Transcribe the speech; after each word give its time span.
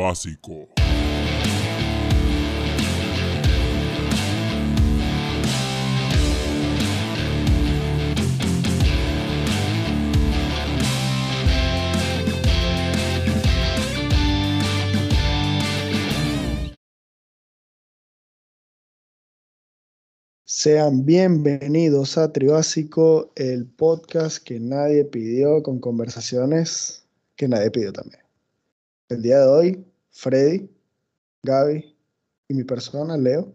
básico. 0.00 0.66
Sean 20.46 21.04
bienvenidos 21.04 22.16
a 22.16 22.32
Tribásico, 22.32 23.32
el 23.36 23.66
podcast 23.66 24.42
que 24.42 24.58
nadie 24.58 25.04
pidió 25.04 25.62
con 25.62 25.78
conversaciones 25.78 27.04
que 27.36 27.48
nadie 27.48 27.70
pidió 27.70 27.92
también. 27.92 28.22
El 29.10 29.22
día 29.22 29.40
de 29.40 29.46
hoy, 29.46 29.89
Freddy, 30.10 30.68
Gaby 31.42 31.96
y 32.48 32.54
mi 32.54 32.64
persona, 32.64 33.16
Leo, 33.16 33.54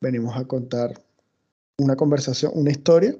venimos 0.00 0.36
a 0.36 0.44
contar 0.44 0.94
una 1.78 1.96
conversación, 1.96 2.52
una 2.54 2.70
historia. 2.70 3.16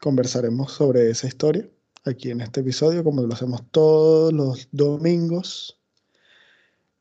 Conversaremos 0.00 0.72
sobre 0.72 1.10
esa 1.10 1.26
historia 1.26 1.68
aquí 2.04 2.30
en 2.30 2.40
este 2.40 2.60
episodio, 2.60 3.02
como 3.02 3.22
lo 3.22 3.32
hacemos 3.32 3.62
todos 3.70 4.32
los 4.32 4.68
domingos. 4.72 5.78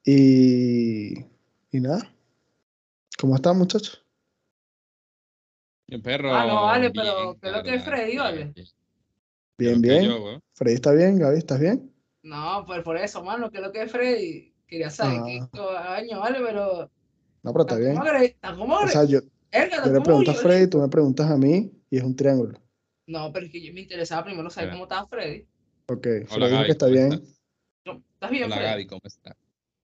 Y, 0.06 1.20
y 1.72 1.80
nada, 1.80 2.14
¿cómo 3.20 3.36
están 3.36 3.58
muchachos? 3.58 4.04
El 5.88 6.02
perro. 6.02 6.34
Ah, 6.34 6.46
no, 6.46 6.64
vale, 6.64 6.90
bien, 6.90 6.94
pero 6.94 7.38
¿qué 7.40 7.48
es 7.48 7.54
lo 7.54 7.64
que 7.64 7.76
es 7.76 7.84
Freddy, 7.84 8.18
vale? 8.18 8.54
Bien, 9.58 9.82
bien. 9.82 10.04
yo. 10.06 10.40
Freddy 10.54 10.76
está 10.76 10.92
bien, 10.94 11.20
Gaby, 11.20 11.38
¿estás 11.38 11.60
bien? 11.60 11.93
No, 12.24 12.64
pues 12.66 12.82
por 12.84 12.98
eso, 12.98 13.24
mano, 13.24 13.52
¿qué 13.52 13.58
es 13.58 13.64
lo 13.64 13.72
que 13.72 13.84
es 13.84 13.92
Freddy? 13.92 14.54
Quería 14.66 14.90
saber 14.90 15.20
Ah. 15.20 15.50
qué 15.52 15.60
año, 16.04 16.20
vale, 16.20 16.40
pero. 16.46 16.90
No, 17.44 17.52
pero 17.54 17.62
está 17.64 17.76
bien. 17.76 17.96
¿Cómo 17.96 18.06
agre- 18.06 18.38
ah, 18.42 18.56
¿Cómo 18.58 18.76
O 18.78 18.88
sea, 18.88 19.04
yo, 19.04 19.20
Erga, 19.52 19.78
yo 19.78 19.86
le 19.86 19.92
¿cómo 19.94 20.04
pregunto 20.04 20.32
a 20.32 20.34
Freddy, 20.34 20.70
tú 20.70 20.80
me 20.80 20.88
preguntas 20.88 21.30
a 21.30 21.38
mí 21.38 21.72
y 21.90 21.98
es 21.98 22.04
un 22.04 22.16
triángulo. 22.16 22.58
No, 23.06 23.32
pero 23.34 23.46
es 23.46 23.52
que 23.52 23.62
yo 23.62 23.74
me 23.74 23.82
interesaba 23.82 24.24
primero 24.24 24.50
saber 24.50 24.72
cómo 24.72 24.84
estaba 24.84 25.06
Freddy. 25.08 25.46
Ok, 25.88 26.08
Hola, 26.08 26.26
Freddy 26.28 26.46
dijo 26.46 26.50
Gaby, 26.56 26.66
que 26.66 26.72
está 26.72 26.86
¿cómo 26.86 26.96
bien. 26.98 27.14
estás? 27.14 27.42
No, 27.86 28.04
¿Estás 28.14 28.32
bien, 28.32 28.44
Hola 28.46 28.56
Freddy? 28.56 28.70
Gaby, 28.72 28.88
¿cómo 28.88 29.02
estás? 29.04 29.36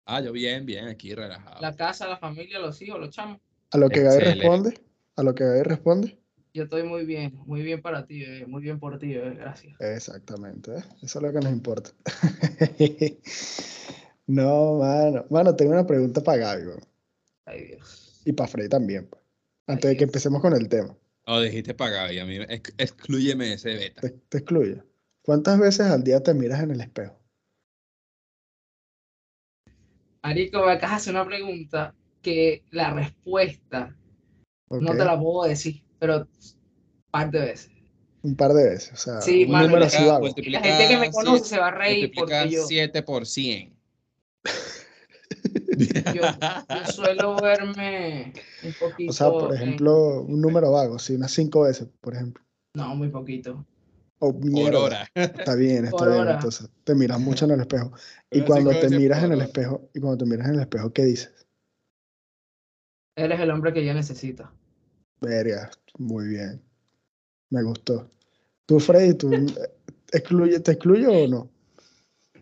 Ah, 0.05 0.21
yo 0.21 0.33
bien, 0.33 0.67
bien, 0.67 0.89
aquí 0.89 1.15
relajado. 1.15 1.61
La 1.61 1.75
casa, 1.77 2.09
la 2.09 2.17
familia, 2.19 2.59
los 2.59 2.83
hijos, 2.83 2.99
los 2.99 3.11
chamos. 3.11 3.41
A 3.71 3.79
lo 3.79 3.89
que 3.89 4.01
Gaby 4.03 4.19
responde, 4.19 4.81
a 5.15 5.23
lo 5.23 5.35
que 5.35 5.45
Gaby 5.45 5.63
responde. 5.63 6.19
Yo 6.57 6.63
estoy 6.63 6.85
muy 6.85 7.05
bien, 7.05 7.35
muy 7.45 7.61
bien 7.61 7.83
para 7.83 8.07
ti, 8.07 8.21
bebé, 8.21 8.47
muy 8.47 8.63
bien 8.63 8.81
por 8.81 8.99
ti, 8.99 9.13
bebé, 9.13 9.35
gracias. 9.35 9.79
Exactamente, 9.79 10.71
¿eh? 10.71 10.85
eso 11.03 11.19
es 11.19 11.23
lo 11.23 11.31
que 11.31 11.41
nos 11.41 11.53
importa. 11.53 11.91
No, 14.29 14.79
mano. 14.79 15.25
Mano, 15.31 15.55
tengo 15.55 15.71
una 15.73 15.87
pregunta 15.87 16.21
para 16.23 16.39
Gaby, 16.39 16.67
weón. 16.67 16.81
Ay, 17.45 17.67
Dios. 17.67 18.23
Y 18.25 18.33
para 18.33 18.49
Freddy 18.49 18.69
también, 18.71 19.07
pues. 19.07 19.23
Antes 19.69 19.91
de 19.91 19.95
que 19.97 19.99
Dios. 20.01 20.09
empecemos 20.09 20.41
con 20.41 20.53
el 20.55 20.69
tema. 20.69 20.97
Oh, 21.27 21.41
dijiste 21.41 21.75
para 21.75 21.91
Gaby, 21.93 22.19
a 22.19 22.25
mí 22.25 22.37
ex- 22.49 22.75
exclúyeme 22.79 23.53
ese 23.53 23.75
beta. 23.75 24.01
Te, 24.01 24.11
te 24.11 24.39
excluyo. 24.39 24.83
¿Cuántas 25.23 25.61
veces 25.61 25.87
al 25.87 26.03
día 26.03 26.21
te 26.23 26.33
miras 26.35 26.61
en 26.63 26.71
el 26.73 26.81
espejo? 26.81 27.21
Marico, 30.23 30.65
me 30.65 30.73
acabas 30.73 31.05
de 31.05 31.11
hacer 31.11 31.15
una 31.15 31.27
pregunta 31.27 31.95
que 32.23 32.65
la 32.71 32.95
respuesta 32.95 33.95
no 34.71 34.97
te 34.97 35.05
la 35.05 35.21
puedo 35.21 35.47
decir, 35.49 35.83
pero 35.99 36.27
par 37.11 37.31
de 37.31 37.41
veces. 37.41 37.71
Un 38.23 38.35
par 38.37 38.53
de 38.53 38.65
veces. 38.71 38.93
O 38.93 38.97
sea, 38.97 39.21
Sí, 39.21 39.45
un 39.45 39.53
mano, 39.53 39.65
número 39.67 39.81
la- 39.81 39.87
así 39.87 40.05
vago. 40.05 40.27
la 40.27 40.61
gente 40.61 40.89
que 40.89 40.97
me 40.99 41.11
conoce 41.11 41.39
siete- 41.39 41.49
se 41.49 41.59
va 41.61 41.69
a 41.69 41.71
reír 41.71 42.13
porque 42.15 42.49
yo, 42.51 42.67
7 42.67 43.03
por 43.03 43.27
100. 43.27 43.77
yo, 46.15 46.23
yo 46.23 46.93
suelo 46.93 47.37
verme 47.37 48.33
un 48.63 48.73
poquito. 48.75 49.11
O 49.11 49.13
sea, 49.13 49.31
por 49.31 49.55
en- 49.55 49.63
ejemplo, 49.63 50.23
un 50.23 50.41
número 50.41 50.71
vago, 50.73 50.99
sí, 50.99 51.15
unas 51.15 51.31
cinco 51.33 51.63
veces, 51.63 51.89
por 52.01 52.15
ejemplo. 52.15 52.43
no, 52.75 52.95
muy 52.95 53.09
poquito. 53.09 53.65
Oh, 54.19 54.33
mierda. 54.33 54.79
hora. 54.81 55.09
Está 55.15 55.55
bien, 55.57 55.85
está 55.85 55.97
Por 55.99 56.09
bien. 56.09 56.21
hora. 56.23 56.35
Entonces, 56.35 56.71
te 56.85 56.95
miras 56.95 57.21
mucho 57.21 57.45
en 57.45 57.51
el 57.53 57.61
espejo. 57.61 57.93
Y 58.31 58.41
cuando 58.43 58.71
te 58.71 58.89
miras 58.91 59.23
en 59.23 59.33
el 59.33 59.41
espejo, 59.43 59.89
y 59.95 60.01
cuando 60.01 60.19
te 60.25 60.25
miras 60.31 60.49
en 60.49 60.55
el 60.55 60.61
espejo, 60.61 60.93
¿qué 60.93 61.05
dices? 61.05 61.47
Eres 63.15 63.39
el 63.41 63.51
hombre 63.51 63.73
que 63.73 63.85
yo 63.85 63.95
necesito. 63.95 64.51
Verga, 65.21 65.71
muy 65.99 66.29
bien. 66.29 66.63
Me 67.51 67.63
gustó. 67.63 68.11
Tú, 68.67 68.81
Freddy, 68.81 69.15
¿tú 69.15 69.31
excluye, 70.13 70.61
te 70.61 70.73
excluyo 70.73 71.13
o 71.13 71.29
no? 71.29 71.51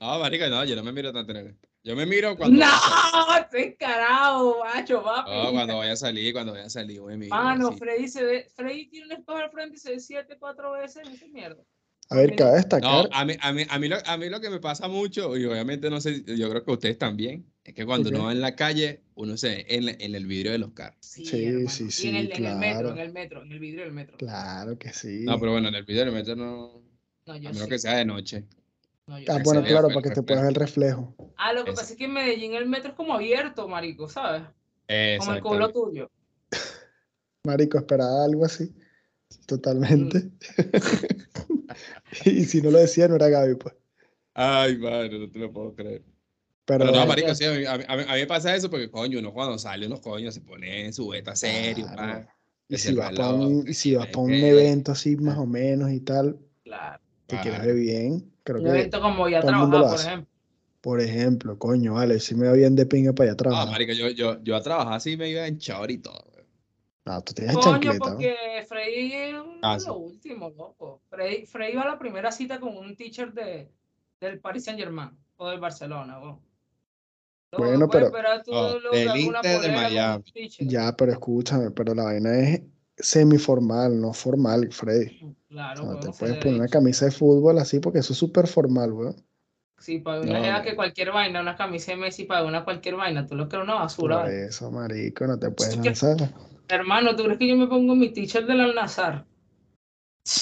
No, 0.01 0.19
marica, 0.19 0.49
no, 0.49 0.65
yo 0.65 0.77
no 0.77 0.83
me 0.83 0.93
miro 0.93 1.13
tanto 1.13 1.33
en 1.33 1.39
el 1.39 1.57
Yo 1.83 1.95
me 1.95 2.07
miro 2.07 2.37
cuando. 2.37 2.59
¡No! 2.59 3.37
¡Estoy 3.39 3.77
carajo, 3.77 4.59
macho, 4.65 5.03
papi! 5.03 5.31
No, 5.31 5.53
cuando 5.53 5.77
vaya 5.79 5.93
a 5.93 5.97
salir, 5.97 6.33
cuando 6.33 6.53
vaya 6.53 6.67
a 6.67 6.71
salir, 6.71 7.01
voy 7.01 7.15
a 7.15 7.17
mirar. 7.17 7.45
Mano, 7.45 7.73
sí. 7.73 7.79
Freddy 7.79 8.09
se 8.09 8.25
ve. 8.25 8.49
Freddy 8.55 8.89
tiene 8.89 9.07
un 9.07 9.13
espejo 9.13 9.39
al 9.39 9.51
frente 9.51 9.77
y 9.77 9.79
se 9.79 9.91
ve 9.93 10.01
siete, 10.01 10.37
cuatro 10.39 10.73
veces 10.73 11.09
esa 11.09 11.27
mierda. 11.29 11.63
A 12.11 12.17
ver, 12.17 12.37
cabe 12.37 12.51
No, 12.51 12.57
destacar. 12.57 13.09
a 13.13 13.25
mí, 13.25 13.35
a, 13.41 13.53
mí, 13.53 13.63
a, 13.69 13.79
mí 13.79 13.89
lo, 13.89 13.97
a 14.05 14.17
mí 14.17 14.29
lo 14.29 14.41
que 14.41 14.51
me 14.51 14.61
pasa 14.61 14.89
mucho, 14.89 15.37
y 15.37 15.45
obviamente 15.47 15.89
no 15.91 16.01
sé, 16.01 16.23
yo 16.37 16.51
creo 16.51 16.63
que 16.65 16.71
ustedes 16.71 16.99
también, 16.99 17.47
es 17.65 17.75
que 17.75 17.87
cuando 17.87 18.11
Ok. 18.11 18.15
uno 18.15 18.25
va 18.27 18.33
en 18.33 18.41
la 18.41 18.55
calle, 18.55 19.01
uno 19.15 19.37
se 19.37 19.49
ve 19.49 19.67
en, 19.69 19.89
en 19.89 20.15
el 20.15 20.27
vidrio 20.27 20.53
de 20.53 20.59
los 20.59 20.73
carros. 20.73 20.99
Sí, 21.01 21.25
Sí, 21.25 21.45
hermano. 21.47 21.71
sí, 21.71 21.85
Y 21.85 21.91
sí, 21.91 22.09
en 22.09 22.17
el, 22.17 22.33
en 22.33 22.45
el 22.47 22.57
metro, 22.57 22.91
en 22.91 22.99
el 22.99 23.13
metro, 23.13 23.43
en 23.43 23.53
el 23.53 23.59
vidrio 23.59 23.85
del 23.85 23.93
metro. 23.93 24.17
Claro 24.19 24.79
que 24.79 24.93
sí. 24.93 25.25
No, 25.25 25.39
pero 25.41 25.53
bueno, 25.53 25.69
en 25.69 25.75
el 25.77 25.85
vidrio 25.85 26.05
del 26.05 26.15
metro 26.15 26.37
no, 26.37 26.83
No, 27.27 27.33
a 27.33 27.37
yo 27.39 27.51
menos 27.51 27.63
sí. 27.63 27.69
que 27.71 27.79
sea 27.79 27.97
de 27.97 28.05
noche. 28.05 28.45
No, 29.07 29.19
yo 29.19 29.33
Ah, 29.33 29.41
bueno, 29.43 29.63
claro, 29.65 29.89
para 29.89 30.03
que 30.03 30.11
te 30.11 30.23
puedas 30.23 30.43
ver 30.43 30.51
el 30.51 30.55
reflejo. 30.57 31.15
Ah, 31.37 31.53
lo 31.53 31.65
que 31.65 31.73
pasa 31.73 31.93
es 31.93 31.99
que 31.99 32.05
en 32.05 32.13
Medellín 32.13 32.55
el 32.55 32.67
metro 32.67 32.91
es 32.91 32.97
como 32.97 33.15
abierto, 33.15 33.67
marico, 33.69 34.09
¿sabes? 34.09 34.43
Como 34.43 35.33
el 35.35 35.41
culo 35.41 35.67
Exactamente. 35.67 35.73
tuyo. 35.73 36.11
Marico, 37.45 37.79
esperaba 37.79 38.25
algo 38.25 38.45
así. 38.45 38.73
Totalmente. 39.47 40.19
Mm. 40.21 40.33
y 42.25 42.45
si 42.45 42.61
no 42.63 42.71
lo 42.71 42.79
decía, 42.79 43.09
no 43.09 43.17
era 43.17 43.29
Gaby, 43.29 43.57
pues. 43.57 43.75
Ay, 44.35 44.77
madre, 44.79 45.19
no 45.19 45.31
te 45.31 45.39
lo 45.39 45.53
puedo 45.53 45.75
creer. 45.75 46.03
Pero, 46.65 46.87
Pero 46.87 46.93
no, 46.93 47.07
marico, 47.07 47.35
sí, 47.35 47.45
a 47.45 47.53
mí, 47.53 47.65
a 47.67 47.77
mí- 47.79 48.05
a 48.09 48.15
me 48.15 48.27
pasa 48.27 48.55
eso 48.55 48.71
porque, 48.71 48.91
coño, 48.91 49.19
uno 49.19 49.33
cuando 49.33 49.59
sale, 49.59 49.87
unos 49.87 50.01
coños 50.01 50.35
se 50.35 50.41
pone 50.41 50.93
su 50.93 51.09
beta 51.09 51.37
serio, 51.37 51.87
claro. 51.95 52.25
pa. 52.25 52.35
Y 52.69 52.79
si 52.79 52.95
vas 52.95 53.13
para 53.13 53.29
un, 53.31 53.69
y 53.69 53.75
si 53.75 53.95
vas 53.95 54.07
no 54.07 54.13
pa' 54.13 54.21
un 54.21 54.43
evento 54.43 54.93
así 54.93 55.17
más 55.17 55.39
o 55.39 55.47
menos 55.47 55.93
y 55.93 56.01
tal, 56.01 56.39
Claro. 56.65 57.03
te 57.27 57.39
quieres 57.41 57.61
Claro. 57.61 57.67
ver 57.75 57.77
bien. 57.77 58.33
Creo 58.45 58.59
Un 58.61 58.65
que, 58.65 58.71
evento 58.71 59.01
como 59.01 59.29
ya 59.29 59.41
trabajar, 59.45 59.87
por 59.89 60.01
ejemplo. 60.01 60.29
por 60.81 61.01
ejemplo, 61.01 61.59
coño, 61.59 61.95
vale, 61.95 62.21
si 62.21 62.35
me 62.35 62.47
va 62.49 62.53
bien 62.55 62.77
de 62.77 62.87
pinga 62.87 63.13
para 63.15 63.25
allá 63.31 63.33
a 63.33 63.37
Ah, 63.37 63.39
trabajar. 63.39 63.73
marico, 63.73 63.93
yo, 63.93 64.09
yo, 64.11 64.43
yo 64.43 64.57
a 64.57 64.63
trabajar 64.63 64.95
así 64.95 65.17
me 65.17 65.29
iba 65.31 65.47
en 65.47 65.59
short 65.59 65.91
y 65.91 65.99
todo. 65.99 66.25
No, 67.07 67.21
tú 67.23 67.35
tienes 67.35 67.55
Coño, 67.55 67.65
chancleta, 67.73 67.99
¿no? 67.99 68.05
porque 68.13 68.35
Freddy 68.67 69.13
es 69.13 69.35
Ah, 69.63 69.75
lo 69.75 69.81
sí. 69.81 69.91
último, 69.91 70.51
loco. 70.57 71.03
Freddy, 71.11 71.45
Freddy 71.45 71.75
va 71.77 71.83
a 71.83 71.89
la 71.89 71.99
primera 71.99 72.33
cita 72.33 72.59
con 72.59 72.77
un 72.77 72.97
teacher 72.97 73.33
de, 73.33 73.71
del 74.21 74.41
Paris 74.41 74.65
Saint 74.65 74.81
Germain 74.81 75.11
o 75.37 75.49
del 75.51 75.61
Barcelona, 75.61 76.19
weón. 76.19 76.39
Lo 77.53 77.59
Bueno, 77.59 77.89
que 77.89 77.99
pero- 77.99 78.43
tú 78.43 78.53
No, 78.53 78.91
del 78.91 79.09
alguna 79.11 79.39
Inter 79.39 79.61
de 79.61 79.69
Miami. 79.71 80.25
Ya, 80.61 80.93
pero 80.97 81.13
escúchame, 81.13 81.71
pero 81.71 81.95
la 81.95 82.05
vaina 82.05 82.37
es 82.39 82.63
semiformal, 82.97 84.01
no 84.01 84.13
formal, 84.13 84.73
Freddy. 84.73 85.35
Claro, 85.49 85.83
O 85.83 85.85
sea, 85.85 85.95
no 85.95 86.01
te 86.01 86.19
puedes 86.19 86.37
poner 86.39 86.55
una 86.61 86.69
camisa 86.69 87.05
de 87.05 87.11
fútbol 87.11 87.59
así 87.59 87.81
porque 87.81 87.99
eso 88.01 88.13
es 88.13 88.19
súper 88.19 88.47
formal, 88.49 88.93
weón. 88.93 89.17
Sí, 89.79 89.99
para 89.99 90.21
No, 90.25 90.31
una 90.39 90.59
no. 90.59 90.65
que 90.65 90.75
cualquier 90.75 91.13
vaina, 91.13 91.41
una 91.43 91.55
camisa 91.55 91.93
de 91.93 91.99
Messi 91.99 92.25
para 92.25 92.45
una 92.45 92.65
cualquier 92.65 92.97
vaina, 92.97 93.27
tú 93.27 93.35
lo 93.37 93.49
crees 93.49 93.63
una 93.65 93.75
basura. 93.75 94.23
Por 94.23 94.31
eso, 94.33 94.71
marico, 94.71 95.27
no 95.27 95.39
te 95.39 95.51
puedes 95.51 95.77
que- 95.77 95.83
lanzar. 95.85 96.33
Hermano, 96.69 97.15
¿tú 97.17 97.25
crees 97.25 97.39
que 97.39 97.49
yo 97.49 97.57
me 97.57 97.67
pongo 97.67 97.95
mi 97.95 98.11
teacher 98.11 98.47
del 98.47 98.61
Al-Nazar? 98.61 99.25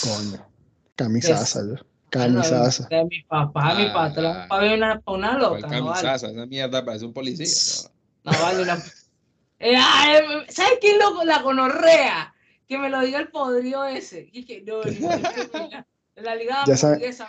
Coño. 0.02 0.46
Camisaza, 0.94 1.60
yo. 1.66 1.84
Camisaza. 2.10 2.86
De 2.88 3.04
mi 3.04 3.22
papá, 3.22 3.74
mi 3.74 3.84
Ah, 3.86 3.92
patrón, 3.92 4.26
ah. 4.26 4.46
para 4.48 4.62
ver 4.62 4.76
una, 4.76 5.00
pa' 5.00 5.12
una 5.12 5.30
Con 5.30 5.40
loca, 5.40 5.60
¿no 5.60 5.68
vale? 5.68 5.84
camisaza, 5.84 6.30
esa 6.30 6.46
mierda 6.46 6.84
parece 6.84 7.06
un 7.06 7.12
policía. 7.12 7.90
¿no? 8.24 8.32
No 8.32 8.38
vale 8.40 8.62
una. 8.62 8.78
Eh, 9.64 9.76
ah, 9.78 10.18
eh, 10.18 10.46
¿Sabes 10.48 10.78
quién 10.80 10.98
loco? 10.98 11.24
La 11.24 11.40
gonorrea. 11.40 12.34
Que 12.66 12.78
me 12.78 12.90
lo 12.90 12.98
diga 13.00 13.20
el 13.20 13.28
podrido 13.28 13.84
ese. 13.84 14.28
Y 14.32 14.44
que 14.44 14.60
no, 14.62 14.82
la, 14.82 15.86
la 16.16 16.34
liga 16.34 16.64
Ya 16.66 16.74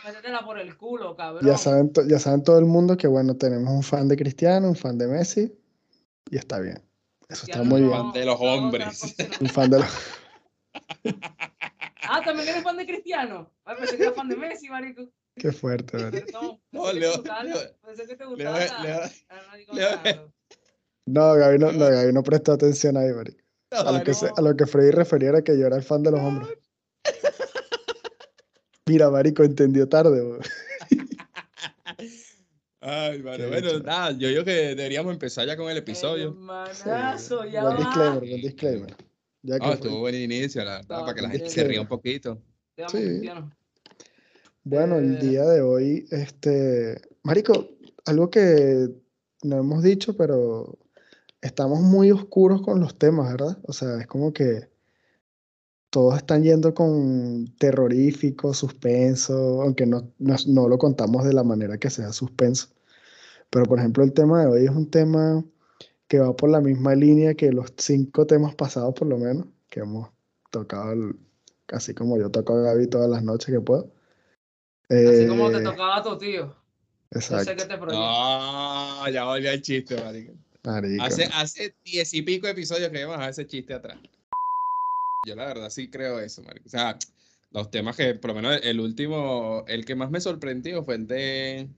métetela 0.03 0.43
por 0.43 0.57
el 0.57 0.75
culo, 0.75 1.15
cabrón. 1.15 1.45
Ya 1.45 1.59
saben, 1.59 1.91
ya 2.07 2.17
saben 2.17 2.43
todo 2.43 2.57
el 2.57 2.65
mundo 2.65 2.97
que, 2.97 3.05
bueno, 3.07 3.35
tenemos 3.35 3.71
un 3.71 3.83
fan 3.83 4.07
de 4.07 4.17
Cristiano, 4.17 4.67
un 4.67 4.75
fan 4.75 4.97
de 4.97 5.07
Messi, 5.07 5.53
y 6.31 6.37
está 6.37 6.59
bien. 6.59 6.81
Eso 7.33 7.45
está 7.47 7.63
muy 7.63 7.81
bien. 7.81 7.91
Fan 7.93 8.11
de 8.13 8.25
los 8.25 8.37
hombres. 8.39 9.15
Un 9.41 9.49
fan 9.49 9.69
de 9.71 9.79
los... 9.79 9.87
Ah, 12.07 12.21
también 12.23 12.47
eres 12.49 12.63
fan 12.63 12.77
de 12.77 12.85
Cristiano. 12.85 13.51
Ay, 13.65 13.75
pensé 13.79 13.97
que 13.97 14.03
eras 14.03 14.15
fan 14.15 14.29
de 14.29 14.35
Messi, 14.35 14.69
marico. 14.69 15.09
Qué 15.35 15.51
fuerte, 15.51 15.97
¿verdad? 15.97 16.23
No, 16.31 16.59
No, 16.71 16.83
pensé 16.83 16.99
que 16.99 17.21
te 17.23 17.43
Leo- 17.43 17.75
pensé 17.85 18.07
que 18.07 18.15
te 18.15 18.25
gustaba 18.25 18.59
Ah, 18.69 19.57
no 21.07 21.33
bro. 21.33 21.35
Gaby 21.39 21.57
no, 21.59 21.71
no, 21.71 21.85
Gaby 21.89 22.13
no 22.13 22.23
prestó 22.23 22.51
atención 22.53 22.97
ahí, 22.97 23.11
marico. 23.11 23.39
A 23.71 23.83
lo, 23.91 23.97
No, 23.97 24.03
que 24.03 24.13
se- 24.13 24.29
a 24.35 24.41
lo 24.41 24.55
que 24.55 24.67
Freddy 24.67 24.91
refería 24.91 25.29
era 25.29 25.41
que 25.41 25.57
yo 25.57 25.65
era 25.65 25.75
el 25.77 25.83
fan 25.83 26.03
de 26.03 26.11
los 26.11 26.19
hombres. 26.19 26.59
Mira, 28.85 29.09
marico, 29.09 29.43
entendió 29.43 29.89
tarde, 29.89 30.21
weón. 30.21 30.41
Ay, 32.85 33.23
mano, 33.23 33.37
Qué 33.37 33.47
bueno, 33.47 33.79
nada, 33.79 34.11
yo 34.11 34.27
digo 34.27 34.43
que 34.43 34.51
deberíamos 34.75 35.13
empezar 35.13 35.47
ya 35.47 35.55
con 35.55 35.71
el 35.71 35.77
episodio. 35.77 36.29
Hermanazo, 36.31 37.43
Sí, 37.43 37.51
ya 37.51 37.63
buen 37.63 37.75
va. 37.75 37.79
disclaimer, 37.79 38.19
buen 38.19 38.41
disclaimer. 38.41 38.95
Ya 39.41 39.59
que 39.59 39.65
Ah, 39.65 39.73
estuvo 39.73 39.99
buen 39.99 40.15
inicio, 40.15 40.63
la 40.65 40.81
Está 40.81 40.99
para 40.99 41.13
que 41.13 41.21
la 41.21 41.29
gente 41.29 41.49
se 41.49 41.63
ría 41.63 41.79
un 41.79 41.87
poquito. 41.87 42.41
Te 42.75 42.83
amo, 42.83 42.89
Sí. 42.91 43.21
Bueno, 44.65 44.97
el 44.97 45.15
Eh, 45.15 45.19
día 45.19 45.43
de 45.45 45.61
hoy, 45.61 46.05
este, 46.11 47.01
Marico, 47.23 47.69
algo 48.05 48.29
que 48.29 48.89
no 49.43 49.57
hemos 49.59 49.81
dicho, 49.81 50.17
pero 50.17 50.77
estamos 51.41 51.79
muy 51.79 52.11
oscuros 52.11 52.61
con 52.61 52.81
los 52.81 52.97
temas, 52.97 53.31
¿verdad? 53.31 53.57
O 53.63 53.71
sea, 53.71 53.97
es 53.99 54.07
como 54.07 54.33
que 54.33 54.69
todos 55.89 56.17
están 56.17 56.43
yendo 56.43 56.73
con 56.73 57.53
terrorífico, 57.59 58.53
suspenso, 58.53 59.61
aunque 59.61 59.85
no, 59.85 60.11
no, 60.19 60.35
no 60.47 60.67
lo 60.67 60.77
contamos 60.77 61.23
de 61.23 61.33
la 61.33 61.43
manera 61.43 61.77
que 61.77 61.89
sea 61.89 62.11
suspenso. 62.11 62.72
Pero, 63.53 63.65
por 63.67 63.77
ejemplo, 63.77 64.03
el 64.03 64.13
tema 64.13 64.41
de 64.41 64.47
hoy 64.47 64.63
es 64.65 64.71
un 64.71 64.89
tema 64.89 65.45
que 66.07 66.17
va 66.19 66.35
por 66.35 66.49
la 66.49 66.59
misma 66.59 66.95
línea 66.95 67.35
que 67.35 67.51
los 67.51 67.71
cinco 67.77 68.25
temas 68.25 68.55
pasados, 68.55 68.95
por 68.95 69.07
lo 69.07 69.19
menos, 69.19 69.45
que 69.69 69.81
hemos 69.81 70.09
tocado, 70.49 70.91
el- 70.91 71.15
así 71.67 71.93
como 71.93 72.17
yo 72.17 72.31
toco 72.31 72.53
a 72.57 72.61
Gaby 72.61 72.87
todas 72.87 73.09
las 73.09 73.23
noches 73.23 73.53
que 73.53 73.61
puedo. 73.61 73.91
Así 74.89 75.27
como 75.27 75.51
te 75.51 75.57
Eh, 75.57 75.63
tocaba 75.63 75.97
a 75.97 76.03
tu 76.03 76.17
tío. 76.17 76.55
Yo 77.11 77.21
sé 77.21 77.35
que 77.35 77.51
Exacto. 77.51 77.67
te. 77.67 77.93
No, 77.93 79.09
ya 79.09 79.23
volvió 79.25 79.51
el 79.51 79.61
chiste, 79.61 80.01
marico. 80.03 80.33
Marico, 80.63 81.03
Hace, 81.03 81.25
hace 81.25 81.75
diez 81.83 82.11
y 82.15 82.23
pico 82.23 82.47
episodios 82.47 82.89
que 82.89 82.97
llevamos 82.97 83.23
a 83.23 83.29
ese 83.29 83.45
chiste 83.45 83.73
atrás. 83.75 83.99
Yo 85.27 85.35
la 85.35 85.45
verdad 85.45 85.69
sí 85.69 85.89
creo 85.89 86.19
eso, 86.19 86.41
marico. 86.41 86.65
O 86.65 86.69
sea, 86.69 86.97
los 87.51 87.69
temas 87.69 87.95
que, 87.95 88.15
por 88.15 88.29
lo 88.31 88.35
menos 88.35 88.59
el 88.63 88.79
último, 88.79 89.63
el 89.67 89.85
que 89.85 89.93
más 89.95 90.09
me 90.09 90.19
sorprendió 90.21 90.83
fue 90.83 90.95
el 90.95 91.05
de... 91.07 91.69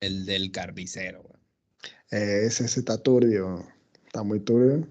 El 0.00 0.24
del 0.26 0.50
carnicero, 0.50 1.22
güey. 1.22 1.34
Ese, 2.10 2.64
ese 2.64 2.80
está 2.80 3.00
turbio. 3.02 3.64
Está 4.06 4.22
muy 4.22 4.40
turbio. 4.40 4.86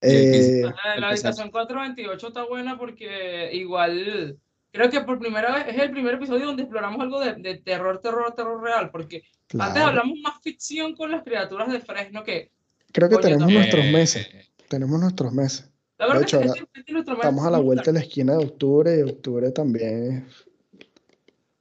Eh, 0.00 0.62
La, 0.62 1.00
la 1.00 1.08
habitación 1.08 1.50
428 1.50 2.28
está 2.28 2.44
buena 2.44 2.76
porque 2.76 3.50
igual 3.54 4.38
creo 4.70 4.90
que 4.90 5.00
por 5.00 5.18
primera 5.18 5.54
vez 5.54 5.74
es 5.74 5.80
el 5.80 5.92
primer 5.92 6.14
episodio 6.16 6.44
donde 6.46 6.64
exploramos 6.64 7.00
algo 7.00 7.20
de, 7.20 7.34
de 7.36 7.56
terror, 7.58 8.00
terror, 8.02 8.34
terror 8.34 8.62
real, 8.62 8.90
porque 8.90 9.22
antes 9.58 9.82
hablamos 9.82 10.18
más 10.22 10.42
ficción 10.42 10.94
con 10.94 11.10
las 11.10 11.22
criaturas 11.22 11.70
de 11.72 11.80
Fresno 11.80 12.22
que 12.22 12.50
Creo 12.92 13.08
que 13.08 13.16
tenemos 13.16 13.40
también. 13.44 13.60
nuestros 13.60 13.84
Eh, 13.86 13.92
meses. 13.92 14.26
Tenemos 14.68 15.00
nuestros 15.00 15.32
meses. 15.32 15.70
la 15.96 16.06
verdad 16.06 16.20
De 16.20 16.24
hecho, 16.26 16.36
es 16.40 16.42
que 16.42 16.48
ahora 16.48 16.60
este- 16.60 16.80
este 16.80 16.90
es 16.90 16.94
nuestro 16.94 17.14
mes 17.14 17.20
Estamos 17.24 17.46
a 17.46 17.50
la 17.50 17.58
vuelta 17.58 17.84
de 17.84 17.92
la 17.94 18.00
esquina 18.00 18.32
de 18.36 18.44
octubre 18.44 18.98
y 18.98 19.02
octubre 19.02 19.50
también 19.52 20.26
es 20.28 20.44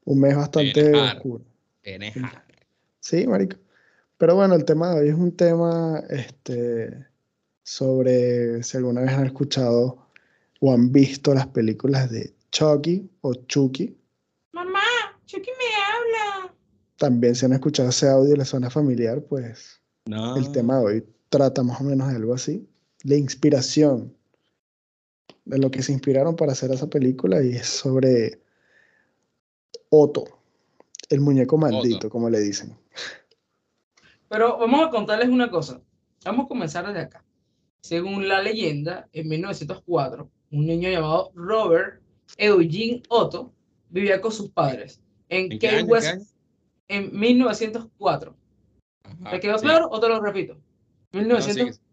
un 0.04 0.20
mes 0.20 0.36
bastante 0.36 0.92
oscuro. 0.94 1.46
Sí, 3.04 3.28
marico. 3.28 3.58
Pero 4.18 4.36
bueno, 4.36 4.56
el 4.56 4.64
tema 4.64 4.92
de 4.92 5.02
hoy 5.02 5.10
es 5.10 5.16
un 5.16 5.36
tema 5.36 6.02
este, 6.10 7.06
sobre 7.62 8.64
si 8.64 8.78
alguna 8.78 9.02
vez 9.02 9.12
han 9.12 9.26
escuchado 9.26 10.08
o 10.62 10.74
han 10.74 10.90
visto 10.90 11.34
las 11.34 11.48
películas 11.48 12.10
de 12.10 12.34
Chucky 12.50 13.10
o 13.20 13.34
Chucky. 13.34 13.98
Mamá, 14.54 14.80
Chucky 15.26 15.50
me 15.50 16.46
habla. 16.46 16.56
También 16.96 17.36
si 17.36 17.46
han 17.46 17.52
escuchado 17.52 17.90
ese 17.90 18.08
audio 18.08 18.36
y 18.36 18.38
les 18.38 18.48
suena 18.48 18.70
familiar, 18.70 19.22
pues 19.24 19.82
No. 20.06 20.38
el 20.38 20.50
tema 20.54 20.80
de 20.80 20.86
hoy 20.86 21.06
trata 21.28 21.62
más 21.62 21.82
o 21.82 21.84
menos 21.84 22.08
de 22.08 22.16
algo 22.16 22.34
así. 22.34 22.66
La 23.04 23.16
inspiración, 23.18 24.16
de 25.44 25.58
lo 25.58 25.70
que 25.72 25.84
se 25.84 25.92
inspiraron 25.92 26.38
para 26.38 26.54
hacer 26.54 26.72
esa 26.72 26.88
película 26.88 27.44
y 27.44 27.50
es 27.58 27.68
sobre 27.68 28.40
Otto, 29.90 30.24
el 31.10 31.20
muñeco 31.20 31.58
maldito, 31.58 32.10
como 32.10 32.30
le 32.30 32.40
dicen. 32.40 32.82
Pero 34.34 34.58
vamos 34.58 34.88
a 34.88 34.90
contarles 34.90 35.30
una 35.30 35.48
cosa. 35.52 35.80
Vamos 36.26 36.46
a 36.46 36.48
comenzar 36.48 36.88
desde 36.88 37.02
acá. 37.02 37.24
Según 37.84 38.28
la 38.28 38.42
leyenda, 38.42 39.08
en 39.14 39.28
1904, 39.28 40.28
un 40.50 40.66
niño 40.66 40.90
llamado 40.90 41.32
Robert 41.36 42.02
Eugene 42.38 43.04
Otto 43.10 43.54
vivía 43.90 44.20
con 44.20 44.32
sus 44.32 44.50
padres 44.50 45.00
en 45.30 45.52
¿En 45.52 45.60
Key 45.60 45.84
West 45.84 46.34
en 46.88 47.12
1904. 47.16 48.36
Ajá, 49.04 49.30
¿Te 49.30 49.40
quedó 49.40 49.60
sí. 49.60 49.66
claro 49.66 49.88
o 49.92 50.00
te 50.00 50.10
lo 50.10 50.20
repito? 50.20 50.56
No, 51.12 51.20
1900, 51.20 51.76
sigue. 51.76 51.86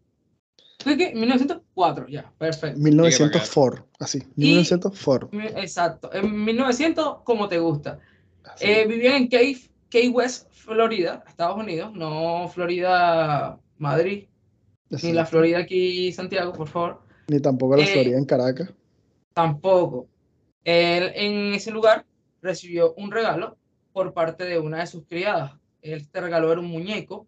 ¿Qué, 0.83 0.97
qué? 0.97 1.13
1904, 1.13 2.07
ya, 2.07 2.33
perfecto. 2.39 2.79
1904, 2.79 3.87
así, 3.99 4.23
1904. 4.35 5.29
Mi- 5.31 5.45
Exacto, 5.45 6.11
en 6.11 6.43
1900, 6.43 7.21
como 7.23 7.47
te 7.47 7.59
gusta. 7.59 7.99
Eh, 8.59 8.87
vivían 8.87 9.13
en 9.13 9.29
Key, 9.29 9.69
Key 9.91 10.07
West, 10.07 10.49
Florida, 10.51 11.23
Estados 11.27 11.57
Unidos, 11.57 11.91
no 11.93 12.47
Florida, 12.47 13.59
Madrid, 13.77 14.29
ni 14.89 15.11
la 15.11 15.25
Florida 15.25 15.59
aquí, 15.59 16.11
Santiago, 16.13 16.53
por 16.53 16.69
favor. 16.69 17.01
Ni 17.27 17.39
tampoco 17.41 17.75
la 17.75 17.83
eh, 17.83 17.87
Florida 17.87 18.17
en 18.17 18.25
Caracas. 18.25 18.73
Tampoco. 19.33 20.07
Él 20.63 21.11
en 21.13 21.53
ese 21.53 21.71
lugar 21.71 22.05
recibió 22.41 22.93
un 22.93 23.11
regalo 23.11 23.57
por 23.91 24.13
parte 24.13 24.45
de 24.45 24.59
una 24.59 24.79
de 24.79 24.87
sus 24.87 25.05
criadas. 25.05 25.53
Este 25.81 26.21
regalo 26.21 26.51
era 26.51 26.61
un 26.61 26.67
muñeco 26.67 27.27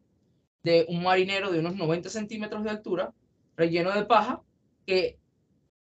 de 0.64 0.86
un 0.88 1.04
marinero 1.04 1.52
de 1.52 1.60
unos 1.60 1.76
90 1.76 2.10
centímetros 2.10 2.64
de 2.64 2.70
altura, 2.70 3.14
relleno 3.58 3.92
de 3.92 4.06
paja, 4.06 4.42
que 4.86 5.20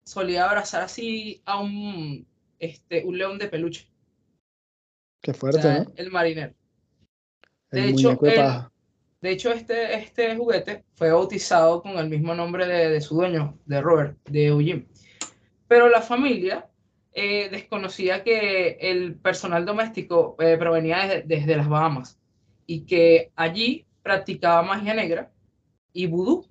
solía 0.03 0.45
abrazar 0.49 0.81
así 0.81 1.41
a 1.45 1.61
un, 1.61 2.27
este, 2.59 3.05
un 3.05 3.17
león 3.17 3.37
de 3.37 3.47
peluche. 3.47 3.87
Qué 5.21 5.31
O 5.31 5.33
fuerte, 5.33 5.61
sea, 5.61 5.83
¿no? 5.85 5.91
el 5.95 6.11
marinero. 6.11 6.53
El 7.73 7.83
de 7.83 7.89
hecho, 7.89 8.19
el-. 8.21 8.63
De 9.21 9.31
hecho, 9.31 9.51
este, 9.51 9.95
este 9.95 10.35
juguete 10.35 10.83
fue 10.95 11.11
bautizado 11.11 11.81
con 11.81 11.97
el 11.97 12.09
mismo 12.09 12.35
nombre 12.35 12.67
de, 12.67 12.89
de 12.89 13.01
su 13.01 13.15
dueño, 13.15 13.57
de 13.65 13.81
Robert, 13.81 14.17
de 14.29 14.47
Eugene. 14.47 14.87
Pero 15.67 15.89
la 15.89 16.01
familia 16.01 16.69
eh, 17.13 17.49
desconocía 17.49 18.23
que 18.23 18.77
el 18.81 19.15
personal 19.15 19.65
doméstico 19.65 20.35
eh, 20.39 20.57
provenía 20.57 21.07
desde, 21.07 21.23
desde 21.23 21.55
las 21.55 21.69
Bahamas 21.69 22.19
y 22.65 22.85
que 22.85 23.31
allí 23.35 23.85
practicaba 24.01 24.61
magia 24.61 24.93
negra 24.93 25.31
y 25.93 26.07
vudú. 26.07 26.47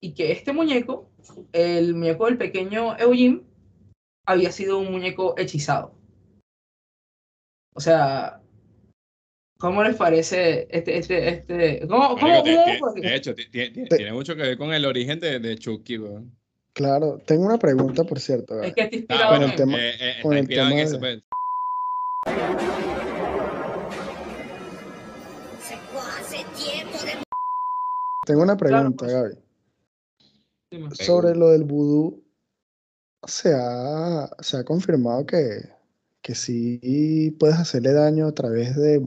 Y 0.00 0.12
que 0.12 0.30
este 0.30 0.52
muñeco, 0.52 1.10
el 1.52 1.94
muñeco 1.94 2.26
del 2.26 2.38
pequeño 2.38 2.96
Eugene, 2.98 3.42
había 4.26 4.52
sido 4.52 4.78
un 4.78 4.92
muñeco 4.92 5.34
hechizado. 5.38 5.94
O 7.74 7.80
sea, 7.80 8.42
¿cómo 9.58 9.82
les 9.82 9.96
parece 9.96 10.66
este, 10.70 10.98
este, 10.98 11.28
este? 11.28 11.86
¿Cómo, 11.88 12.16
cómo, 12.18 12.42
de- 12.42 12.78
cómo- 12.80 12.94
hecho, 13.02 13.34
Te- 13.34 13.46
tiene 13.50 14.12
mucho 14.12 14.34
que 14.36 14.42
ver 14.42 14.58
con 14.58 14.72
el 14.72 14.84
origen 14.84 15.18
de, 15.20 15.38
de 15.40 15.56
Chucky, 15.58 15.98
weón. 15.98 16.36
Claro, 16.72 17.18
tengo 17.24 17.46
una 17.46 17.58
pregunta, 17.58 18.04
por 18.04 18.20
cierto. 18.20 18.62
Es 18.62 18.74
Gaby. 18.74 18.90
que 18.90 18.96
está 18.98 19.14
Ah, 19.14 19.16
inspirado 19.16 19.30
bueno, 19.30 19.44
en- 19.46 19.50
el 19.50 19.56
tema- 19.56 19.78
eh, 19.78 19.92
eh, 19.98 20.14
con 20.22 20.32
el 20.34 20.38
inspirado 20.40 20.68
en 20.70 20.76
tema 20.76 20.82
eso, 20.82 20.92
de- 20.94 20.98
pues. 20.98 21.22
Se 25.62 25.76
fue 25.76 26.00
hace 26.00 26.36
tiempo 26.54 26.98
de 27.04 27.12
Tengo 28.26 28.42
una 28.42 28.56
Claro, 28.56 28.92
pregunta, 28.94 29.06
pues. 29.06 29.12
Gaby. 29.12 30.94
Sobre 30.96 31.34
lo 31.34 31.48
del 31.50 31.64
vudú, 31.64 32.24
se 33.26 33.54
ha, 33.54 34.28
se 34.40 34.56
ha 34.58 34.64
confirmado 34.64 35.24
que, 35.24 35.60
que 36.22 36.34
sí 36.34 37.34
puedes 37.38 37.56
hacerle 37.56 37.92
daño 37.92 38.26
a 38.26 38.32
través 38.32 38.76
de 38.76 39.00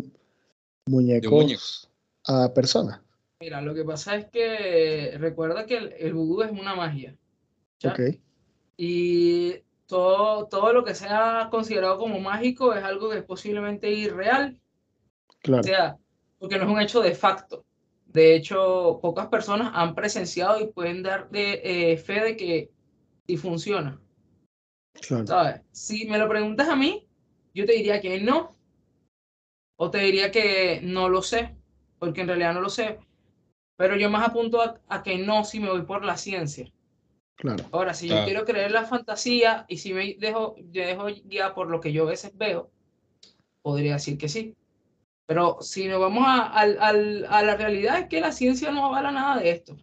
muñecos 0.90 1.32
muñeco. 1.32 1.62
a 2.28 2.54
personas. 2.54 3.02
Mira, 3.40 3.62
lo 3.62 3.74
que 3.74 3.84
pasa 3.86 4.16
es 4.16 4.26
que 4.30 5.16
recuerda 5.18 5.66
que 5.66 5.78
el, 5.78 5.94
el 5.98 6.14
vudú 6.14 6.42
es 6.42 6.52
una 6.52 6.76
magia. 6.76 7.18
¿ya? 7.80 7.92
Ok, 7.92 8.00
Y 8.78 9.64
todo, 9.86 10.48
todo 10.48 10.74
lo 10.74 10.84
que 10.84 10.96
sea 10.96 11.48
considerado 11.52 11.98
como 11.98 12.20
mágico 12.20 12.74
es 12.74 12.84
algo 12.84 13.10
que 13.10 13.18
es 13.20 13.24
posiblemente 13.24 13.92
irreal. 13.92 14.60
O 15.28 15.36
claro, 15.42 15.64
sea, 15.64 15.98
porque 16.38 16.58
no 16.58 16.66
es 16.66 16.70
un 16.70 16.82
hecho 16.82 17.02
de 17.02 17.16
facto. 17.16 17.66
De 18.06 18.36
hecho, 18.36 19.00
pocas 19.02 19.28
personas 19.28 19.72
han 19.76 19.96
presenciado 19.96 20.60
y 20.60 20.68
pueden 20.68 21.04
dar 21.04 21.30
de, 21.30 21.62
eh, 21.64 21.98
fe 21.98 22.22
de 22.22 22.38
que 22.38 22.72
sí 23.28 23.38
funciona. 23.38 24.02
claro. 25.02 25.28
¿Sabes? 25.28 25.62
Si 25.72 26.06
me 26.08 26.18
lo 26.18 26.28
preguntas 26.30 26.68
a 26.70 26.76
mí, 26.76 27.08
yo 27.54 27.66
te 27.66 27.74
diría 27.74 28.02
que 28.02 28.20
no. 28.22 28.56
O 29.82 29.90
te 29.90 30.00
diría 30.00 30.30
que 30.32 30.82
no 30.84 31.08
lo 31.10 31.22
sé, 31.22 31.56
porque 32.00 32.22
en 32.22 32.28
realidad 32.28 32.54
no 32.54 32.62
lo 32.62 32.70
sé. 32.70 33.00
Pero 33.78 33.96
yo 33.96 34.10
más 34.10 34.28
apunto 34.28 34.62
a, 34.62 34.80
a 34.90 35.04
que 35.04 35.18
no 35.18 35.46
si 35.46 35.60
me 35.60 35.70
voy 35.70 35.84
por 35.84 36.04
la 36.04 36.18
ciencia. 36.18 36.70
claro. 37.38 37.64
Ahora, 37.72 37.94
si 37.94 38.08
yo 38.10 38.16
quiero 38.26 38.44
creer 38.46 38.72
la 38.72 38.84
fantasía 38.86 39.66
y 39.70 39.78
si 39.78 39.94
me 39.94 40.16
dejo, 40.20 40.56
yo 40.72 40.86
dejo 40.86 41.06
guiar 41.26 41.54
por 41.54 41.70
lo 41.70 41.80
que 41.80 41.94
yo 41.94 42.04
a 42.04 42.12
veces 42.12 42.32
veo, 42.36 42.70
podría 43.62 43.94
decir 43.94 44.18
que 44.18 44.28
sí. 44.30 44.54
Pero 45.28 45.58
si 45.62 45.88
nos 45.88 46.00
vamos 46.02 46.24
a, 46.28 46.48
al- 46.48 46.78
al- 46.82 47.26
a 47.30 47.42
la 47.44 47.56
realidad 47.56 48.00
es 48.00 48.08
que 48.10 48.20
la 48.22 48.32
ciencia 48.34 48.72
no 48.72 48.86
avala 48.86 49.12
nada 49.12 49.40
de 49.40 49.52
esto. 49.52 49.78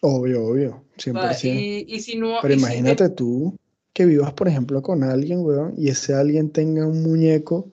Obvio, 0.00 0.46
obvio, 0.46 0.84
¿sabes? 0.96 1.38
100%. 1.40 1.58
Y, 1.60 1.86
y 1.96 2.00
si 2.00 2.16
no... 2.18 2.38
Pero 2.40 2.54
y 2.54 2.58
si- 2.58 2.62
imagínate 2.64 3.08
tú 3.10 3.54
que 3.92 4.06
vivas, 4.06 4.32
por 4.32 4.48
ejemplo, 4.48 4.80
con 4.80 5.02
alguien, 5.02 5.40
weón, 5.40 5.74
y 5.76 5.88
ese 5.88 6.14
alguien 6.14 6.50
tenga 6.52 6.86
un 6.86 7.02
muñeco 7.02 7.72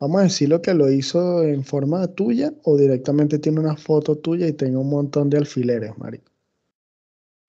Vamos 0.00 0.20
a 0.20 0.24
decirlo 0.24 0.62
que 0.62 0.72
lo 0.72 0.90
hizo 0.90 1.42
en 1.42 1.62
forma 1.62 2.06
tuya 2.08 2.54
o 2.64 2.78
directamente 2.78 3.38
tiene 3.38 3.60
una 3.60 3.76
foto 3.76 4.16
tuya 4.16 4.46
y 4.48 4.54
tenga 4.54 4.78
un 4.78 4.88
montón 4.88 5.28
de 5.28 5.36
alfileres, 5.36 5.98
marico. 5.98 6.32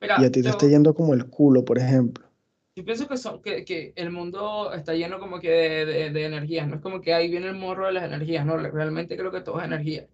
Mira, 0.02 0.18
Y 0.18 0.26
a 0.26 0.30
ti 0.34 0.42
te 0.44 0.50
yo- 0.50 0.52
está 0.52 0.68
yendo 0.68 0.94
como 0.94 1.14
el 1.14 1.30
culo, 1.30 1.64
por 1.64 1.78
ejemplo. 1.78 2.26
Yo 2.76 2.86
pienso 2.86 3.08
que, 3.08 3.18
son, 3.18 3.42
que, 3.42 3.66
que 3.66 3.92
el 3.96 4.12
mundo 4.12 4.72
está 4.74 4.94
lleno 4.94 5.20
como 5.20 5.40
que 5.40 5.50
de, 5.50 5.86
de, 5.86 6.10
de 6.12 6.26
energías, 6.26 6.68
no 6.68 6.76
es 6.76 6.82
como 6.82 7.02
que 7.02 7.14
ahí 7.14 7.28
viene 7.30 7.48
el 7.48 7.56
morro 7.56 7.88
de 7.88 7.94
las 7.94 8.04
energías, 8.04 8.46
no, 8.46 8.56
realmente 8.58 9.18
creo 9.18 9.32
que 9.32 9.42
todo 9.42 9.60
es 9.60 9.66
energía. 9.66 10.08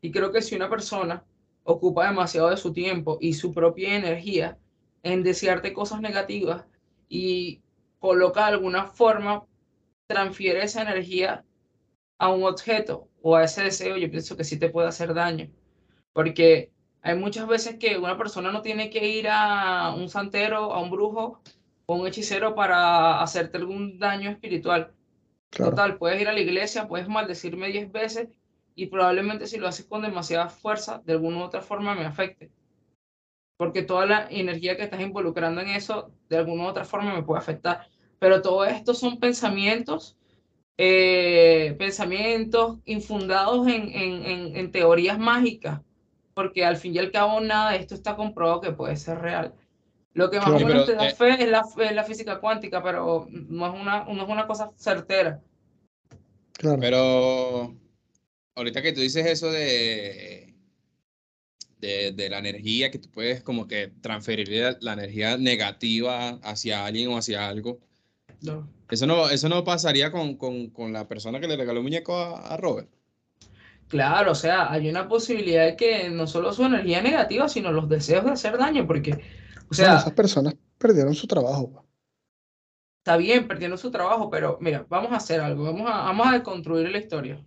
Y 0.00 0.10
creo 0.10 0.32
que 0.32 0.42
si 0.42 0.56
una 0.56 0.68
persona 0.68 1.24
ocupa 1.64 2.06
demasiado 2.08 2.50
de 2.50 2.56
su 2.56 2.72
tiempo 2.72 3.18
y 3.20 3.34
su 3.34 3.54
propia 3.54 3.94
energía 3.96 4.58
en 5.04 5.22
desearte 5.22 5.72
cosas 5.72 6.00
negativas 6.00 6.64
y 7.08 7.62
coloca 8.00 8.40
de 8.46 8.54
alguna 8.54 8.86
forma, 8.86 9.46
transfiere 10.06 10.62
esa 10.64 10.82
energía 10.82 11.44
a 12.18 12.28
un 12.30 12.44
objeto 12.44 13.08
o 13.22 13.36
a 13.36 13.44
ese 13.44 13.62
deseo, 13.62 13.96
yo 13.96 14.10
pienso 14.10 14.36
que 14.36 14.44
sí 14.44 14.58
te 14.58 14.70
puede 14.70 14.88
hacer 14.88 15.14
daño. 15.14 15.50
Porque 16.12 16.72
hay 17.02 17.16
muchas 17.16 17.46
veces 17.46 17.76
que 17.78 17.96
una 17.96 18.18
persona 18.18 18.50
no 18.52 18.62
tiene 18.62 18.90
que 18.90 19.08
ir 19.08 19.28
a 19.30 19.94
un 19.96 20.08
santero, 20.08 20.72
a 20.72 20.80
un 20.80 20.90
brujo 20.90 21.40
o 21.86 21.94
un 21.94 22.06
hechicero 22.06 22.54
para 22.54 23.22
hacerte 23.22 23.58
algún 23.58 23.98
daño 23.98 24.30
espiritual. 24.30 24.92
Claro. 25.50 25.70
Total, 25.70 25.96
puedes 25.96 26.20
ir 26.20 26.28
a 26.28 26.32
la 26.32 26.40
iglesia, 26.40 26.88
puedes 26.88 27.08
maldecirme 27.08 27.68
10 27.68 27.90
veces 27.92 28.28
y 28.74 28.86
probablemente 28.86 29.46
si 29.46 29.58
lo 29.58 29.68
haces 29.68 29.86
con 29.86 30.02
demasiada 30.02 30.48
fuerza, 30.48 31.02
de 31.04 31.14
alguna 31.14 31.38
u 31.38 31.42
otra 31.42 31.62
forma 31.62 31.94
me 31.94 32.04
afecte. 32.04 32.50
Porque 33.56 33.82
toda 33.82 34.06
la 34.06 34.28
energía 34.30 34.76
que 34.76 34.84
estás 34.84 35.00
involucrando 35.00 35.60
en 35.60 35.68
eso, 35.68 36.12
de 36.28 36.36
alguna 36.36 36.64
u 36.64 36.66
otra 36.66 36.84
forma 36.84 37.14
me 37.14 37.22
puede 37.22 37.40
afectar. 37.40 37.88
Pero 38.18 38.42
todo 38.42 38.64
esto 38.64 38.92
son 38.92 39.18
pensamientos, 39.18 40.17
eh, 40.78 41.74
pensamientos 41.78 42.78
infundados 42.86 43.66
en, 43.68 43.90
en, 43.92 44.24
en, 44.24 44.56
en 44.56 44.72
teorías 44.72 45.18
mágicas, 45.18 45.80
porque 46.34 46.64
al 46.64 46.76
fin 46.76 46.94
y 46.94 46.98
al 46.98 47.12
cabo 47.12 47.40
nada 47.40 47.72
de 47.72 47.78
esto 47.78 47.94
está 47.94 48.16
comprobado 48.16 48.60
que 48.62 48.72
puede 48.72 48.96
ser 48.96 49.18
real. 49.20 49.54
Lo 50.14 50.30
que 50.30 50.40
más 50.40 50.54
Claro. 50.54 50.64
o 50.64 50.68
menos 50.68 50.84
Pero, 50.84 50.84
te 50.84 50.94
da 50.94 51.08
eh, 51.08 51.14
fe 51.14 51.42
es 51.44 51.48
la, 51.50 51.64
es 51.78 51.92
la 51.94 52.04
física 52.04 52.40
cuántica, 52.40 52.82
pero 52.82 53.28
no 53.30 53.66
es 53.74 53.80
una, 53.80 54.04
no 54.04 54.22
es 54.22 54.28
una 54.28 54.46
cosa 54.46 54.70
certera. 54.76 55.42
Claro. 56.52 56.78
Pero 56.80 57.76
ahorita 58.56 58.82
que 58.82 58.92
tú 58.92 59.00
dices 59.00 59.26
eso 59.26 59.50
de, 59.50 60.54
de, 61.78 62.12
de 62.12 62.30
la 62.30 62.38
energía, 62.38 62.90
que 62.90 62.98
tú 62.98 63.10
puedes 63.10 63.42
como 63.42 63.66
que 63.68 63.88
transferir 64.00 64.48
la, 64.48 64.76
la 64.80 64.92
energía 64.94 65.36
negativa 65.38 66.30
hacia 66.42 66.84
alguien 66.86 67.10
o 67.10 67.16
hacia 67.18 67.48
algo, 67.48 67.80
No. 68.40 68.68
Eso 68.88 69.06
no, 69.06 69.28
eso 69.30 69.48
no 69.48 69.64
pasaría 69.64 70.10
con, 70.12 70.36
con, 70.36 70.70
con 70.70 70.92
la 70.92 71.08
persona 71.08 71.40
que 71.40 71.48
le 71.48 71.56
regaló 71.56 71.78
el 71.78 71.84
muñeco 71.84 72.16
a, 72.18 72.54
a 72.54 72.56
Robert. 72.56 72.90
Claro, 73.88 74.32
o 74.32 74.34
sea, 74.34 74.70
hay 74.70 74.88
una 74.88 75.08
posibilidad 75.08 75.64
de 75.64 75.76
que 75.76 76.10
no 76.10 76.26
solo 76.26 76.52
su 76.52 76.64
energía 76.64 77.00
negativa, 77.02 77.48
sino 77.48 77.72
los 77.72 77.88
deseos 77.88 78.24
de 78.24 78.32
hacer 78.32 78.58
daño, 78.58 78.86
porque, 78.86 79.18
o 79.70 79.74
Bueno, 79.76 79.94
sea, 79.94 79.96
esas 79.96 80.12
personas 80.12 80.54
perdieron 80.78 81.14
su 81.14 81.26
trabajo. 81.26 81.72
pa. 81.72 81.84
está 83.00 83.16
bien 83.16 83.48
perdiendo 83.48 83.76
su 83.76 83.90
trabajo, 83.90 84.30
pero 84.30 84.58
mira, 84.60 84.86
vamos 84.88 85.12
a 85.12 85.16
hacer 85.16 85.40
algo, 85.40 85.64
vamos 85.64 85.88
a, 85.90 86.02
vamos 86.02 86.26
a 86.28 86.32
deconstruir 86.32 86.90
la 86.90 86.98
historia. 86.98 87.44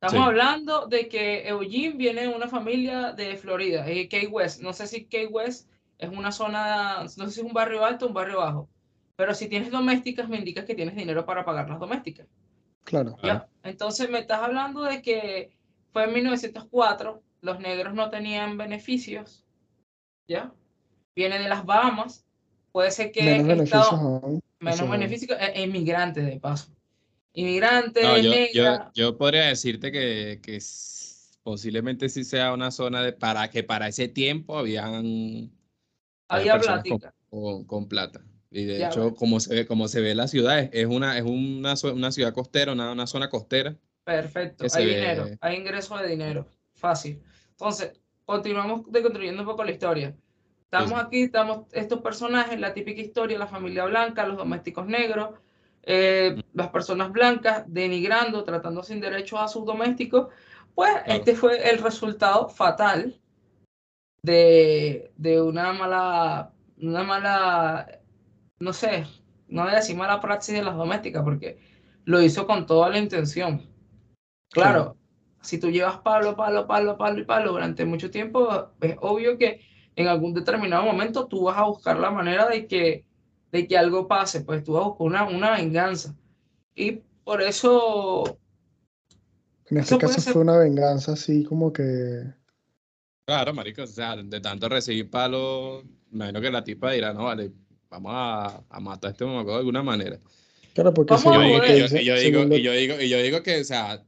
Estamos 0.00 0.12
Sí. 0.12 0.18
hablando 0.26 0.86
de 0.88 1.08
que 1.08 1.48
Eugene 1.48 1.96
viene 1.96 2.22
de 2.22 2.28
una 2.28 2.48
familia 2.48 3.12
de 3.12 3.36
Florida, 3.36 3.88
eh, 3.88 4.08
Key 4.08 4.26
West. 4.28 4.60
No 4.62 4.72
sé 4.72 4.86
si 4.86 5.06
Key 5.06 5.26
West 5.26 5.70
es 5.98 6.10
una 6.10 6.32
zona, 6.32 7.02
no 7.04 7.08
sé 7.08 7.30
si 7.32 7.40
es 7.40 7.46
un 7.46 7.52
barrio 7.54 7.84
alto 7.84 8.06
o 8.06 8.08
un 8.08 8.14
barrio 8.14 8.38
bajo, 8.38 8.70
pero 9.18 9.34
si 9.34 9.48
tienes 9.48 9.72
domésticas, 9.72 10.28
me 10.28 10.38
indicas 10.38 10.64
que 10.64 10.76
tienes 10.76 10.94
dinero 10.94 11.26
para 11.26 11.44
pagar 11.44 11.68
las 11.68 11.80
domésticas. 11.80 12.28
Claro. 12.84 13.16
¿ya? 13.20 13.48
Entonces 13.64 14.08
me 14.08 14.20
estás 14.20 14.38
hablando 14.40 14.84
de 14.84 15.02
que 15.02 15.50
fue 15.92 16.04
en 16.04 16.14
1904, 16.14 17.20
los 17.40 17.58
negros 17.58 17.94
no 17.94 18.10
tenían 18.10 18.56
beneficios, 18.56 19.44
¿ya? 20.28 20.52
Viene 21.16 21.40
de 21.40 21.48
las 21.48 21.66
Bahamas, 21.66 22.24
puede 22.70 22.92
ser 22.92 23.10
que 23.10 23.24
Menos 23.24 23.48
beneficios 23.48 23.88
aún. 23.92 24.40
menos 24.60 24.88
beneficios, 24.88 25.36
eh, 25.40 25.62
inmigrantes 25.64 26.24
de 26.24 26.38
paso. 26.38 26.70
Inmigrantes, 27.32 28.04
No, 28.04 28.16
yo, 28.18 28.22
yo, 28.22 28.30
negra, 28.30 28.90
yo 28.94 29.18
podría 29.18 29.46
decirte 29.46 29.90
que, 29.90 30.38
que 30.40 30.60
posiblemente 31.42 32.08
sí 32.08 32.22
sea 32.22 32.52
una 32.52 32.70
zona 32.70 33.02
de 33.02 33.12
para 33.14 33.50
que 33.50 33.64
para 33.64 33.88
ese 33.88 34.06
tiempo 34.06 34.56
habían 34.56 35.50
había 36.28 36.52
con, 36.52 36.60
plática. 36.60 37.14
con- 37.28 37.64
con 37.64 37.88
plata. 37.88 38.22
Y 38.50 38.64
de 38.64 38.78
Ya, 38.78 38.88
hecho, 38.88 39.02
bueno. 39.02 39.16
como 39.16 39.40
se 39.40 39.54
ve, 39.54 39.66
como 39.66 39.88
se 39.88 40.00
ve 40.00 40.14
la 40.14 40.26
ciudad, 40.28 40.58
es, 40.58 40.70
es 40.72 40.86
una, 40.86 41.18
es 41.18 41.24
una, 41.24 41.74
una 41.92 42.12
ciudad 42.12 42.32
costera, 42.32 42.72
una, 42.72 42.92
una 42.92 43.06
zona 43.06 43.28
costera. 43.28 43.76
Perfecto, 44.04 44.64
hay 44.74 44.86
ve- 44.86 44.94
dinero, 44.94 45.26
hay 45.40 45.56
ingresos 45.56 46.00
de 46.00 46.08
dinero, 46.08 46.46
fácil. 46.74 47.20
Entonces, 47.50 48.00
continuamos 48.24 48.90
deconstruyendo 48.90 49.42
un 49.42 49.48
poco 49.48 49.64
la 49.64 49.72
historia. 49.72 50.16
Estamos 50.64 50.90
Sí. 50.90 51.06
aquí, 51.06 51.22
estamos 51.22 51.66
estos 51.72 52.00
personajes, 52.00 52.58
la 52.58 52.72
típica 52.72 53.00
historia, 53.00 53.38
la 53.38 53.46
familia 53.46 53.84
blanca, 53.84 54.26
los 54.26 54.36
domésticos 54.38 54.86
negros, 54.86 55.30
eh, 55.82 56.42
las 56.54 56.68
personas 56.68 57.12
blancas 57.12 57.64
denigrando, 57.66 58.44
tratando 58.44 58.82
sin 58.82 59.00
derechos 59.00 59.40
a 59.40 59.48
sus 59.48 59.64
domésticos. 59.66 60.28
Pues 60.74 60.90
este 61.06 61.34
fue 61.34 61.70
el 61.70 61.78
resultado 61.78 62.48
fatal 62.48 63.18
de, 64.22 65.10
de 65.16 65.40
una 65.40 65.72
mala, 65.72 66.52
una 66.80 67.02
mala, 67.02 67.97
no 68.60 68.72
sé, 68.72 69.06
no 69.48 69.62
voy 69.62 69.72
a 69.72 69.76
decir 69.76 69.96
mala 69.96 70.20
praxis 70.20 70.54
de 70.54 70.62
las 70.62 70.76
domésticas, 70.76 71.22
porque 71.24 71.58
lo 72.04 72.20
hizo 72.22 72.46
con 72.46 72.66
toda 72.66 72.90
la 72.90 72.98
intención. 72.98 73.62
Claro, 74.50 74.96
si 75.42 75.58
tú 75.58 75.70
llevas 75.70 75.98
palo, 75.98 76.36
palo, 76.36 76.66
palo, 76.66 76.96
palo 76.98 77.20
y 77.20 77.24
palo 77.24 77.52
durante 77.52 77.84
mucho 77.84 78.10
tiempo, 78.10 78.72
es 78.80 78.96
obvio 79.00 79.38
que 79.38 79.60
en 79.96 80.08
algún 80.08 80.34
determinado 80.34 80.84
momento 80.84 81.26
tú 81.28 81.44
vas 81.44 81.58
a 81.58 81.64
buscar 81.64 81.98
la 81.98 82.10
manera 82.10 82.48
de 82.48 82.66
que, 82.66 83.04
de 83.52 83.66
que 83.68 83.78
algo 83.78 84.08
pase, 84.08 84.42
pues 84.42 84.64
tú 84.64 84.74
vas 84.74 84.84
a 84.84 84.88
buscar 84.88 85.06
una, 85.06 85.24
una 85.28 85.50
venganza. 85.52 86.16
Y 86.74 87.02
por 87.24 87.42
eso, 87.42 88.38
En 89.70 89.76
este 89.78 89.94
Eso 89.94 89.98
caso 89.98 90.20
ser- 90.20 90.32
fue 90.32 90.42
una 90.42 90.56
venganza 90.58 91.12
así 91.12 91.44
como 91.44 91.72
que. 91.72 92.32
Claro, 93.26 93.52
marico, 93.52 93.82
o 93.82 93.86
sea, 93.86 94.16
de 94.16 94.40
tanto 94.40 94.68
recibir 94.68 95.10
palos, 95.10 95.84
me 96.10 96.16
imagino 96.30 96.40
que 96.40 96.50
la 96.50 96.64
tipa 96.64 96.92
dirá, 96.92 97.12
no, 97.12 97.24
vale, 97.24 97.52
vamos 97.90 98.12
a, 98.14 98.64
a 98.68 98.80
matar 98.80 99.08
a 99.08 99.12
este 99.12 99.24
mamaco 99.24 99.52
de 99.52 99.58
alguna 99.58 99.82
manera. 99.82 100.18
Claro, 100.74 100.94
porque 100.94 101.14
Vamos 101.14 101.34
Yo 101.34 101.40
digo, 101.42 101.86
yo, 101.88 102.00
yo 102.00 102.16
digo, 102.16 102.56
y 102.56 102.62
yo 102.62 102.72
digo, 102.72 103.00
y 103.00 103.08
yo 103.08 103.18
digo 103.18 103.42
que, 103.42 103.60
o 103.60 103.64
sea, 103.64 104.04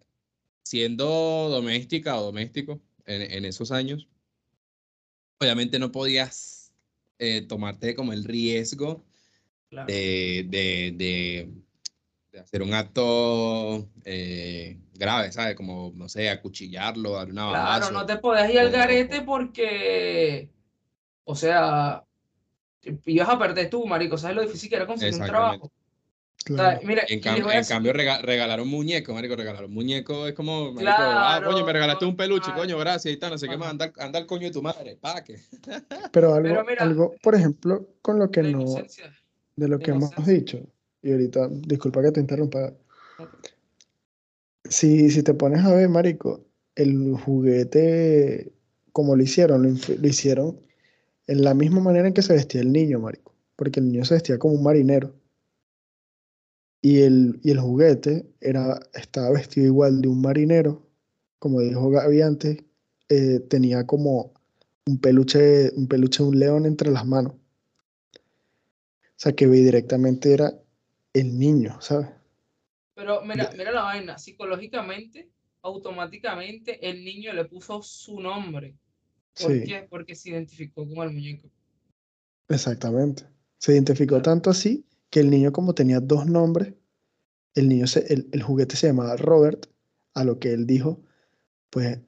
siendo 0.62 1.48
doméstica 1.48 2.18
o 2.18 2.24
doméstico 2.24 2.80
en, 3.06 3.22
en 3.22 3.44
esos 3.44 3.72
años, 3.72 4.08
obviamente 5.40 5.78
no 5.78 5.90
podías 5.90 6.72
eh, 7.18 7.42
tomarte 7.42 7.94
como 7.94 8.12
el 8.12 8.24
riesgo 8.24 9.02
claro, 9.68 9.86
de, 9.86 10.46
de, 10.48 10.92
de, 10.96 11.48
de 12.30 12.38
hacer 12.40 12.62
un 12.62 12.72
acto 12.74 13.88
eh, 14.04 14.78
grave, 14.94 15.32
¿sabes? 15.32 15.56
Como, 15.56 15.92
no 15.96 16.08
sé, 16.08 16.28
acuchillarlo, 16.30 17.12
darle 17.12 17.32
una 17.32 17.48
claro, 17.48 17.64
balazo. 17.64 17.92
no 17.92 18.06
te 18.06 18.16
podés 18.18 18.50
ir 18.52 18.60
al 18.60 18.70
garete 18.70 19.22
porque, 19.22 20.50
o 21.24 21.34
sea, 21.34 22.04
ibas 23.06 23.28
a 23.28 23.38
perder 23.38 23.70
tú, 23.70 23.86
marico, 23.86 24.16
¿sabes 24.18 24.36
lo 24.36 24.42
difícil 24.42 24.68
que 24.68 24.76
era 24.76 24.86
conseguir 24.86 25.14
un 25.14 25.26
trabajo? 25.26 25.66
O 25.66 26.44
claro. 26.44 26.78
sea, 26.80 26.88
mira, 26.88 27.02
En, 27.08 27.20
cam- 27.20 27.68
cambio, 27.68 27.92
rega- 27.92 28.22
regalar 28.22 28.60
un 28.60 28.68
muñeco, 28.68 29.12
marico, 29.12 29.36
regalar 29.36 29.66
un 29.66 29.72
muñeco 29.74 30.26
es 30.26 30.34
como, 30.34 30.72
marico, 30.72 30.92
ah, 30.98 31.40
coño, 31.44 31.64
me 31.66 31.72
regalaste 31.72 32.06
un 32.06 32.16
peluche, 32.16 32.46
claro. 32.46 32.60
coño, 32.60 32.78
gracias, 32.78 33.12
y 33.14 33.18
tal, 33.18 33.32
no 33.32 33.38
sé 33.38 33.48
qué 33.48 33.56
más, 33.58 33.70
anda, 33.70 33.92
anda 33.98 34.18
al 34.18 34.26
coño 34.26 34.46
de 34.46 34.52
tu 34.52 34.62
madre, 34.62 34.96
pa' 34.96 35.22
que. 35.22 35.36
Pero 36.12 36.34
algo, 36.34 36.48
Pero 36.48 36.64
mira, 36.64 36.82
algo, 36.82 37.14
por 37.22 37.34
ejemplo, 37.34 37.88
con 38.00 38.18
lo 38.18 38.30
que 38.30 38.42
no, 38.42 38.64
de 39.56 39.68
lo 39.68 39.78
que 39.78 39.90
hemos 39.90 40.26
dicho, 40.26 40.66
y 41.02 41.12
ahorita, 41.12 41.48
disculpa 41.50 42.02
que 42.02 42.12
te 42.12 42.20
interrumpa. 42.20 42.72
Si, 44.64 45.10
si 45.10 45.22
te 45.22 45.34
pones 45.34 45.64
a 45.64 45.74
ver, 45.74 45.88
marico, 45.88 46.44
el 46.74 47.14
juguete, 47.16 48.52
como 48.92 49.16
lo 49.16 49.22
hicieron, 49.22 49.62
lo 49.62 50.08
hicieron 50.08 50.60
en 51.30 51.44
la 51.44 51.54
misma 51.54 51.80
manera 51.80 52.08
en 52.08 52.12
que 52.12 52.22
se 52.22 52.32
vestía 52.32 52.60
el 52.60 52.72
niño, 52.72 52.98
marico. 52.98 53.32
Porque 53.54 53.78
el 53.78 53.86
niño 53.86 54.04
se 54.04 54.14
vestía 54.14 54.36
como 54.36 54.54
un 54.54 54.64
marinero. 54.64 55.14
Y 56.82 57.02
el, 57.02 57.38
y 57.44 57.52
el 57.52 57.60
juguete 57.60 58.26
era, 58.40 58.80
estaba 58.94 59.30
vestido 59.30 59.66
igual 59.66 60.00
de 60.00 60.08
un 60.08 60.20
marinero, 60.20 60.84
como 61.38 61.60
dijo 61.60 61.88
Gaby 61.88 62.22
antes, 62.22 62.64
eh, 63.08 63.38
tenía 63.48 63.86
como 63.86 64.32
un 64.86 64.98
peluche, 64.98 65.70
un 65.76 65.86
peluche 65.86 66.24
de 66.24 66.28
un 66.28 66.38
león 66.40 66.66
entre 66.66 66.90
las 66.90 67.06
manos. 67.06 67.34
O 67.34 69.16
sea, 69.22 69.32
que 69.32 69.46
vi 69.46 69.60
directamente 69.60 70.32
era 70.32 70.52
el 71.12 71.38
niño, 71.38 71.80
¿sabes? 71.80 72.08
Pero 72.94 73.22
mira, 73.22 73.52
mira 73.56 73.70
la 73.70 73.82
vaina, 73.82 74.18
psicológicamente, 74.18 75.30
automáticamente 75.62 76.90
el 76.90 77.04
niño 77.04 77.32
le 77.34 77.44
puso 77.44 77.82
su 77.82 78.18
nombre. 78.18 78.74
¿Por 79.38 79.52
Sí, 79.52 79.64
qué? 79.64 79.86
Porque 79.88 80.14
se 80.14 80.30
identificó 80.30 80.86
con 80.88 80.98
el 81.08 81.12
muñeco. 81.14 81.48
exactamente. 82.48 83.24
Se 83.58 83.72
identificó 83.72 84.16
Claro. 84.16 84.22
tanto 84.22 84.50
así 84.50 84.84
que 85.10 85.20
el 85.20 85.30
niño 85.30 85.52
como 85.52 85.74
tenía 85.74 86.00
dos 86.00 86.26
nombres, 86.26 86.74
el 87.54 87.68
niño, 87.68 87.86
se, 87.86 88.00
el, 88.12 88.28
el 88.32 88.42
juguete 88.42 88.76
se 88.76 88.86
llamaba 88.88 89.16
Robert, 89.16 89.66
a 90.14 90.24
lo 90.24 90.38
que 90.38 90.52
él 90.52 90.66
dijo, 90.66 91.02
pues 91.70 92.00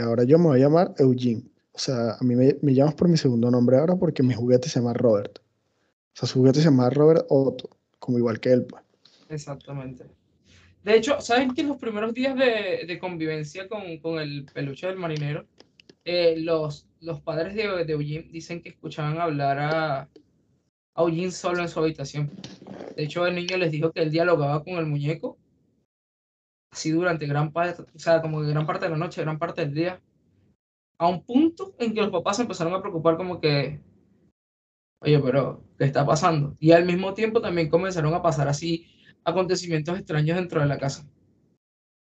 ahora 0.00 0.24
yo 0.24 0.38
me 0.38 0.46
voy 0.46 0.58
a 0.60 0.62
llamar 0.64 0.94
Eugene. 0.98 1.44
O 1.72 1.78
sea, 1.78 2.12
a 2.14 2.24
mí 2.24 2.34
me, 2.36 2.56
me 2.62 2.74
llamas 2.74 2.94
por 2.94 3.08
mi 3.08 3.16
segundo 3.16 3.50
nombre 3.50 3.76
ahora 3.78 3.96
porque 3.96 4.22
mi 4.22 4.34
juguete 4.34 4.68
se 4.68 4.80
llama 4.80 4.94
Robert. 4.94 5.38
O 5.38 6.16
sea, 6.20 6.28
su 6.28 6.38
juguete 6.40 6.58
se 6.60 6.66
llama 6.66 6.90
Robert 6.90 7.26
Otto, 7.28 7.70
como 7.98 8.18
igual 8.18 8.40
que 8.40 8.52
él, 8.52 8.64
pues. 8.66 8.82
Exactamente. 9.28 10.04
De 10.84 10.96
hecho, 10.96 11.20
¿saben 11.20 11.54
que 11.54 11.60
en 11.62 11.68
los 11.68 11.76
primeros 11.78 12.14
días 12.14 12.36
de, 12.36 12.84
de 12.86 12.98
convivencia 12.98 13.68
con, 13.68 13.98
con 13.98 14.18
el 14.20 14.46
peluche 14.52 14.86
del 14.86 14.96
marinero, 14.96 15.46
eh, 16.04 16.36
los, 16.38 16.88
los 17.00 17.20
padres 17.20 17.54
de, 17.54 17.84
de 17.84 17.92
Eugene 17.92 18.28
dicen 18.30 18.62
que 18.62 18.70
escuchaban 18.70 19.20
hablar 19.20 19.58
a, 19.58 20.00
a 20.02 21.02
Eugene 21.02 21.30
solo 21.30 21.62
en 21.62 21.68
su 21.68 21.80
habitación. 21.80 22.30
De 22.96 23.04
hecho, 23.04 23.26
el 23.26 23.34
niño 23.36 23.56
les 23.56 23.70
dijo 23.70 23.92
que 23.92 24.02
él 24.02 24.10
dialogaba 24.10 24.64
con 24.64 24.74
el 24.74 24.86
muñeco 24.86 25.38
así 26.70 26.90
durante 26.90 27.26
gran 27.26 27.52
parte, 27.52 27.82
o 27.82 27.98
sea, 27.98 28.20
como 28.20 28.40
que 28.42 28.48
gran 28.48 28.66
parte 28.66 28.84
de 28.84 28.90
la 28.90 28.98
noche, 28.98 29.22
gran 29.22 29.38
parte 29.38 29.62
del 29.62 29.74
día, 29.74 30.02
a 30.98 31.08
un 31.08 31.24
punto 31.24 31.74
en 31.78 31.94
que 31.94 32.00
los 32.02 32.10
papás 32.10 32.36
se 32.36 32.42
empezaron 32.42 32.74
a 32.74 32.80
preocupar 32.82 33.16
como 33.16 33.40
que, 33.40 33.80
oye, 35.00 35.18
pero, 35.20 35.64
¿qué 35.78 35.84
está 35.84 36.04
pasando? 36.04 36.56
Y 36.60 36.72
al 36.72 36.84
mismo 36.84 37.14
tiempo 37.14 37.40
también 37.40 37.70
comenzaron 37.70 38.12
a 38.14 38.22
pasar 38.22 38.48
así 38.48 38.86
acontecimientos 39.24 39.98
extraños 39.98 40.36
dentro 40.36 40.60
de 40.60 40.66
la 40.66 40.78
casa. 40.78 41.08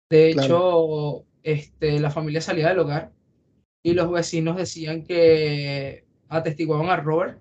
De 0.10 0.32
hecho, 0.32 0.48
Claro. 0.48 1.26
este, 1.44 2.00
la 2.00 2.10
familia 2.10 2.42
salía 2.42 2.70
del 2.70 2.80
hogar 2.80 3.14
y 3.84 3.94
los 3.94 4.12
vecinos 4.12 4.58
decían 4.58 5.04
que 5.04 6.06
atestiguaban 6.28 6.90
a 6.90 6.98
Robert 6.98 7.40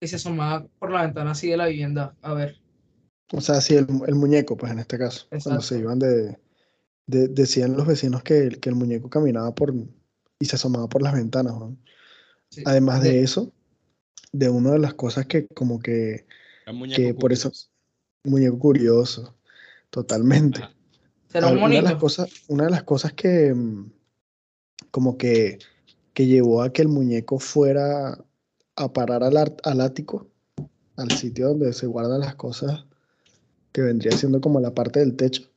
que 0.00 0.08
se 0.08 0.16
asomaba 0.16 0.66
por 0.78 0.90
la 0.90 1.02
ventana 1.02 1.30
así 1.30 1.48
de 1.48 1.56
la 1.56 1.66
vivienda 1.66 2.16
a 2.22 2.34
ver. 2.34 2.56
O 3.32 3.40
sea, 3.40 3.60
sí, 3.60 3.74
el, 3.76 3.86
el 4.06 4.14
muñeco, 4.14 4.56
pues 4.56 4.72
en 4.72 4.80
este 4.80 4.98
caso. 4.98 5.26
Cuando 5.42 5.62
se 5.62 5.78
iban 5.78 5.98
de, 5.98 6.38
de- 7.06 7.28
decían 7.28 7.76
los 7.76 7.86
vecinos 7.86 8.22
que, 8.22 8.38
el- 8.38 8.60
que 8.60 8.68
el 8.68 8.74
muñeco 8.74 9.08
caminaba 9.08 9.54
por 9.54 9.72
y 10.40 10.44
se 10.44 10.56
asomaba 10.56 10.88
por 10.88 11.02
las 11.02 11.14
ventanas, 11.14 11.54
¿no? 11.54 11.76
Sí. 12.50 12.62
Además 12.66 13.00
de 13.02 13.10
De- 13.12 13.22
eso, 13.22 13.52
de 14.32 14.48
una 14.50 14.72
de 14.72 14.80
las 14.80 14.94
cosas 14.94 15.26
que 15.26 15.46
como 15.46 15.78
que 15.78 16.26
muñeco 16.72 16.96
que 17.00 17.14
por 17.14 17.32
eso- 17.32 17.50
curioso. 17.50 17.68
muñeco 18.24 18.58
curioso, 18.58 19.36
totalmente. 19.90 20.62
Ajá. 20.62 20.74
Será 21.28 21.46
un 21.46 21.58
una 21.58 21.76
de 21.76 21.82
las 21.82 21.94
cosas, 21.94 22.28
una 22.48 22.64
de 22.64 22.70
las 22.70 22.82
cosas 22.82 23.12
que 23.14 23.54
mm, 23.54 23.90
como 24.90 25.16
que, 25.18 25.58
que 26.14 26.26
llevó 26.26 26.62
a 26.62 26.72
que 26.72 26.82
el 26.82 26.88
muñeco 26.88 27.38
fuera 27.38 28.18
a 28.76 28.92
parar 28.92 29.22
al, 29.22 29.36
al 29.36 29.80
ático, 29.80 30.28
al 30.96 31.10
sitio 31.12 31.48
donde 31.48 31.72
se 31.72 31.86
guardan 31.86 32.20
las 32.20 32.34
cosas, 32.34 32.84
que 33.72 33.82
vendría 33.82 34.12
siendo 34.12 34.40
como 34.40 34.60
la 34.60 34.74
parte 34.74 35.00
del 35.00 35.16
techo, 35.16 35.50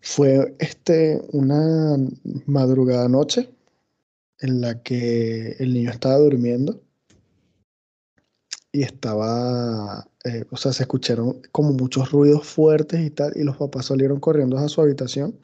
fue 0.00 0.54
este, 0.58 1.22
una 1.32 1.96
madrugada 2.46 3.08
noche 3.08 3.50
en 4.40 4.60
la 4.60 4.82
que 4.82 5.56
el 5.58 5.74
niño 5.74 5.90
estaba 5.90 6.16
durmiendo 6.16 6.80
y 8.72 8.82
estaba, 8.82 10.08
eh, 10.24 10.44
o 10.50 10.56
sea, 10.56 10.72
se 10.72 10.84
escucharon 10.84 11.42
como 11.52 11.72
muchos 11.72 12.12
ruidos 12.12 12.46
fuertes 12.46 13.00
y 13.00 13.10
tal, 13.10 13.32
y 13.36 13.42
los 13.42 13.56
papás 13.56 13.86
salieron 13.86 14.20
corriendo 14.20 14.56
a 14.58 14.68
su 14.68 14.80
habitación 14.80 15.34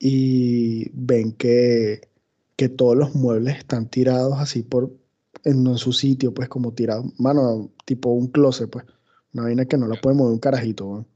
y 0.00 0.90
ven 0.94 1.32
que, 1.32 2.08
que 2.56 2.68
todos 2.70 2.96
los 2.96 3.14
muebles 3.14 3.58
están 3.58 3.88
tirados 3.88 4.38
así 4.38 4.62
por, 4.62 4.90
en, 5.44 5.66
en 5.66 5.76
su 5.78 5.92
sitio, 5.92 6.34
pues 6.34 6.48
como 6.48 6.72
tirados, 6.72 7.06
mano, 7.18 7.70
tipo 7.84 8.10
un 8.10 8.28
closet, 8.28 8.68
pues, 8.70 8.84
una 9.34 9.44
vaina 9.44 9.66
que 9.66 9.76
no 9.78 9.86
la 9.86 10.00
puede 10.00 10.16
mover 10.16 10.32
un 10.32 10.40
carajito. 10.40 11.06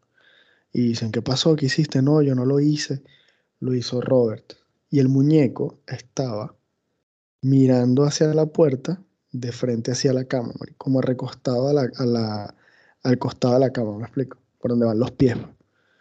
Y 0.73 0.89
dicen, 0.89 1.11
¿qué 1.13 1.23
pasó? 1.23 1.57
¿Qué 1.57 1.67
hiciste? 1.67 2.03
No, 2.03 2.21
yo 2.23 2.35
no 2.35 2.45
lo 2.45 2.61
hice, 2.61 3.03
lo 3.61 3.75
hizo 3.75 4.01
Robert. 4.01 4.55
Y 4.91 4.99
el 5.01 5.09
muñeco 5.09 5.81
estaba 5.87 6.55
mirando 7.43 8.05
hacia 8.05 8.33
la 8.35 8.47
puerta, 8.47 9.03
de 9.33 9.51
frente 9.51 9.93
hacia 9.93 10.13
la 10.13 10.25
cama, 10.27 10.53
como 10.79 11.01
recostado 11.01 11.69
a 11.69 11.73
la, 11.73 11.91
a 11.97 12.07
la, 12.07 12.55
al 13.03 13.19
costado 13.19 13.55
de 13.55 13.61
la 13.61 13.73
cama, 13.73 13.97
¿me 13.99 14.05
explico? 14.05 14.39
Por 14.61 14.71
donde 14.73 14.87
van 14.87 14.99
los 14.99 15.11
pies. 15.13 15.37
pues. 15.37 15.57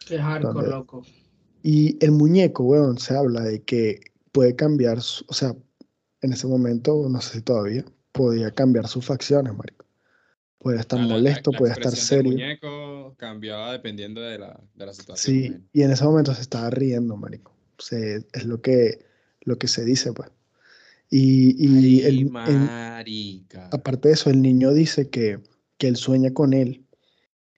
Qué 0.05 0.19
hardcore, 0.19 0.53
¿Dónde? 0.53 0.69
loco. 0.69 1.03
Y 1.63 1.97
el 2.03 2.11
muñeco, 2.11 2.63
weón, 2.63 2.99
se 2.99 3.15
habla 3.15 3.41
de 3.41 3.63
que 3.63 4.01
puede 4.31 4.55
cambiar, 4.55 5.01
su- 5.01 5.25
o 5.29 5.33
sea, 5.33 5.55
en 6.21 6.33
ese 6.33 6.45
momento, 6.45 7.07
no 7.09 7.21
sé 7.21 7.37
si 7.37 7.41
todavía, 7.41 7.85
podía 8.11 8.51
cambiar 8.51 8.87
sus 8.87 9.05
facciones, 9.05 9.55
marico. 9.55 9.85
Puede 10.59 10.79
estar 10.79 10.99
la- 10.99 11.05
la- 11.05 11.13
molesto, 11.13 11.51
la 11.51 11.57
puede 11.57 11.71
estar 11.71 11.95
serio. 11.95 12.31
muñeco 12.33 13.15
cambiaba 13.17 13.71
dependiendo 13.71 14.21
de 14.21 14.39
la, 14.39 14.59
de 14.75 14.85
la 14.85 14.93
situación. 14.93 15.35
Sí, 15.35 15.55
y 15.73 15.81
en 15.83 15.91
ese 15.91 16.03
momento 16.03 16.33
se 16.35 16.41
estaba 16.41 16.69
riendo, 16.69 17.15
marico. 17.17 17.55
Se- 17.79 18.25
es 18.33 18.45
lo 18.45 18.61
que, 18.61 19.05
lo 19.41 19.57
que 19.57 19.67
se 19.67 19.83
dice, 19.85 20.13
pues. 20.13 20.29
Y, 21.09 21.55
y 21.57 22.01
Ay, 22.01 22.01
el, 22.01 22.19
el- 22.19 22.29
marica. 22.31 23.69
aparte 23.71 24.09
de 24.09 24.13
eso, 24.15 24.29
el 24.29 24.41
niño 24.41 24.73
dice 24.73 25.09
que, 25.09 25.39
que 25.77 25.87
él 25.87 25.95
sueña 25.95 26.33
con 26.33 26.53
él, 26.53 26.85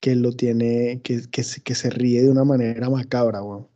que 0.00 0.12
él 0.12 0.22
lo 0.22 0.32
tiene, 0.32 1.00
que, 1.02 1.22
que, 1.30 1.42
que 1.64 1.74
se 1.74 1.90
ríe 1.90 2.22
de 2.22 2.30
una 2.30 2.44
manera 2.44 2.88
macabra, 2.90 3.42
weón. 3.42 3.68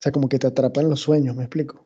O 0.00 0.02
sea, 0.02 0.12
como 0.12 0.30
que 0.30 0.38
te 0.38 0.46
atrapa 0.46 0.80
en 0.80 0.88
los 0.88 1.00
sueños, 1.00 1.36
¿me 1.36 1.42
explico? 1.42 1.84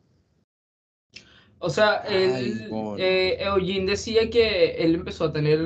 O 1.59 1.69
sea, 1.69 2.01
Ay, 2.07 2.61
él, 2.61 2.69
bono. 2.69 2.95
eh, 2.97 3.43
Eugene 3.43 3.91
decía 3.91 4.29
que 4.29 4.75
él 4.75 4.95
empezó 4.95 5.25
a 5.25 5.33
tener 5.33 5.59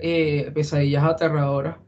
eh, 0.00 0.50
pesadillas 0.52 1.04
aterradoras, 1.04 1.78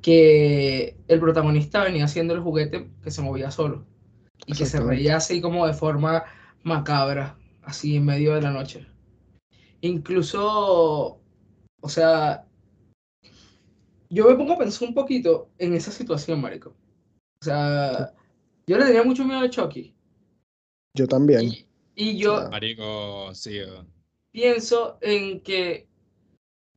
que 0.00 0.96
el 1.08 1.20
protagonista 1.20 1.84
venía 1.84 2.08
siendo 2.08 2.32
el 2.32 2.40
juguete 2.40 2.90
que 3.02 3.10
se 3.10 3.20
movía 3.20 3.50
solo 3.50 3.84
y 4.46 4.54
que 4.54 4.64
se 4.64 4.80
reía 4.80 5.16
así 5.16 5.42
como 5.42 5.66
de 5.66 5.74
forma 5.74 6.24
macabra, 6.62 7.36
así 7.64 7.96
en 7.96 8.06
medio 8.06 8.34
de 8.34 8.40
la 8.40 8.50
noche. 8.50 8.86
Incluso, 9.82 11.20
o 11.82 11.88
sea, 11.90 12.46
yo 14.08 14.26
me 14.26 14.36
pongo 14.36 14.54
a 14.54 14.58
pensar 14.58 14.88
un 14.88 14.94
poquito 14.94 15.50
en 15.58 15.74
esa 15.74 15.90
situación, 15.90 16.40
marico. 16.40 16.70
O 17.42 17.44
sea, 17.44 18.14
yo 18.68 18.78
le 18.78 18.84
tenía 18.84 19.02
mucho 19.02 19.24
miedo 19.24 19.40
a 19.40 19.50
Chucky. 19.50 19.94
Yo 20.94 21.06
también. 21.06 21.44
Y, 21.44 21.66
y 21.94 22.18
yo, 22.18 22.48
Marico, 22.50 23.34
sí. 23.34 23.60
pienso 24.30 24.98
en 25.00 25.40
que 25.40 25.88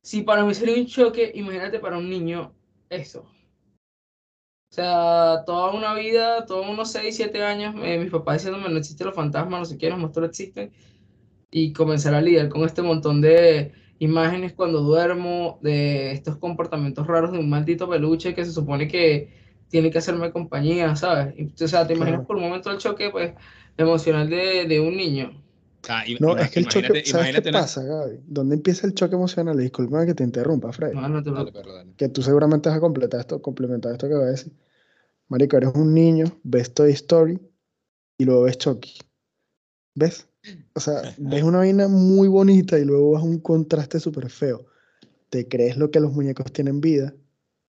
si 0.02 0.22
para 0.22 0.44
mí 0.44 0.54
sería 0.54 0.76
un 0.76 0.86
choque, 0.86 1.30
imagínate 1.34 1.78
para 1.78 1.98
un 1.98 2.08
niño 2.08 2.54
eso. 2.88 3.20
O 4.70 4.74
sea, 4.74 5.44
toda 5.44 5.72
una 5.72 5.94
vida, 5.94 6.46
todos 6.46 6.66
unos 6.66 6.90
6, 6.92 7.14
7 7.14 7.42
años, 7.42 7.74
eh, 7.82 7.98
mis 7.98 8.10
papás 8.10 8.38
diciéndome 8.38 8.70
no 8.70 8.78
existen 8.78 9.06
los 9.06 9.14
fantasmas, 9.14 9.60
no 9.60 9.64
sé 9.66 9.76
qué, 9.76 9.90
los 9.90 9.98
monstruos 9.98 10.30
existen, 10.30 10.72
y 11.50 11.74
comenzar 11.74 12.14
a 12.14 12.22
lidiar 12.22 12.48
con 12.48 12.64
este 12.64 12.80
montón 12.80 13.20
de 13.20 13.72
imágenes 13.98 14.54
cuando 14.54 14.80
duermo, 14.80 15.58
de 15.60 16.12
estos 16.12 16.38
comportamientos 16.38 17.06
raros 17.06 17.32
de 17.32 17.38
un 17.38 17.50
maldito 17.50 17.86
peluche 17.86 18.34
que 18.34 18.46
se 18.46 18.52
supone 18.52 18.88
que 18.88 19.41
tiene 19.72 19.90
que 19.90 19.98
hacerme 19.98 20.30
compañía, 20.30 20.94
¿sabes? 20.94 21.34
Y, 21.38 21.64
O 21.64 21.66
sea, 21.66 21.86
te 21.86 21.94
imaginas 21.94 22.18
Claro. 22.20 22.26
por 22.28 22.36
un 22.36 22.42
momento 22.42 22.70
el 22.70 22.76
choque 22.78 23.08
pues, 23.10 23.32
emocional 23.78 24.28
de, 24.28 24.66
de 24.68 24.78
un 24.80 24.94
niño. 24.96 25.42
Ah, 25.88 26.04
im- 26.06 26.18
No, 26.20 26.36
es 26.36 26.50
que 26.50 26.60
el 26.60 26.66
choque, 26.68 26.86
imagínate- 26.88 27.10
¿sabes 27.10 27.40
qué 27.40 27.48
una- 27.48 27.60
pasa, 27.60 27.82
Gaby? 27.82 28.20
¿Dónde 28.26 28.54
empieza 28.54 28.86
el 28.86 28.92
choque 28.94 29.14
emocional? 29.16 29.58
Y 29.58 29.62
Discúlpame 29.62 30.04
que 30.06 30.14
te 30.14 30.22
interrumpa, 30.24 30.72
Fred. 30.72 30.92
No, 30.92 31.08
no 31.08 31.22
te 31.22 31.30
Dale, 31.30 31.50
perro, 31.50 31.72
dale. 31.72 31.92
que 31.96 32.08
tú 32.10 32.22
seguramente 32.22 32.68
vas 32.68 32.76
a 32.78 32.80
completar 32.82 33.20
esto, 33.20 33.40
complementar 33.40 33.92
esto 33.92 34.06
que 34.08 34.14
voy 34.14 34.24
a 34.24 34.26
decir. 34.28 34.52
Marico, 35.28 35.56
eres 35.56 35.70
un 35.74 35.94
niño, 35.94 36.26
ves 36.44 36.74
Toy 36.74 36.92
Story 36.92 37.40
y 38.18 38.24
luego 38.26 38.42
ves 38.42 38.58
Chucky. 38.58 38.98
¿Ves? 39.94 40.28
O 40.74 40.80
sea, 40.80 41.14
ves 41.18 41.42
una 41.42 41.58
vaina 41.58 41.88
muy 41.88 42.28
bonita 42.28 42.78
y 42.78 42.84
luego 42.84 43.12
vas 43.12 43.22
a 43.22 43.26
un 43.26 43.38
contraste 43.40 43.98
súper 44.00 44.28
feo. 44.28 44.66
Te 45.30 45.48
crees 45.48 45.76
lo 45.78 45.90
que 45.90 45.98
los 46.00 46.12
muñecos 46.12 46.52
tienen 46.52 46.80
vida 46.82 47.14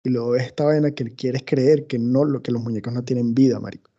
y 0.03 0.09
luego 0.09 0.31
ves 0.31 0.43
esta 0.47 0.65
vaina 0.65 0.91
que 0.91 1.05
quieres 1.15 1.43
creer 1.45 1.87
que 1.87 1.99
no, 1.99 2.25
lo 2.25 2.41
que 2.41 2.51
los 2.51 2.61
muñecos 2.63 2.93
no 2.93 3.03
tienen 3.03 3.33
vida, 3.35 3.59
marico. 3.59 3.91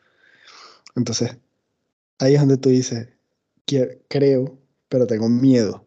Entonces, 0.97 1.37
ahí 2.19 2.35
es 2.35 2.41
donde 2.41 2.59
tú 2.59 2.71
dices, 2.71 3.09
"Quie- 3.67 4.03
creo, 4.09 4.59
pero 4.89 5.07
tengo 5.07 5.29
miedo. 5.29 5.87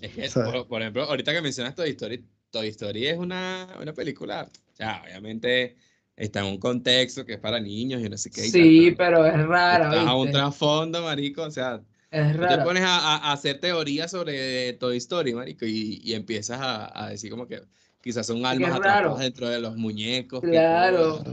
Es 0.00 0.12
que, 0.14 0.30
por, 0.40 0.66
por 0.68 0.80
ejemplo, 0.82 1.04
ahorita 1.04 1.32
que 1.32 1.40
mencionas 1.42 1.74
Toy 1.74 1.90
Story, 1.90 2.24
Toy 2.50 2.68
Story 2.68 3.06
es 3.06 3.18
una, 3.18 3.76
una 3.80 3.92
película, 3.92 4.48
o 4.72 4.74
sea, 4.76 5.02
obviamente 5.04 5.76
está 6.16 6.40
en 6.40 6.46
un 6.46 6.58
contexto 6.58 7.24
que 7.24 7.34
es 7.34 7.40
para 7.40 7.60
niños 7.60 8.02
y 8.02 8.08
no 8.08 8.16
sé 8.18 8.30
qué. 8.30 8.42
tal, 8.42 8.50
Sí, 8.50 8.94
pero 8.96 8.96
pero 8.96 9.26
es 9.26 9.46
rara, 9.46 9.84
está 9.84 10.00
a 10.10 10.16
un 10.16 10.30
trasfondo, 10.30 11.02
marico, 11.02 11.42
o 11.42 11.50
sea, 11.50 11.82
Es 12.10 12.32
tú 12.38 12.46
te 12.46 12.58
pones 12.58 12.82
a, 12.84 12.98
a- 12.98 13.16
a 13.30 13.32
hacer 13.32 13.60
teorías 13.60 14.10
sobre 14.10 14.72
Toy 14.74 14.96
Story, 14.98 15.34
marico, 15.34 15.64
y, 15.66 16.00
y 16.04 16.14
empiezas 16.14 16.60
a, 16.60 17.04
a 17.06 17.10
decir 17.10 17.30
como 17.30 17.46
que 17.48 17.62
quizás 18.04 18.26
son 18.26 18.44
almas 18.44 18.74
atrapadas 18.74 19.18
dentro 19.18 19.48
de 19.48 19.60
los 19.60 19.76
muñecos. 19.76 20.40
Claro. 20.42 21.24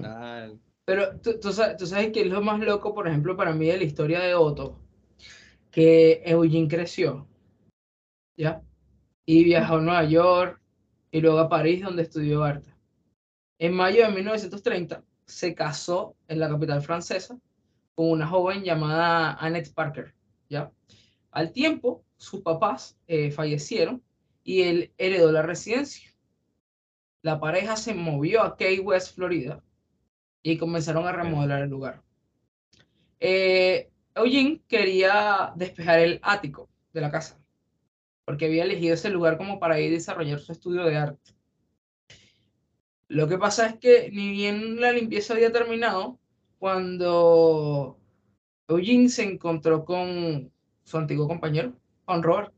Pero 0.85 1.19
tú, 1.19 1.37
tú 1.37 1.51
sabes, 1.51 1.75
tú 1.75 1.85
sabes 1.85 2.11
que 2.13 2.21
es 2.21 2.27
lo 2.27 2.41
más 2.41 2.61
loco, 2.61 2.95
por 2.95 3.09
ejemplo, 3.09 3.35
para 3.35 3.53
mí 3.53 3.67
de 3.67 3.77
la 3.77 3.83
historia 3.83 4.21
de 4.21 4.33
Otto, 4.33 4.79
que 5.69 6.21
Eugene 6.25 6.69
creció, 6.69 7.27
¿ya? 8.37 8.61
Y 9.25 9.43
viajó 9.43 9.75
a 9.75 9.81
Nueva 9.81 10.05
York 10.05 10.61
y 11.11 11.19
luego 11.19 11.39
a 11.39 11.49
París, 11.49 11.83
donde 11.83 12.03
estudió 12.03 12.43
arte. 12.43 12.73
En 13.59 13.73
mayo 13.73 14.05
de 14.05 14.13
1930 14.13 15.03
se 15.25 15.53
casó 15.53 16.15
en 16.29 16.39
la 16.39 16.49
capital 16.49 16.81
francesa 16.81 17.37
con 17.95 18.11
una 18.11 18.27
joven 18.27 18.63
llamada 18.63 19.33
Annette 19.33 19.73
Parker. 19.73 20.15
¿ya? 20.49 20.71
Al 21.31 21.51
tiempo, 21.51 22.05
sus 22.15 22.41
papás 22.41 22.97
eh, 23.07 23.29
fallecieron 23.29 24.01
y 24.43 24.61
él 24.61 24.93
heredó 24.97 25.31
la 25.31 25.41
residencia. 25.41 26.10
La 27.21 27.39
pareja 27.39 27.75
se 27.75 27.93
movió 27.93 28.41
a 28.41 28.57
Key 28.57 28.79
West, 28.79 29.15
Florida, 29.15 29.63
y 30.43 30.57
comenzaron 30.57 31.07
a 31.07 31.11
remodelar 31.11 31.61
el 31.61 31.69
lugar. 31.69 32.01
Eh, 33.19 33.91
Eugene 34.15 34.61
quería 34.67 35.53
despejar 35.55 35.99
el 35.99 36.19
ático 36.23 36.69
de 36.93 37.01
la 37.01 37.11
casa, 37.11 37.39
porque 38.25 38.45
había 38.45 38.63
elegido 38.63 38.95
ese 38.95 39.09
lugar 39.09 39.37
como 39.37 39.59
para 39.59 39.79
ir 39.79 39.91
a 39.91 39.95
desarrollar 39.95 40.39
su 40.39 40.51
estudio 40.51 40.83
de 40.83 40.97
arte. 40.97 41.31
Lo 43.07 43.27
que 43.27 43.37
pasa 43.37 43.67
es 43.67 43.75
que 43.75 44.09
ni 44.11 44.31
bien 44.31 44.79
la 44.79 44.91
limpieza 44.91 45.33
había 45.33 45.51
terminado, 45.51 46.17
cuando 46.57 47.99
Eugene 48.67 49.09
se 49.09 49.23
encontró 49.23 49.83
con 49.83 50.51
su 50.83 50.97
antiguo 50.97 51.27
compañero, 51.27 51.73
con 52.05 52.23
Robert. 52.23 52.53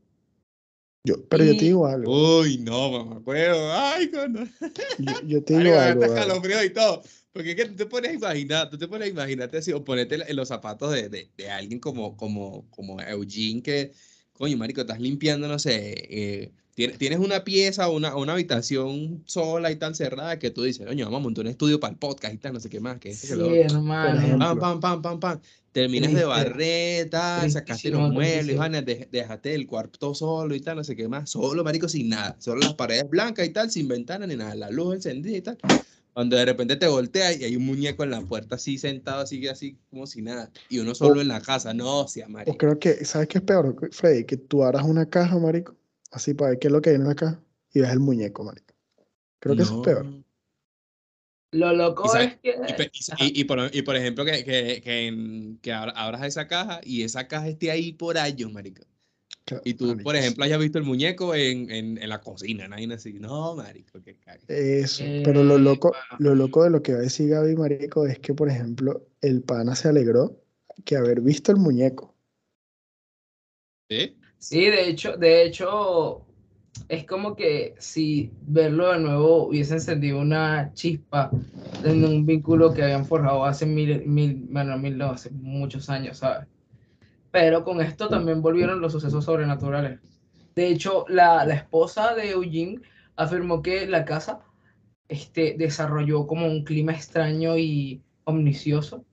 Yo, 1.06 1.22
pero 1.28 1.44
yo 1.44 1.52
te 1.52 1.64
digo 1.64 1.86
algo. 1.86 2.40
Uy, 2.40 2.56
no, 2.58 2.90
mamá, 2.90 3.20
huevo. 3.24 3.72
Ay, 3.72 4.10
cuando. 4.10 4.40
Yo, 4.98 5.12
yo 5.26 5.44
te 5.44 5.58
digo 5.58 5.70
me 5.70 5.78
algo. 5.78 6.64
y 6.64 6.70
todo. 6.70 7.02
Porque 7.30 7.50
es 7.50 7.56
que 7.56 7.64
tú 7.66 7.74
te 7.74 7.86
pones 7.86 8.12
a 8.12 8.14
imaginar, 8.14 8.70
tú 8.70 8.78
te 8.78 8.88
pones 8.88 9.08
a 9.08 9.10
imaginarte 9.10 9.58
así, 9.58 9.72
o 9.72 9.84
ponerte 9.84 10.14
en 10.14 10.36
los 10.36 10.48
zapatos 10.48 10.92
de, 10.92 11.10
de, 11.10 11.30
de 11.36 11.50
alguien 11.50 11.78
como, 11.78 12.16
como, 12.16 12.70
como 12.70 13.02
Eugene, 13.02 13.60
que, 13.60 13.92
coño, 14.32 14.56
marico, 14.56 14.80
estás 14.80 15.00
limpiando, 15.00 15.46
no 15.46 15.58
sé, 15.58 15.94
eh, 16.08 16.52
tienes, 16.74 16.98
tienes 16.98 17.18
una 17.18 17.44
pieza 17.44 17.88
o 17.88 17.96
una, 17.96 18.16
una 18.16 18.32
habitación 18.34 19.22
sola 19.26 19.70
y 19.70 19.76
tan 19.76 19.94
cerrada 19.94 20.38
que 20.38 20.50
tú 20.50 20.62
dices, 20.62 20.86
coño, 20.86 21.04
vamos 21.06 21.20
a 21.20 21.22
montar 21.22 21.44
un 21.44 21.50
estudio 21.50 21.80
para 21.80 21.92
el 21.92 21.98
podcast 21.98 22.34
y 22.34 22.38
tal, 22.38 22.52
no 22.54 22.60
sé 22.60 22.68
qué 22.68 22.80
más, 22.80 22.98
que 22.98 23.12
Sí, 23.14 23.34
lo 23.36 23.46
hermano. 23.54 24.38
Pam, 24.38 24.58
pam, 24.58 24.80
pam, 24.80 25.02
pam, 25.02 25.20
pam. 25.20 25.40
Terminas 25.72 26.12
de 26.12 27.08
tal, 27.10 27.50
sacaste 27.50 27.90
los 27.90 28.12
muebles, 28.12 28.56
vainas, 28.56 28.84
dej- 28.84 29.08
dejaste 29.10 29.54
el 29.54 29.66
cuarto 29.66 30.14
solo 30.14 30.54
y 30.54 30.60
tal, 30.60 30.76
no 30.76 30.84
sé 30.84 30.94
qué 30.94 31.08
más. 31.08 31.30
Solo, 31.30 31.64
marico, 31.64 31.88
sin 31.88 32.08
nada. 32.10 32.36
Solo 32.40 32.60
las 32.60 32.74
paredes 32.74 33.08
blancas 33.08 33.46
y 33.46 33.50
tal, 33.50 33.70
sin 33.70 33.88
ventana 33.88 34.26
ni 34.26 34.36
nada. 34.36 34.54
La 34.54 34.70
luz 34.70 34.94
encendida 34.94 35.36
y 35.36 35.42
tal. 35.42 35.58
Cuando 36.12 36.36
de 36.36 36.44
repente 36.44 36.76
te 36.76 36.86
volteas 36.86 37.40
y 37.40 37.44
hay 37.44 37.56
un 37.56 37.66
muñeco 37.66 38.04
en 38.04 38.10
la 38.10 38.20
puerta 38.22 38.54
así 38.54 38.78
sentado, 38.78 39.22
así, 39.22 39.48
así 39.48 39.80
como 39.90 40.06
si 40.06 40.22
nada. 40.22 40.50
Y 40.68 40.78
uno 40.78 40.94
solo 40.94 41.18
O- 41.18 41.22
en 41.22 41.28
la 41.28 41.40
casa. 41.40 41.74
No, 41.74 42.06
sea 42.06 42.26
O 42.26 42.30
marico. 42.30 42.56
creo 42.56 42.78
que, 42.78 43.04
¿sabes 43.04 43.26
qué 43.28 43.38
es 43.38 43.44
peor, 43.44 43.76
Freddy? 43.92 44.24
Que 44.24 44.36
tú 44.36 44.62
abras 44.62 44.84
una 44.84 45.08
caja, 45.10 45.36
marico, 45.38 45.76
así 46.14 46.34
para 46.34 46.50
ver 46.50 46.58
qué 46.58 46.68
es 46.68 46.72
lo 46.72 46.80
que 46.80 46.90
hay 46.90 46.96
en 46.96 47.04
la 47.04 47.14
caja 47.14 47.40
y 47.72 47.80
ves 47.80 47.90
el 47.90 48.00
muñeco, 48.00 48.44
marico. 48.44 48.74
Creo 49.40 49.56
que 49.56 49.62
eso 49.62 49.74
es 49.76 49.80
peor. 49.84 50.06
Lo 51.52 51.72
loco 51.72 52.04
Y 52.04 52.18
es 52.18 52.36
que... 52.40 52.90
Y, 53.18 53.40
y 53.40 53.44
por, 53.44 53.58
y 53.72 53.82
por 53.82 53.94
ejemplo, 53.96 54.24
que, 54.24 54.44
que, 54.44 54.80
que, 54.82 55.06
en- 55.06 55.58
que 55.58 55.72
abra- 55.72 55.92
abras 55.92 56.24
esa 56.24 56.46
caja 56.48 56.80
y 56.82 57.02
esa 57.02 57.28
caja 57.28 57.48
esté 57.48 57.70
ahí 57.70 57.92
por 57.92 58.18
años, 58.18 58.52
marico. 58.52 58.82
Claro, 59.44 59.62
Y 59.64 59.74
tú, 59.74 59.88
marico, 59.88 60.02
por 60.04 60.16
ejemplo, 60.16 60.44
hayas 60.44 60.58
visto 60.58 60.78
el 60.78 60.84
muñeco 60.84 61.34
en, 61.34 61.70
en, 61.70 61.98
en 61.98 62.08
la 62.08 62.20
cocina, 62.20 62.66
nadie 62.66 62.92
así. 62.92 63.12
No, 63.14 63.54
marico, 63.54 64.02
que 64.02 64.16
cague. 64.16 64.42
Eso, 64.48 65.04
pero 65.22 65.44
lo 65.44 65.58
loco, 65.58 65.94
lo 66.18 66.34
loco 66.34 66.64
de 66.64 66.70
lo 66.70 66.82
que 66.82 66.94
va 66.94 66.98
a 67.00 67.02
decir 67.02 67.28
Gaby, 67.28 67.54
marico, 67.54 68.06
es 68.06 68.18
que, 68.18 68.34
por 68.34 68.48
ejemplo, 68.48 69.06
el 69.20 69.42
pana 69.42 69.76
se 69.76 69.88
alegró 69.88 70.40
que 70.84 70.96
haber 70.96 71.20
visto 71.20 71.52
el 71.52 71.58
muñeco. 71.58 72.14
¿Sí? 73.88 74.16
Sí, 74.44 74.66
de 74.66 74.90
hecho, 74.90 75.16
de 75.16 75.42
hecho, 75.42 76.20
es 76.90 77.06
como 77.06 77.34
que 77.34 77.74
si 77.78 78.30
verlo 78.42 78.92
de 78.92 78.98
nuevo 78.98 79.46
hubiese 79.46 79.72
encendido 79.72 80.20
una 80.20 80.70
chispa 80.74 81.30
en 81.82 82.04
un 82.04 82.26
vínculo 82.26 82.74
que 82.74 82.82
habían 82.82 83.06
forjado 83.06 83.46
hace 83.46 83.64
mil, 83.64 84.04
mil, 84.04 84.44
bueno, 84.50 84.76
mil 84.76 84.98
no, 84.98 85.12
hace 85.12 85.30
muchos 85.30 85.88
años, 85.88 86.18
¿sabes? 86.18 86.46
Pero 87.30 87.64
con 87.64 87.80
esto 87.80 88.10
también 88.10 88.42
volvieron 88.42 88.82
los 88.82 88.92
sucesos 88.92 89.24
sobrenaturales. 89.24 89.98
De 90.54 90.68
hecho, 90.68 91.06
la, 91.08 91.46
la 91.46 91.54
esposa 91.54 92.14
de 92.14 92.32
Eugene 92.32 92.82
afirmó 93.16 93.62
que 93.62 93.86
la 93.86 94.04
casa 94.04 94.40
este, 95.08 95.54
desarrolló 95.56 96.26
como 96.26 96.46
un 96.46 96.64
clima 96.64 96.92
extraño 96.92 97.56
y 97.56 98.02
omnicioso 98.24 99.06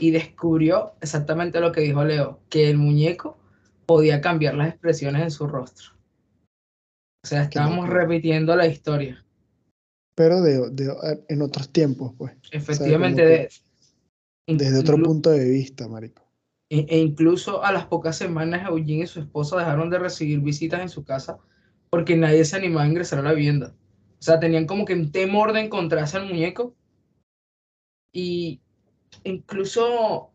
y 0.00 0.10
descubrió 0.10 0.94
exactamente 1.02 1.60
lo 1.60 1.70
que 1.70 1.82
dijo 1.82 2.02
Leo, 2.02 2.40
que 2.48 2.70
el 2.70 2.78
muñeco 2.78 3.43
podía 3.86 4.20
cambiar 4.20 4.54
las 4.54 4.68
expresiones 4.68 5.22
en 5.22 5.30
su 5.30 5.46
rostro. 5.46 5.92
O 7.24 7.26
sea, 7.26 7.42
estábamos 7.42 7.88
repitiendo 7.88 8.54
la 8.54 8.66
historia. 8.66 9.24
Pero 10.14 10.42
de, 10.42 10.70
de- 10.70 11.24
en 11.28 11.42
otros 11.42 11.70
tiempos, 11.70 12.12
pues. 12.18 12.34
Efectivamente, 12.50 13.24
de- 13.24 13.48
Desde 14.46 14.78
otro 14.78 14.98
punto 14.98 15.30
de 15.30 15.48
vista, 15.48 15.88
marico. 15.88 16.22
E, 16.70 16.86
e 16.88 16.98
incluso 16.98 17.64
a 17.64 17.72
las 17.72 17.86
pocas 17.86 18.16
semanas 18.16 18.68
Eugene 18.68 19.04
y 19.04 19.06
su 19.06 19.20
esposa 19.20 19.58
dejaron 19.58 19.90
de 19.90 19.98
recibir 19.98 20.40
visitas 20.40 20.80
en 20.80 20.88
su 20.88 21.04
casa 21.04 21.38
porque 21.90 22.16
nadie 22.16 22.44
se 22.44 22.56
animaba 22.56 22.84
a 22.84 22.88
ingresar 22.88 23.20
a 23.20 23.22
la 23.22 23.32
vivienda. 23.32 23.74
O 24.18 24.22
sea, 24.22 24.40
tenían 24.40 24.66
como 24.66 24.84
que 24.84 24.94
un 24.94 25.12
temor 25.12 25.52
de 25.52 25.60
encontrarse 25.60 26.16
al 26.16 26.26
muñeco. 26.26 26.74
Y 28.12 28.60
incluso 29.24 30.33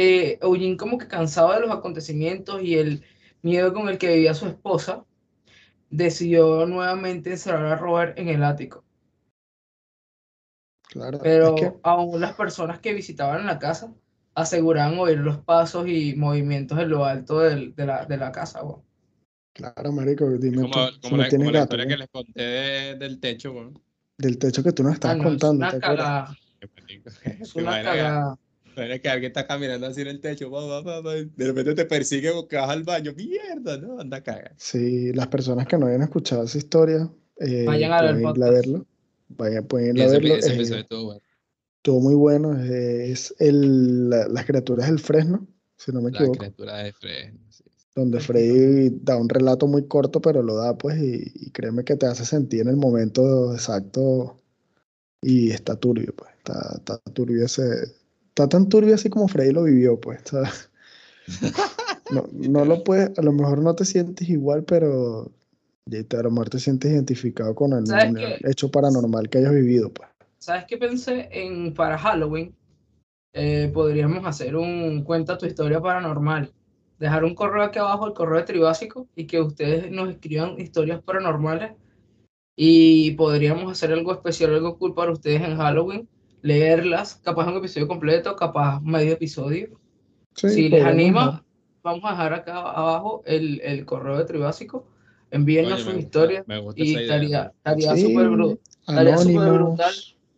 eh, 0.00 0.38
Eugene 0.40 0.76
como 0.76 0.96
que 0.98 1.08
cansado 1.08 1.52
de 1.52 1.60
los 1.60 1.70
acontecimientos 1.70 2.62
y 2.62 2.76
el 2.78 3.04
miedo 3.42 3.72
con 3.72 3.88
el 3.88 3.98
que 3.98 4.14
vivía 4.14 4.34
su 4.34 4.46
esposa, 4.46 5.04
decidió 5.90 6.66
nuevamente 6.66 7.32
encerrar 7.32 7.66
a 7.66 7.76
Robert 7.76 8.18
en 8.18 8.28
el 8.28 8.44
ático. 8.44 8.84
Claro. 10.90 11.18
Pero 11.22 11.54
Es 11.54 11.60
que, 11.60 11.72
aún 11.82 12.20
las 12.20 12.34
personas 12.34 12.78
que 12.80 12.94
visitaban 12.94 13.44
la 13.44 13.58
casa 13.58 13.92
aseguraban 14.34 14.98
oír 14.98 15.18
los 15.18 15.38
pasos 15.38 15.88
y 15.88 16.14
movimientos 16.14 16.78
en 16.78 16.90
lo 16.90 17.04
alto 17.04 17.40
del- 17.40 17.74
de, 17.74 17.86
la, 17.86 18.04
de 18.06 18.16
la 18.16 18.30
casa. 18.30 18.62
weón. 18.62 18.82
claro, 19.52 19.92
marico, 19.92 20.30
dime 20.38 20.62
Como, 20.62 20.70
tú, 20.70 21.00
como 21.02 21.16
la, 21.16 21.28
como 21.28 21.50
la 21.50 21.58
historia 21.62 21.86
que 21.88 21.96
les 21.96 22.08
conté 22.08 22.42
de- 22.42 22.94
del 22.94 23.18
techo. 23.18 23.72
Del 24.16 24.38
techo 24.38 24.62
que 24.62 24.72
tú 24.72 24.82
nos 24.82 24.92
Ah, 24.92 24.94
estabas 24.94 25.16
no, 25.18 25.22
es 25.24 25.28
contando, 25.28 25.56
una 25.56 25.68
es 27.40 27.54
una 27.56 27.82
cagada. 27.82 28.38
Imaginas 28.78 29.00
que 29.00 29.08
alguien 29.08 29.30
está 29.30 29.46
caminando 29.46 29.86
así 29.86 30.00
en 30.00 30.08
el 30.08 30.20
techo, 30.20 30.50
va, 30.50 30.64
va, 30.66 30.80
va, 30.82 31.00
va, 31.00 31.16
y 31.18 31.24
de 31.26 31.46
repente 31.46 31.74
te 31.74 31.84
persigue 31.84 32.32
porque 32.32 32.56
vas 32.56 32.70
al 32.70 32.84
baño. 32.84 33.12
Mierda, 33.16 33.76
no, 33.78 34.00
anda 34.00 34.18
a 34.18 34.22
cagar. 34.22 34.54
Sí, 34.56 35.12
las 35.12 35.26
personas 35.28 35.66
que 35.66 35.76
no 35.78 35.86
hayan 35.86 36.02
escuchado 36.02 36.44
esa 36.44 36.58
historia, 36.58 37.10
eh, 37.38 37.64
Vayan 37.66 37.92
a 37.92 38.02
ver 38.02 38.20
ir 38.20 38.26
a 38.26 38.50
verlo. 38.50 38.86
Vayan, 39.28 39.66
pueden 39.66 39.96
ir 39.96 40.02
a 40.02 40.06
Ese, 40.06 40.14
verlo. 40.18 40.34
ese 40.36 40.50
eh, 40.50 40.54
episodio 40.54 40.80
estuvo 40.80 41.04
bueno. 41.04 41.20
estuvo 41.76 42.00
muy 42.00 42.14
bueno. 42.14 42.60
Es 42.62 43.34
el, 43.38 44.08
la- 44.10 44.28
las 44.28 44.44
criaturas 44.46 44.86
del 44.88 44.98
Fresno, 44.98 45.46
si 45.76 45.92
no 45.92 46.00
me 46.00 46.10
La 46.10 46.18
equivoco. 46.18 46.38
criatura 46.38 46.78
de 46.78 46.92
Fresno. 46.92 47.38
sí. 47.50 47.64
donde 47.94 48.20
Freddy 48.20 48.90
da 49.02 49.16
un 49.16 49.28
relato 49.28 49.66
muy 49.66 49.86
corto, 49.88 50.20
pero 50.20 50.40
lo 50.42 50.54
da, 50.56 50.78
pues, 50.78 50.98
y, 50.98 51.32
y 51.34 51.50
créeme 51.50 51.82
que 51.84 51.96
te 51.96 52.06
hace 52.06 52.24
sentir 52.24 52.60
en 52.62 52.68
el 52.68 52.76
momento 52.76 53.52
exacto 53.54 54.40
y 55.20 55.50
está 55.50 55.74
turbio, 55.76 56.14
pues, 56.16 56.30
está, 56.38 56.76
está 56.76 56.98
turbio 57.12 57.44
ese, 57.44 57.62
está 58.38 58.48
tan 58.48 58.68
turbio 58.68 58.94
así 58.94 59.10
como 59.10 59.26
Freddy 59.26 59.52
lo 59.52 59.64
vivió, 59.64 60.00
pues, 60.00 60.20
¿sabes? 60.24 60.70
No, 62.10 62.24
no 62.32 62.64
lo 62.64 62.82
puedes, 62.84 63.18
a 63.18 63.22
lo 63.22 63.32
mejor 63.32 63.58
no 63.58 63.74
te 63.74 63.84
sientes 63.84 64.26
igual, 64.30 64.64
pero 64.64 65.30
a 65.86 66.22
lo 66.22 66.30
mejor 66.30 66.48
te 66.48 66.58
sientes 66.58 66.90
identificado 66.90 67.54
con 67.54 67.74
el 67.74 67.84
hecho 68.46 68.70
paranormal 68.70 69.28
que 69.28 69.36
hayas 69.36 69.52
vivido, 69.52 69.92
pues. 69.92 70.08
¿Sabes 70.38 70.64
qué 70.66 70.78
pensé? 70.78 71.28
En, 71.30 71.74
para 71.74 71.98
Halloween 71.98 72.54
eh, 73.34 73.70
podríamos 73.74 74.24
hacer 74.24 74.56
un 74.56 75.04
cuenta 75.04 75.36
tu 75.36 75.44
historia 75.44 75.82
paranormal. 75.82 76.50
Dejar 76.98 77.24
un 77.24 77.34
correo 77.34 77.62
aquí 77.62 77.78
abajo, 77.78 78.06
el 78.06 78.14
correo 78.14 78.38
de 78.38 78.46
Tribásico, 78.46 79.06
y 79.14 79.26
que 79.26 79.42
ustedes 79.42 79.90
nos 79.90 80.08
escriban 80.08 80.58
historias 80.58 81.02
paranormales. 81.02 81.72
Y 82.56 83.10
podríamos 83.16 83.70
hacer 83.70 83.92
algo 83.92 84.14
especial, 84.14 84.54
algo 84.54 84.78
cool 84.78 84.94
para 84.94 85.12
ustedes 85.12 85.42
en 85.42 85.58
Halloween. 85.58 86.08
Leerlas, 86.42 87.16
capaz 87.24 87.48
un 87.48 87.56
episodio 87.56 87.88
completo, 87.88 88.36
capaz 88.36 88.80
medio 88.80 89.12
episodio. 89.12 89.78
Sí, 90.34 90.48
si 90.50 90.68
les 90.68 90.84
anima, 90.84 91.44
vamos 91.82 92.02
a 92.04 92.10
dejar 92.10 92.32
acá 92.34 92.58
abajo 92.58 93.22
el, 93.26 93.60
el 93.62 93.84
correo 93.84 94.18
de 94.18 94.24
Tribásico. 94.24 94.86
Envíennos 95.30 95.80
sus 95.80 95.94
historias 95.94 96.44
y 96.76 96.94
estaría 96.94 97.52
estaría 97.58 97.94
Sí, 97.96 98.02
súper 98.02 98.26
bru- 98.28 98.58
estaría 98.86 99.18
súper 99.18 99.52
brutal. 99.52 99.94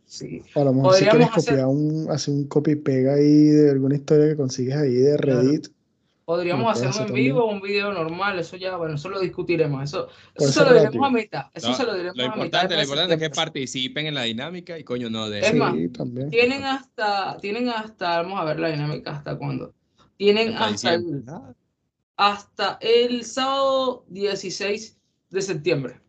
Sí. 0.06 0.42
A 0.56 0.64
lo 0.64 0.72
mejor 0.72 0.94
si 0.94 1.04
quieres 1.04 1.28
Podríamos 1.28 1.38
hacer- 1.38 1.54
copiar 1.54 1.66
un, 1.68 2.10
hacer 2.10 2.34
un 2.34 2.44
copy 2.48 2.70
y 2.72 2.76
pega 2.76 3.14
ahí 3.14 3.44
de 3.46 3.70
alguna 3.70 3.94
historia 3.94 4.28
que 4.28 4.36
consigues 4.36 4.76
ahí 4.76 4.94
de 4.94 5.16
Claro. 5.16 5.42
Podríamos 6.30 6.62
Lo 6.62 6.70
hacer 6.70 6.90
puedes 6.90 7.00
un 7.00 7.08
en 7.08 7.14
vivo 7.24 7.44
o 7.44 7.50
un 7.50 7.60
video 7.60 7.92
normal, 7.92 8.38
eso 8.38 8.56
ya, 8.56 8.76
bueno, 8.76 8.94
eso 8.94 9.08
lo 9.08 9.18
discutiremos. 9.18 9.82
Eso, 9.82 10.06
Puede 10.36 10.48
eso 10.48 10.60
se 10.60 10.70
lo 10.70 10.78
diremos 10.78 11.08
a 11.08 11.10
mitad. 11.10 11.46
Eso 11.52 11.70
No, 11.70 11.74
se 11.74 11.82
lo 11.82 11.94
diremos 11.96 12.16
Lo 12.16 12.22
a 12.22 12.26
mitad. 12.28 12.36
importante, 12.44 12.76
lo 12.76 12.82
importante 12.82 13.14
es 13.14 13.20
que 13.20 13.30
participen 13.30 14.06
en 14.06 14.14
la 14.14 14.22
dinámica 14.22 14.78
y 14.78 14.84
coño, 14.84 15.10
no 15.10 15.28
de 15.28 15.40
Es 15.40 15.52
más, 15.56 15.74
Sí, 15.74 15.88
también. 15.88 16.30
Tienen 16.30 16.62
hasta, 16.62 17.36
tienen 17.38 17.68
hasta, 17.68 18.22
vamos 18.22 18.38
a 18.38 18.44
ver 18.44 18.60
la 18.60 18.68
dinámica 18.68 19.10
hasta 19.10 19.36
cuándo. 19.36 19.74
Tienen 20.18 20.54
hasta 20.56 20.94
el, 20.94 21.24
hasta 22.16 22.78
el 22.80 23.24
sábado 23.24 24.04
16 24.06 25.00
de 25.30 25.42
septiembre. 25.42 26.00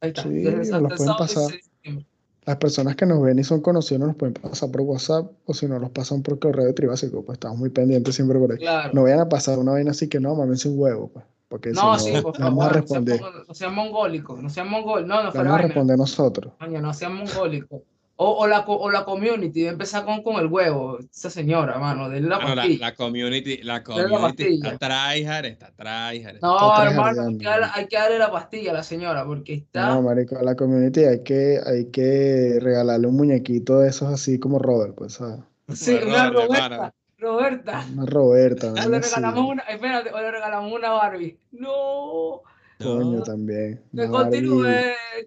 Ahí 0.00 0.08
está. 0.08 0.24
Sí, 0.24 0.28
desde 0.30 0.74
hasta 0.74 0.76
el 0.76 0.98
sábado 0.98 1.18
pasar. 1.18 1.50
16 1.50 1.52
de 1.52 1.62
septiembre. 1.62 2.06
Las 2.48 2.56
personas 2.56 2.96
que 2.96 3.04
nos 3.04 3.20
ven 3.20 3.38
y 3.38 3.44
son 3.44 3.60
conocidos 3.60 4.06
nos 4.06 4.16
pueden 4.16 4.32
pasar 4.32 4.70
por 4.70 4.80
WhatsApp 4.80 5.30
o 5.44 5.52
si 5.52 5.66
no 5.66 5.78
los 5.78 5.90
pasan 5.90 6.22
por 6.22 6.38
correo 6.38 6.64
de 6.64 6.72
tribásico, 6.72 7.22
pues 7.22 7.36
estamos 7.36 7.58
muy 7.58 7.68
pendientes 7.68 8.14
siempre 8.14 8.38
por 8.38 8.52
ahí. 8.52 8.56
Claro. 8.56 8.90
No 8.94 9.02
vayan 9.02 9.20
a 9.20 9.28
pasar 9.28 9.58
una 9.58 9.72
vaina 9.72 9.90
así 9.90 10.08
que 10.08 10.18
no, 10.18 10.34
mámense 10.34 10.66
un 10.66 10.78
huevo, 10.80 11.10
pues. 11.12 11.26
Porque 11.48 11.72
No, 11.72 11.98
si 11.98 12.06
sí, 12.06 12.12
no, 12.14 12.22
por 12.22 12.38
le 12.38 12.44
vamos 12.44 12.64
a 12.64 12.68
favor, 12.68 12.80
no 12.80 12.86
sean, 12.88 13.04
responder. 13.06 13.44
no 13.48 13.54
sean 13.54 13.74
mongólicos, 13.74 14.42
no 14.42 14.48
sean 14.48 14.70
mongólicos, 14.70 15.08
no, 15.08 15.22
no 15.24 15.32
vamos 15.32 15.52
a 15.52 15.58
responder 15.58 15.98
nosotros. 15.98 16.54
coño, 16.58 16.80
no 16.80 16.94
sean 16.94 17.14
mongólicos. 17.16 17.82
O, 18.20 18.30
o, 18.32 18.46
la, 18.48 18.60
o 18.66 18.90
la 18.90 19.04
community, 19.04 19.60
voy 19.60 19.68
a 19.68 19.72
empezar 19.72 20.04
con, 20.04 20.24
con 20.24 20.36
el 20.40 20.46
huevo, 20.48 20.98
esa 20.98 21.30
señora, 21.30 21.78
mano, 21.78 22.08
denle 22.08 22.28
la 22.28 22.38
Bueno, 22.38 22.56
la, 22.56 22.62
pastilla. 22.62 22.86
la 22.86 22.94
community, 22.96 23.58
la 23.62 23.84
community 23.84 24.54
está 24.54 24.76
tryhard, 24.76 25.44
está 25.46 25.70
tryhard. 25.76 26.40
No, 26.42 26.56
Está 26.74 26.90
hermano, 26.90 27.22
hay 27.28 27.38
que, 27.38 27.44
darle, 27.44 27.66
marico. 27.66 27.78
hay 27.78 27.86
que 27.86 27.96
darle 27.96 28.18
la 28.18 28.30
pastilla 28.32 28.70
a 28.72 28.74
la 28.74 28.82
señora, 28.82 29.24
porque 29.24 29.54
está, 29.54 29.86
No, 29.94 30.02
marico, 30.02 30.36
a 30.36 30.42
la 30.42 30.56
community 30.56 31.04
hay 31.04 31.22
que, 31.22 31.60
hay 31.64 31.90
que 31.92 32.58
regalarle 32.60 33.06
un 33.06 33.16
muñequito 33.16 33.78
de 33.78 33.88
esos 33.90 34.12
así 34.12 34.40
como 34.40 34.58
Robert, 34.58 34.94
pues, 34.96 35.12
¿sabes? 35.14 35.38
sí, 35.74 35.92
Bueno, 35.94 36.08
una 36.08 36.30
Robert, 36.30 36.50
Roberta, 36.50 36.62
hermano. 36.62 36.94
Roberta. 37.18 37.84
Una 37.92 38.06
Roberta, 38.06 38.72
O 38.72 38.88
le 38.88 38.98
regalamos 39.00 39.44
una, 39.50 39.62
espérate, 39.62 40.12
o 40.12 40.18
le 40.20 40.30
regalamos 40.32 40.72
una 40.72 40.90
Barbie. 40.90 41.38
No, 41.52 42.42
Coño, 42.78 43.22
también. 43.22 43.82
que 43.94 44.06
continúe, 44.06 44.64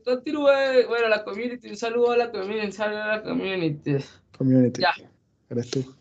continúe. 0.05 0.87
Bueno, 0.87 1.09
la 1.09 1.23
community, 1.23 1.69
un 1.69 1.77
saludo 1.77 2.11
a 2.11 2.17
la 2.17 2.31
community, 2.31 2.65
un 2.65 2.71
saludo 2.71 3.03
a 3.03 3.07
la 3.17 3.23
community. 3.23 3.97
Community. 4.37 4.81
Ya. 4.81 4.93
Eres 5.49 5.69
tú. 5.69 5.95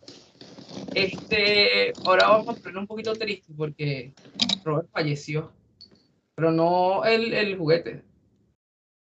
Este, 0.94 1.92
ahora 2.04 2.28
vamos 2.28 2.56
a 2.56 2.60
poner 2.60 2.78
un 2.78 2.86
poquito 2.86 3.12
triste 3.14 3.52
porque 3.56 4.12
Robert 4.64 4.88
falleció, 4.92 5.52
pero 6.36 6.52
no 6.52 7.04
el, 7.04 7.34
el 7.34 7.58
juguete. 7.58 8.04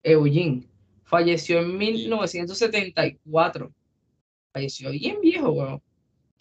Eugene 0.03 0.68
falleció 1.05 1.61
en 1.61 1.79
1974. 1.79 3.72
Falleció 4.53 4.90
bien 4.90 5.20
viejo, 5.20 5.53
weón. 5.53 5.83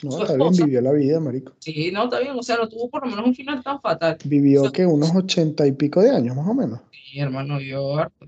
No, 0.04 0.12
Su 0.12 0.22
está 0.24 0.36
bien, 0.36 0.52
vivió 0.52 0.82
la 0.82 0.92
vida, 0.92 1.20
marico. 1.20 1.54
Sí, 1.60 1.90
no, 1.92 2.04
está 2.06 2.20
bien, 2.20 2.34
o 2.38 2.44
sea, 2.44 2.58
no 2.58 2.68
tuvo 2.68 2.90
por 2.90 3.04
lo 3.06 3.10
menos 3.10 3.26
un 3.26 3.34
final 3.36 3.64
tan 3.64 3.80
fatal. 3.82 4.18
Vivió 4.26 4.70
que 4.72 4.86
unos 4.86 5.16
ochenta 5.16 5.66
y 5.66 5.72
pico 5.72 6.02
de 6.02 6.12
años, 6.12 6.36
más 6.36 6.48
o 6.48 6.54
menos. 6.54 6.82
Sí, 6.92 7.20
hermano, 7.20 7.62
yo 7.62 7.98
harto. 7.98 8.28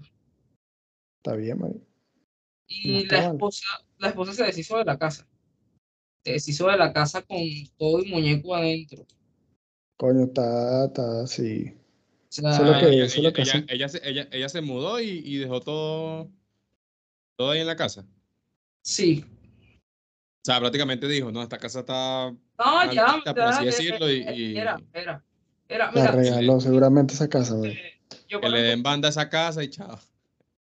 Está 1.17 1.35
bien, 1.35 1.59
marico. 1.59 1.85
Y 2.69 3.05
la 3.05 3.21
mal. 3.23 3.31
esposa, 3.33 3.65
la 3.97 4.07
esposa 4.09 4.33
se 4.33 4.43
deshizo 4.45 4.77
de 4.77 4.85
la 4.85 4.97
casa. 4.97 5.27
Se 6.23 6.31
deshizo 6.33 6.67
de 6.67 6.77
la 6.77 6.93
casa 6.93 7.21
con 7.21 7.37
todo 7.77 7.99
el 7.99 8.09
muñeco 8.09 8.55
adentro. 8.55 9.05
Coño, 9.97 10.25
está, 10.25 10.85
está 10.85 11.21
así. 11.23 11.73
O 12.29 12.31
sea, 12.31 12.51
Eso 12.51 12.63
es 12.63 12.69
lo 12.71 12.79
que- 12.79 12.95
ella, 12.95 13.05
eso 13.05 13.17
es 13.17 13.23
lo 13.23 13.33
que 13.33 13.41
ella- 13.41 13.51
hacen. 13.53 13.65
ella 13.69 13.89
se, 13.89 14.09
ella, 14.09 14.27
ella 14.31 14.49
se 14.49 14.61
mudó 14.61 14.99
y, 15.01 15.09
y 15.25 15.37
dejó 15.37 15.59
todo, 15.61 16.29
todo 17.37 17.51
ahí 17.51 17.59
en 17.59 17.67
la 17.67 17.75
casa. 17.75 18.05
sí. 18.81 19.25
O 20.47 20.49
sea, 20.49 20.61
prácticamente 20.61 21.09
dijo, 21.09 21.29
no, 21.29 21.43
esta 21.43 21.57
casa 21.57 21.81
está... 21.81 22.31
No, 22.57 22.93
ya, 22.93 23.05
Maldita, 23.05 23.33
por 23.33 23.43
así 23.43 23.65
ya, 23.65 23.65
decirlo, 23.65 24.09
y- 24.09 24.25
y- 24.33 24.57
Era, 24.57 24.77
era. 24.93 25.21
Era, 25.67 25.91
La 25.91 25.91
mira, 25.91 26.11
regaló 26.11 26.61
seguramente 26.61 27.13
esa 27.15 27.27
casa, 27.27 27.53
marico. 27.55 27.77
eh, 27.81 28.39
Que 28.39 28.47
le 28.49 28.61
den 28.61 28.81
banda 28.81 29.09
a 29.09 29.11
esa 29.11 29.27
casa 29.29 29.61
y 29.61 29.69
chao. 29.69 29.99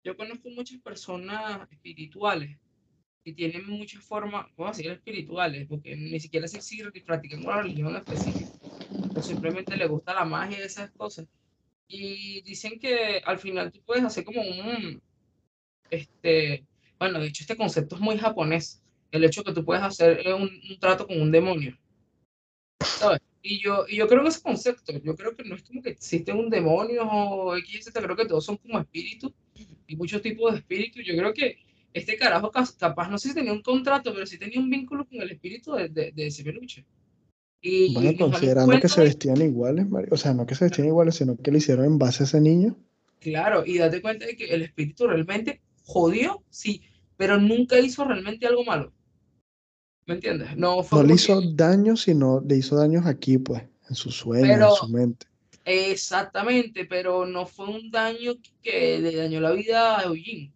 yo 0.04 0.16
conozco 0.16 0.48
muchas 0.50 0.78
personas 0.82 1.68
espirituales 1.72 2.56
que 3.24 3.32
tienen 3.32 3.66
muchas 3.68 4.04
formas, 4.04 4.46
vamos 4.56 4.74
a 4.74 4.76
decir 4.76 4.92
espirituales, 4.92 5.66
porque 5.68 5.96
ni 5.96 6.20
siquiera 6.20 6.46
se 6.46 6.58
exige 6.58 6.92
que 6.92 7.00
practican 7.00 7.44
una 7.44 7.62
religión 7.62 7.96
específica, 7.96 8.52
o 9.16 9.20
simplemente 9.20 9.76
les 9.76 9.88
gusta 9.88 10.14
la 10.14 10.24
magia 10.24 10.60
y 10.60 10.62
esas 10.62 10.92
cosas. 10.92 11.26
Y 11.88 12.40
dicen 12.42 12.78
que 12.78 13.20
al 13.24 13.40
final 13.40 13.72
tú 13.72 13.80
puedes 13.84 14.04
hacer 14.04 14.22
como 14.22 14.42
un, 14.42 15.02
este, 15.90 16.64
bueno, 17.00 17.18
de 17.18 17.26
hecho 17.26 17.42
este 17.42 17.56
concepto 17.56 17.96
es 17.96 18.00
muy 18.00 18.16
japonés, 18.16 18.81
el 19.12 19.24
hecho 19.24 19.44
que 19.44 19.52
tú 19.52 19.64
puedes 19.64 19.84
hacer 19.84 20.20
eh, 20.26 20.34
un, 20.34 20.42
un 20.70 20.78
trato 20.80 21.06
con 21.06 21.20
un 21.20 21.30
demonio. 21.30 21.78
¿sabes? 22.80 23.20
Y 23.42 23.60
yo, 23.60 23.84
y 23.88 23.96
yo 23.96 24.06
creo 24.06 24.20
en 24.20 24.28
ese 24.28 24.40
concepto, 24.42 24.92
yo 25.02 25.16
creo 25.16 25.34
que 25.34 25.44
no 25.44 25.56
es 25.56 25.62
como 25.62 25.82
que 25.82 25.90
existe 25.90 26.32
un 26.32 26.48
demonio 26.48 27.02
o 27.04 27.56
X, 27.56 27.84
Z, 27.86 28.00
creo 28.00 28.16
que 28.16 28.26
todos 28.26 28.44
son 28.44 28.56
como 28.56 28.78
espíritus 28.78 29.32
y 29.86 29.96
muchos 29.96 30.22
tipos 30.22 30.52
de 30.52 30.58
espíritus. 30.58 31.02
Yo 31.04 31.16
creo 31.16 31.34
que 31.34 31.58
este 31.92 32.16
carajo 32.16 32.50
capaz, 32.50 33.10
no 33.10 33.18
sé 33.18 33.30
si 33.30 33.34
tenía 33.34 33.52
un 33.52 33.62
contrato, 33.62 34.12
pero 34.14 34.26
sí 34.26 34.38
tenía 34.38 34.60
un 34.60 34.70
vínculo 34.70 35.06
con 35.06 35.20
el 35.20 35.30
espíritu 35.30 35.72
de, 35.74 35.88
de, 35.88 36.12
de 36.12 36.26
ese 36.26 36.44
peluche. 36.44 36.84
Y 37.60 37.94
Bueno, 37.94 38.12
damos 38.12 38.30
considerando 38.32 38.80
que 38.80 38.88
se 38.88 39.00
de- 39.00 39.06
vestían 39.08 39.42
iguales, 39.42 39.88
marico. 39.88 40.14
O 40.14 40.18
sea, 40.18 40.34
no 40.34 40.46
que 40.46 40.54
se 40.54 40.64
vestían 40.64 40.88
iguales, 40.88 41.16
sino 41.16 41.36
que 41.36 41.50
le 41.50 41.58
hicieron 41.58 41.84
en 41.84 41.98
base 41.98 42.22
a 42.22 42.26
ese 42.26 42.40
niño. 42.40 42.76
Claro, 43.20 43.64
y 43.66 43.78
date 43.78 44.00
cuenta 44.00 44.26
de 44.26 44.36
que 44.36 44.46
el 44.46 44.62
espíritu 44.62 45.06
realmente 45.06 45.60
jodió, 45.84 46.42
sí, 46.50 46.82
pero 47.16 47.38
nunca 47.38 47.78
hizo 47.78 48.04
realmente 48.04 48.46
algo 48.46 48.64
malo. 48.64 48.92
¿Me 50.06 50.14
entiendes? 50.14 50.56
No 50.56 50.82
fue 50.82 50.98
No 51.00 51.04
le 51.08 51.14
hizo 51.14 51.40
que- 51.40 51.48
daño, 51.54 51.96
sino 51.96 52.40
le 52.46 52.56
hizo 52.56 52.76
daños 52.76 53.06
aquí, 53.06 53.38
pues, 53.38 53.62
en 53.88 53.94
sus 53.94 54.16
sueños, 54.16 54.48
Pero- 54.48 54.68
en 54.70 54.74
su 54.76 54.88
mente. 54.88 55.26
Exactamente, 55.64 56.84
pero 56.86 57.24
no 57.26 57.46
fue 57.46 57.68
un 57.68 57.90
daño 57.90 58.32
que 58.62 58.98
le 58.98 59.14
dañó 59.14 59.40
la 59.40 59.52
vida 59.52 59.98
a 59.98 60.04
Eugene. 60.04 60.52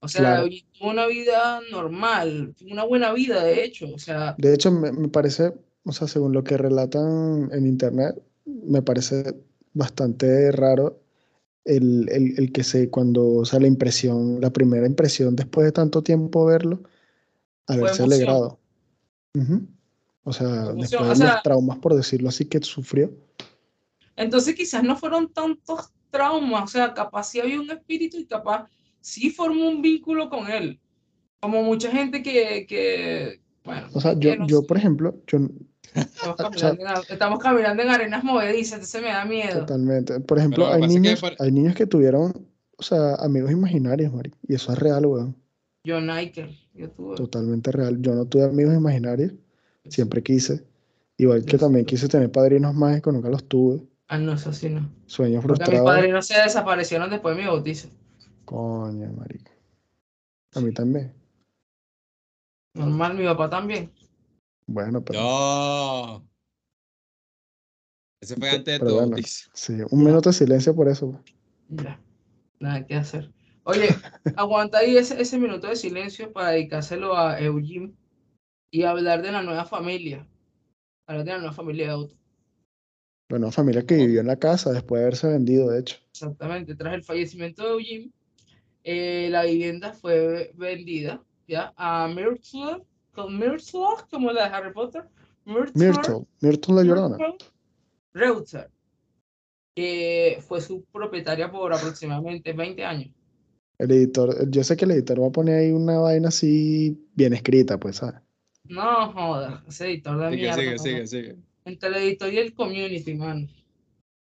O 0.00 0.06
sea, 0.06 0.20
Claro. 0.20 0.42
Eugene 0.44 0.66
tuvo 0.78 0.90
una 0.90 1.06
vida 1.06 1.60
normal, 1.72 2.54
tuvo 2.56 2.70
una 2.72 2.84
buena 2.84 3.12
vida, 3.12 3.42
de 3.42 3.64
hecho. 3.64 3.86
O 3.92 3.98
sea, 3.98 4.34
De 4.38 4.54
hecho, 4.54 4.70
me, 4.70 4.92
me 4.92 5.08
parece, 5.08 5.54
o 5.84 5.92
sea, 5.92 6.06
según 6.06 6.32
lo 6.32 6.44
que 6.44 6.56
relatan 6.56 7.48
en 7.52 7.66
internet, 7.66 8.14
me 8.44 8.80
parece 8.82 9.34
bastante 9.72 10.52
raro 10.52 11.00
el, 11.64 12.08
el, 12.10 12.34
el 12.38 12.52
que 12.52 12.62
se, 12.62 12.90
cuando, 12.90 13.26
o 13.28 13.44
sea, 13.44 13.58
la 13.58 13.66
impresión, 13.66 14.40
la 14.40 14.50
primera 14.52 14.86
impresión 14.86 15.34
después 15.34 15.64
de 15.66 15.72
tanto 15.72 16.02
tiempo 16.02 16.44
verlo, 16.46 16.82
haberse 17.66 18.04
emoción. 18.04 18.57
O 20.24 20.32
sea, 20.32 20.72
después 20.72 21.00
o 21.02 21.08
de 21.08 21.16
sea- 21.16 21.32
los 21.34 21.42
traumas, 21.42 21.78
por 21.78 21.94
decirlo 21.94 22.28
así, 22.28 22.44
que 22.44 22.60
sufrió. 22.62 23.10
entonces 24.16 24.54
quizás 24.54 24.82
no 24.82 24.96
fueron 24.96 25.32
tantos 25.32 25.92
traumas, 26.10 26.64
o 26.64 26.66
sea, 26.66 26.92
capaz 26.94 27.24
sí 27.30 27.40
había 27.40 27.60
un 27.60 27.70
espíritu 27.70 28.18
y 28.18 28.26
capaz 28.26 28.66
sí 29.00 29.30
formó 29.30 29.68
un 29.68 29.80
vínculo 29.82 30.28
con 30.28 30.50
él. 30.50 30.80
Como 31.40 31.62
mucha 31.62 31.90
gente 31.90 32.22
que, 32.22 32.66
que 32.68 33.40
bueno, 33.64 33.86
O 33.92 34.00
sea, 34.00 34.14
yo, 34.18 34.34
no 34.36 34.46
yo 34.46 34.60
sé, 34.60 34.66
por 34.66 34.76
ejemplo, 34.76 35.14
yo 35.26 35.38
estamos 35.94 36.40
o 36.56 36.58
sea- 36.58 36.70
caminando, 36.70 36.82
en, 36.82 36.88
ar- 36.88 37.04
estamos 37.08 37.38
caminando 37.38 37.82
en 37.82 37.88
arenas 37.90 38.24
movedizas, 38.24 38.74
entonces 38.74 39.02
me 39.02 39.08
da 39.08 39.24
miedo. 39.24 39.60
totalmente, 39.60 40.20
por 40.20 40.38
ejemplo, 40.38 40.66
hay 40.66 40.82
niños, 40.82 41.22
hay 41.38 41.52
niños 41.52 41.74
que 41.74 41.86
tuvieron, 41.86 42.32
o 42.76 42.82
sea, 42.82 43.14
amigos 43.16 43.50
imaginarios, 43.52 44.12
marico, 44.12 44.36
y 44.48 44.54
eso 44.54 44.72
es 44.72 44.78
real, 44.78 45.06
weón. 45.06 45.36
John 45.86 46.06
Michael, 46.06 46.58
yo 46.78 46.90
tuve. 46.90 47.16
Totalmente 47.16 47.70
real. 47.72 48.00
Yo 48.00 48.14
no 48.14 48.24
tuve 48.26 48.44
amigos 48.44 48.74
imaginarios, 48.74 49.32
siempre 49.88 50.22
quise. 50.22 50.64
Igual 51.16 51.44
que 51.44 51.58
también 51.58 51.84
quise 51.84 52.08
tener 52.08 52.30
padrinos 52.30 52.74
mágicos, 52.74 53.12
nunca 53.12 53.28
los 53.28 53.44
tuve. 53.48 53.82
Ah, 54.06 54.18
no, 54.18 54.32
eso 54.32 54.52
sí 54.52 54.70
no. 54.70 54.88
Sueños 55.06 55.42
Porque 55.44 55.60
mis 55.60 55.68
frustrados. 55.68 55.96
padrinos 55.96 56.26
se 56.26 56.40
desaparecieron 56.40 57.10
después 57.10 57.36
de 57.36 57.42
mi 57.42 57.48
bautizo. 57.48 57.88
Coño, 58.44 59.12
marico. 59.12 59.50
A 60.54 60.60
mí 60.60 60.72
también. 60.72 61.12
Normal, 62.74 63.16
mi 63.16 63.24
papá 63.24 63.50
también. 63.50 63.92
Bueno, 64.66 65.04
pero 65.04 65.20
No. 65.20 66.28
Ese 68.20 68.36
fue 68.36 68.50
antes 68.50 68.64
de 68.64 68.78
pero 68.78 68.88
tu 68.90 68.94
bueno. 68.96 69.10
bautizo. 69.10 69.50
sí, 69.54 69.74
un 69.90 70.04
minuto 70.04 70.30
de 70.30 70.34
silencio 70.34 70.74
por 70.74 70.88
eso. 70.88 71.20
Ya. 71.68 72.00
Nada 72.60 72.86
que 72.86 72.94
hacer. 72.94 73.30
Oye, 73.68 73.88
aguanta 74.36 74.78
ahí 74.78 74.96
ese, 74.96 75.20
ese 75.20 75.38
minuto 75.38 75.66
de 75.66 75.76
silencio 75.76 76.32
para 76.32 76.52
dedicárselo 76.52 77.14
a 77.14 77.38
Eugene 77.38 77.92
y 78.70 78.84
hablar 78.84 79.20
de 79.20 79.30
la 79.30 79.42
nueva 79.42 79.66
familia. 79.66 80.26
Hablar 81.06 81.26
de 81.26 81.32
la 81.32 81.38
nueva 81.38 81.52
familia 81.52 81.84
de 81.84 81.92
Auto. 81.92 82.14
Bueno, 83.28 83.52
familia 83.52 83.84
que 83.84 83.96
vivió 83.96 84.22
en 84.22 84.26
la 84.26 84.38
casa 84.38 84.72
después 84.72 85.00
de 85.00 85.04
haberse 85.04 85.28
vendido, 85.28 85.68
de 85.68 85.80
hecho. 85.80 85.98
Exactamente. 86.10 86.76
Tras 86.76 86.94
el 86.94 87.04
fallecimiento 87.04 87.62
de 87.62 87.70
Eugene, 87.72 88.10
eh, 88.84 89.28
la 89.30 89.44
vivienda 89.44 89.92
fue 89.92 90.50
vendida 90.54 91.22
ya 91.46 91.74
a 91.76 92.08
Myrtle, 92.08 92.86
con 93.12 93.38
Myrtle, 93.38 94.02
como 94.10 94.32
la 94.32 94.48
de 94.48 94.54
Harry 94.54 94.72
Potter. 94.72 95.04
Myrtle, 95.44 95.72
Myrtle, 95.74 96.26
Myrtle 96.40 96.74
la 96.74 96.82
Llorona. 96.84 97.18
Reuter, 98.14 98.70
que 99.74 100.42
fue 100.48 100.62
su 100.62 100.84
propietaria 100.84 101.50
por 101.50 101.70
aproximadamente 101.70 102.54
20 102.54 102.82
años. 102.82 103.17
El 103.78 103.92
editor, 103.92 104.50
yo 104.50 104.64
sé 104.64 104.76
que 104.76 104.84
el 104.84 104.90
editor 104.90 105.22
va 105.22 105.28
a 105.28 105.32
poner 105.32 105.58
ahí 105.60 105.70
una 105.70 105.98
vaina 105.98 106.28
así 106.28 106.98
bien 107.14 107.32
escrita, 107.32 107.78
pues, 107.78 107.96
¿sabes? 107.96 108.20
No 108.64 109.12
jodas, 109.12 109.62
ese 109.68 109.86
editor 109.86 110.18
de 110.18 110.30
Sigue, 110.30 110.42
mierda. 110.42 110.56
sigue, 110.56 110.72
no, 110.72 110.78
sigue, 110.78 111.06
sigue. 111.06 111.36
Entre 111.64 111.88
el 111.88 111.94
editor 111.94 112.32
y 112.32 112.38
el 112.38 112.54
community, 112.54 113.14
man. 113.14 113.48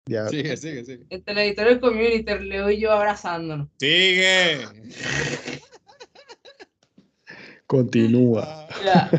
Ya, 0.06 0.28
Sigue, 0.28 0.56
sigue, 0.56 0.84
sigue. 0.84 1.06
Entre 1.08 1.32
el 1.32 1.38
editor 1.38 1.66
y 1.66 1.70
el 1.70 1.80
community, 1.80 2.38
Leo 2.44 2.70
y 2.70 2.80
yo 2.80 2.92
abrazándonos. 2.92 3.68
Sigue. 3.78 4.58
continúa. 7.66 8.68
Ya. 8.84 9.10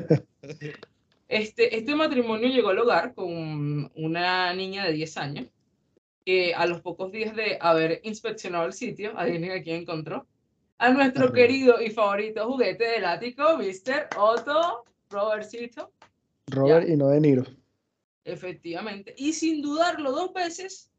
Este, 1.28 1.78
este 1.78 1.96
matrimonio 1.96 2.50
llegó 2.50 2.70
al 2.70 2.80
hogar 2.80 3.14
con 3.14 3.90
una 3.96 4.54
niña 4.54 4.86
de 4.86 4.92
10 4.92 5.18
años 5.18 5.48
que 6.26 6.54
a 6.54 6.66
los 6.66 6.82
pocos 6.82 7.12
días 7.12 7.36
de 7.36 7.58
haber 7.60 8.00
inspeccionado 8.04 8.66
el 8.66 8.74
sitio, 8.74 9.18
adivinen 9.18 9.52
a 9.52 9.62
quién 9.64 9.82
encontró, 9.82 10.28
a 10.78 10.90
nuestro 10.92 11.26
Arriba. 11.26 11.36
querido 11.36 11.82
y 11.82 11.90
favorito 11.90 12.46
juguete 12.48 12.84
del 12.86 13.06
ático, 13.06 13.58
Mr. 13.58 14.10
Otto 14.18 14.84
Robertcito. 15.10 15.92
Robert 16.48 16.88
y 16.90 16.96
no 16.96 17.10
De 17.10 17.20
Niro. 17.22 17.44
Efectivamente. 18.24 19.14
Y 19.18 19.34
sin 19.34 19.62
dudarlo 19.62 20.12
dos 20.12 20.34
veces, 20.34 20.92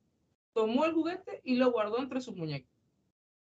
tomó 0.54 0.84
el 0.84 0.92
juguete 0.92 1.40
y 1.44 1.56
lo 1.56 1.70
guardó 1.72 1.98
entre 1.98 2.20
sus 2.20 2.36
muñecos. 2.36 2.70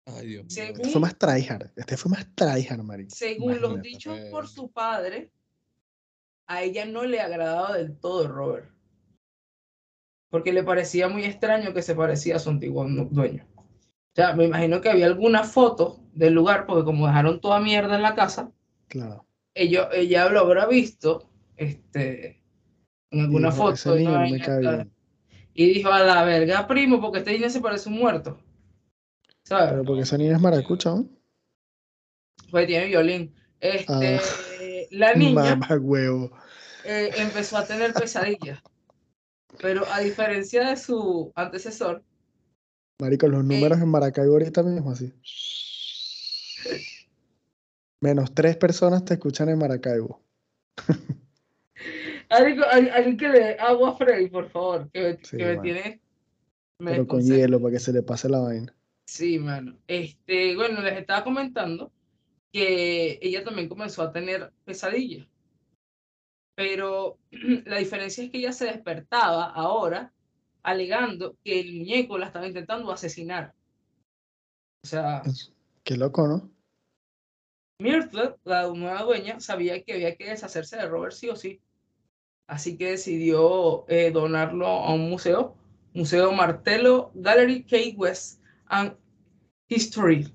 Ay, 0.06 0.26
Dios 0.28 0.44
mío. 0.44 0.50
Según- 0.50 0.80
Este 0.80 0.90
fue 0.90 1.00
más 1.00 1.18
tryhard. 1.18 1.70
Este 1.76 1.96
fue 1.96 2.10
más 2.10 2.26
tryhard, 2.34 2.82
marico. 2.82 3.14
Según 3.14 3.52
los 3.60 3.72
Imagínate. 3.72 3.88
dichos 3.88 4.18
eh. 4.18 4.28
por 4.30 4.48
su 4.48 4.70
padre, 4.70 5.30
a 6.46 6.62
ella 6.62 6.84
no 6.84 7.04
le 7.04 7.20
agradaba 7.20 7.76
del 7.76 7.96
todo 7.98 8.28
Robert. 8.28 8.70
Porque 10.34 10.52
le 10.52 10.64
parecía 10.64 11.06
muy 11.06 11.24
extraño 11.24 11.72
que 11.72 11.80
se 11.80 11.94
parecía 11.94 12.34
a 12.34 12.38
su 12.40 12.50
antiguo 12.50 12.84
dueño. 12.88 13.46
O 13.56 13.62
sea, 14.16 14.34
me 14.34 14.46
imagino 14.46 14.80
que 14.80 14.90
había 14.90 15.06
alguna 15.06 15.44
foto 15.44 16.00
del 16.12 16.34
lugar, 16.34 16.66
porque 16.66 16.82
como 16.84 17.06
dejaron 17.06 17.40
toda 17.40 17.60
mierda 17.60 17.94
en 17.94 18.02
la 18.02 18.16
casa, 18.16 18.50
Claro. 18.88 19.24
ella, 19.54 19.88
ella 19.92 20.28
lo 20.30 20.40
habrá 20.40 20.66
visto 20.66 21.30
este, 21.56 22.42
en 23.12 23.20
alguna 23.20 23.50
Dijo, 23.50 23.62
foto. 23.62 23.94
"Ese 23.94 24.88
y 25.54 25.72
dijo, 25.72 25.88
a 25.92 26.02
la 26.02 26.24
verga, 26.24 26.66
primo, 26.66 27.00
porque 27.00 27.18
este 27.18 27.30
niño 27.34 27.48
se 27.48 27.60
parece 27.60 27.88
un 27.88 28.00
muerto. 28.00 28.36
¿Sabes? 29.44 29.70
Pero 29.70 29.84
porque 29.84 30.02
esa 30.02 30.18
niña 30.18 30.34
es 30.34 30.40
maracucha, 30.42 30.90
¿no? 30.90 31.08
Pues 32.50 32.66
tiene 32.66 32.86
violín. 32.86 33.32
Este, 33.60 34.16
Ah. 34.18 34.86
la 34.90 35.14
niña 35.14 35.54
Mamá 35.54 35.76
huevo. 35.80 36.32
eh, 36.84 37.10
empezó 37.18 37.56
a 37.56 37.64
tener 37.64 37.94
pesadillas. 37.94 38.60
Pero 39.60 39.84
a 39.92 40.00
diferencia 40.00 40.68
de 40.68 40.76
su 40.76 41.32
antecesor, 41.34 42.02
Marico, 43.00 43.26
los 43.26 43.44
números 43.44 43.80
en 43.80 43.88
Maracaibo 43.88 44.32
ahorita 44.34 44.62
mismo 44.62 44.92
así. 44.92 45.12
Menos 48.00 48.34
tres 48.34 48.56
personas 48.56 49.04
te 49.04 49.14
escuchan 49.14 49.48
en 49.48 49.58
Maracaibo. 49.58 50.20
alguien, 52.28 52.62
al- 52.70 52.90
alguien 52.90 53.16
que 53.16 53.28
le 53.28 53.58
agua 53.58 53.90
a 53.90 53.96
Freddy, 53.96 54.28
por 54.28 54.48
favor, 54.50 54.90
que, 54.92 55.00
me- 55.00 55.18
Sí, 55.24 55.36
que 55.36 55.44
me 55.44 55.50
mano. 55.50 55.62
tiene. 55.62 56.00
me 56.78 56.90
Pero 56.92 57.06
con 57.06 57.20
hielo 57.22 57.60
para 57.60 57.72
que 57.72 57.80
se 57.80 57.92
le 57.92 58.02
pase 58.02 58.28
la 58.28 58.40
vaina. 58.40 58.74
Sí, 59.06 59.38
mano. 59.38 59.76
Este, 59.86 60.54
bueno, 60.56 60.80
les 60.80 60.98
estaba 60.98 61.24
comentando 61.24 61.92
que 62.52 63.18
ella 63.20 63.42
también 63.44 63.68
comenzó 63.68 64.02
a 64.02 64.12
tener 64.12 64.52
pesadillas. 64.64 65.26
Pero 66.54 67.18
la 67.66 67.78
diferencia 67.78 68.24
es 68.24 68.30
que 68.30 68.38
ella 68.38 68.52
se 68.52 68.66
despertaba 68.66 69.44
ahora 69.44 70.12
alegando 70.62 71.36
que 71.44 71.60
el 71.60 71.74
muñeco 71.74 72.18
la 72.18 72.26
estaba 72.26 72.46
intentando 72.46 72.90
asesinar. 72.90 73.54
O 74.82 74.86
sea, 74.86 75.22
Qué 75.84 75.96
loco, 75.98 76.26
¿no? 76.26 76.50
Myrtle, 77.78 78.36
la 78.44 78.68
nueva 78.68 79.02
dueña, 79.02 79.38
sabía 79.40 79.82
que 79.82 79.92
había 79.92 80.16
que 80.16 80.30
deshacerse 80.30 80.76
de 80.76 80.86
Robert 80.86 81.12
sí 81.12 81.28
o 81.28 81.36
sí. 81.36 81.60
Así 82.46 82.76
que 82.78 82.92
decidió 82.92 83.84
eh, 83.88 84.10
donarlo 84.10 84.66
a 84.66 84.94
un 84.94 85.10
museo, 85.10 85.56
Museo 85.92 86.32
Martello 86.32 87.10
Gallery 87.14 87.64
Key 87.64 87.94
West 87.96 88.40
and 88.66 88.96
History, 89.68 90.32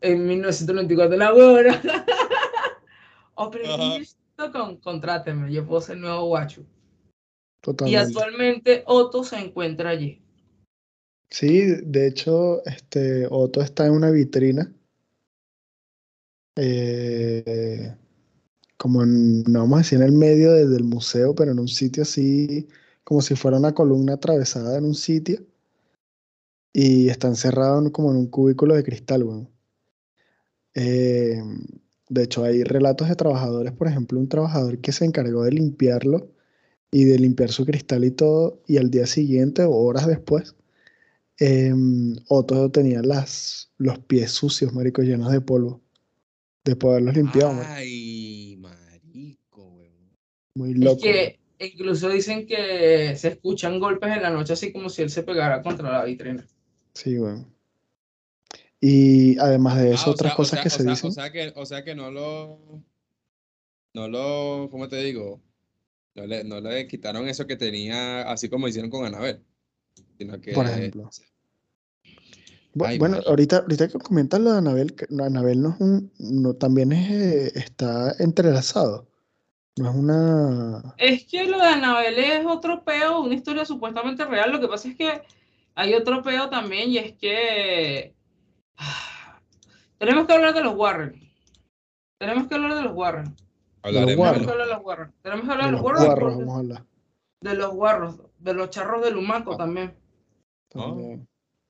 en 0.00 0.26
1994. 0.26 1.16
La 1.16 1.32
huevona. 1.34 1.82
Contrátenme, 4.82 5.52
yo 5.52 5.66
puedo 5.66 5.80
ser 5.80 5.98
nuevo 5.98 6.26
guacho. 6.26 6.64
Y 7.86 7.96
actualmente 7.96 8.84
Otto 8.86 9.24
se 9.24 9.36
encuentra 9.36 9.90
allí. 9.90 10.22
Sí, 11.28 11.66
de 11.84 12.06
hecho, 12.06 12.64
este 12.64 13.26
Otto 13.28 13.60
está 13.60 13.86
en 13.86 13.92
una 13.92 14.10
vitrina. 14.10 14.72
eh, 16.60 17.94
como 18.76 19.04
en, 19.04 19.44
no 19.44 19.60
vamos 19.60 19.76
a 19.76 19.78
decir 19.82 19.98
en 20.00 20.04
el 20.06 20.12
medio 20.12 20.50
de- 20.52 20.66
del 20.66 20.82
museo, 20.82 21.32
pero 21.32 21.52
en 21.52 21.60
un 21.60 21.68
sitio 21.68 22.02
así, 22.02 22.66
como 23.04 23.20
si 23.22 23.36
fuera 23.36 23.58
una 23.58 23.74
columna 23.74 24.14
atravesada 24.14 24.76
en 24.76 24.84
un 24.86 24.96
sitio. 24.96 25.40
Y 26.72 27.08
está 27.10 27.28
encerrado 27.28 27.78
en- 27.80 27.90
como 27.90 28.10
en 28.10 28.16
un 28.16 28.26
cubículo 28.26 28.74
de 28.74 28.82
cristal, 28.82 29.22
weón. 29.22 29.48
Eh, 30.74 31.40
de 32.08 32.24
hecho, 32.24 32.44
hay 32.44 32.64
relatos 32.64 33.08
de 33.08 33.16
trabajadores, 33.16 33.72
por 33.72 33.88
ejemplo, 33.88 34.18
un 34.18 34.28
trabajador 34.28 34.78
que 34.80 34.92
se 34.92 35.04
encargó 35.04 35.44
de 35.44 35.52
limpiarlo 35.52 36.32
y 36.90 37.04
de 37.04 37.18
limpiar 37.18 37.50
su 37.52 37.66
cristal 37.66 38.04
y 38.04 38.10
todo, 38.12 38.62
y 38.66 38.78
al 38.78 38.90
día 38.90 39.06
siguiente 39.06 39.64
o 39.64 39.72
horas 39.72 40.06
después, 40.06 40.56
em, 41.38 42.16
Otto 42.28 42.70
tenía 42.70 43.02
las, 43.02 43.72
los 43.78 43.98
pies 44.00 44.32
sucios, 44.32 44.72
marico, 44.72 45.02
llenos 45.02 45.30
de 45.32 45.40
polvo, 45.40 45.82
después 46.64 46.90
de 46.90 46.96
haberlos 46.96 47.16
limpiado, 47.16 47.54
marico. 47.54 47.72
Ay, 47.74 48.56
marico, 48.58 49.68
weón. 49.70 50.16
muy 50.54 50.72
Es 50.72 50.78
loco. 50.78 51.00
que 51.02 51.38
incluso 51.60 52.08
dicen 52.08 52.46
que 52.46 53.14
se 53.16 53.28
escuchan 53.28 53.78
golpes 53.80 54.10
en 54.16 54.22
la 54.22 54.30
noche, 54.30 54.52
así 54.54 54.72
como 54.72 54.88
si 54.88 55.02
él 55.02 55.10
se 55.10 55.22
pegara 55.22 55.62
contra 55.62 55.90
la 55.92 56.04
vitrina. 56.04 56.46
Sí, 56.94 57.18
weón. 57.18 57.46
Y 58.80 59.38
además 59.38 59.76
de 59.78 59.92
eso, 59.94 60.04
Ah, 60.06 60.10
o 60.10 60.12
otras 60.12 60.30
sea- 60.30 60.34
o 60.34 60.36
cosas 60.36 60.50
sea- 60.58 60.62
que 60.62 60.68
o 60.68 60.70
se 60.70 60.82
sea- 60.82 60.90
dicen. 60.92 61.08
O 61.10 61.12
sea 61.12 61.32
que, 61.32 61.52
o 61.56 61.66
sea 61.66 61.84
que 61.84 61.94
no 61.94 62.10
lo. 62.10 62.82
No 63.94 64.08
lo. 64.08 64.68
¿Cómo 64.70 64.88
te 64.88 64.96
digo? 65.02 65.40
No 66.14 66.26
le, 66.26 66.44
no 66.44 66.60
le 66.60 66.86
quitaron 66.86 67.28
eso 67.28 67.46
que 67.46 67.56
tenía, 67.56 68.22
así 68.30 68.48
como 68.48 68.68
hicieron 68.68 68.90
con 68.90 69.04
Anabel. 69.04 69.42
Sino 70.18 70.40
que. 70.40 70.52
Por 70.52 70.66
ejemplo. 70.66 71.04
o 71.04 72.84
Ay, 72.84 72.98
bueno, 72.98 73.18
ahorita, 73.26 73.58
ahorita 73.58 73.88
que 73.88 73.98
comentas 73.98 74.38
lo 74.40 74.52
de 74.52 74.58
Anabel, 74.58 74.94
que- 74.94 75.06
Anabel 75.20 75.60
no 75.62 75.70
es 75.70 75.80
un, 75.80 76.12
no, 76.18 76.54
también 76.54 76.92
es, 76.92 77.10
eh, 77.10 77.52
está 77.58 78.14
entrelazado. 78.20 79.08
No 79.76 79.90
es 79.90 79.96
una... 79.96 80.94
Es 80.98 81.24
que 81.24 81.44
lo 81.44 81.58
de 81.58 81.66
Anabel 81.66 82.18
es 82.18 82.46
otro 82.46 82.84
peo, 82.84 83.20
una 83.22 83.34
historia 83.34 83.64
supuestamente 83.64 84.24
real. 84.24 84.52
Lo 84.52 84.60
que 84.60 84.68
pasa 84.68 84.88
es 84.88 84.96
que 84.96 85.22
hay 85.74 85.94
otro 85.94 86.22
peo 86.22 86.48
también 86.50 86.90
y 86.90 86.98
es 86.98 87.12
que 87.16 88.12
ah, 88.12 88.17
tenemos 89.98 90.26
que 90.26 90.32
hablar 90.34 90.54
de 90.54 90.62
los 90.62 90.74
Warren. 90.76 91.20
Tenemos 92.18 92.48
que 92.48 92.54
hablar 92.54 92.74
de 92.74 92.82
los 92.82 92.94
Warren. 92.96 93.34
hablaremos 93.82 94.26
Tenemos 94.26 94.46
que 94.46 94.52
hablar 94.52 94.66
de 94.66 94.74
los 94.74 94.84
Warren. 94.84 95.12
Tenemos 95.22 95.44
que 95.46 95.52
hablar 95.52 95.66
de 95.66 95.70
de 95.70 95.72
los 95.72 95.82
Warren. 95.82 96.44
guarros. 96.46 96.82
De 97.40 97.54
los 97.54 97.72
guarros, 97.74 98.20
de 98.40 98.54
los 98.54 98.70
charros 98.70 99.04
de 99.04 99.10
Lumaco 99.12 99.52
Ah. 99.54 99.56
también. 99.58 99.94
también. 100.70 101.26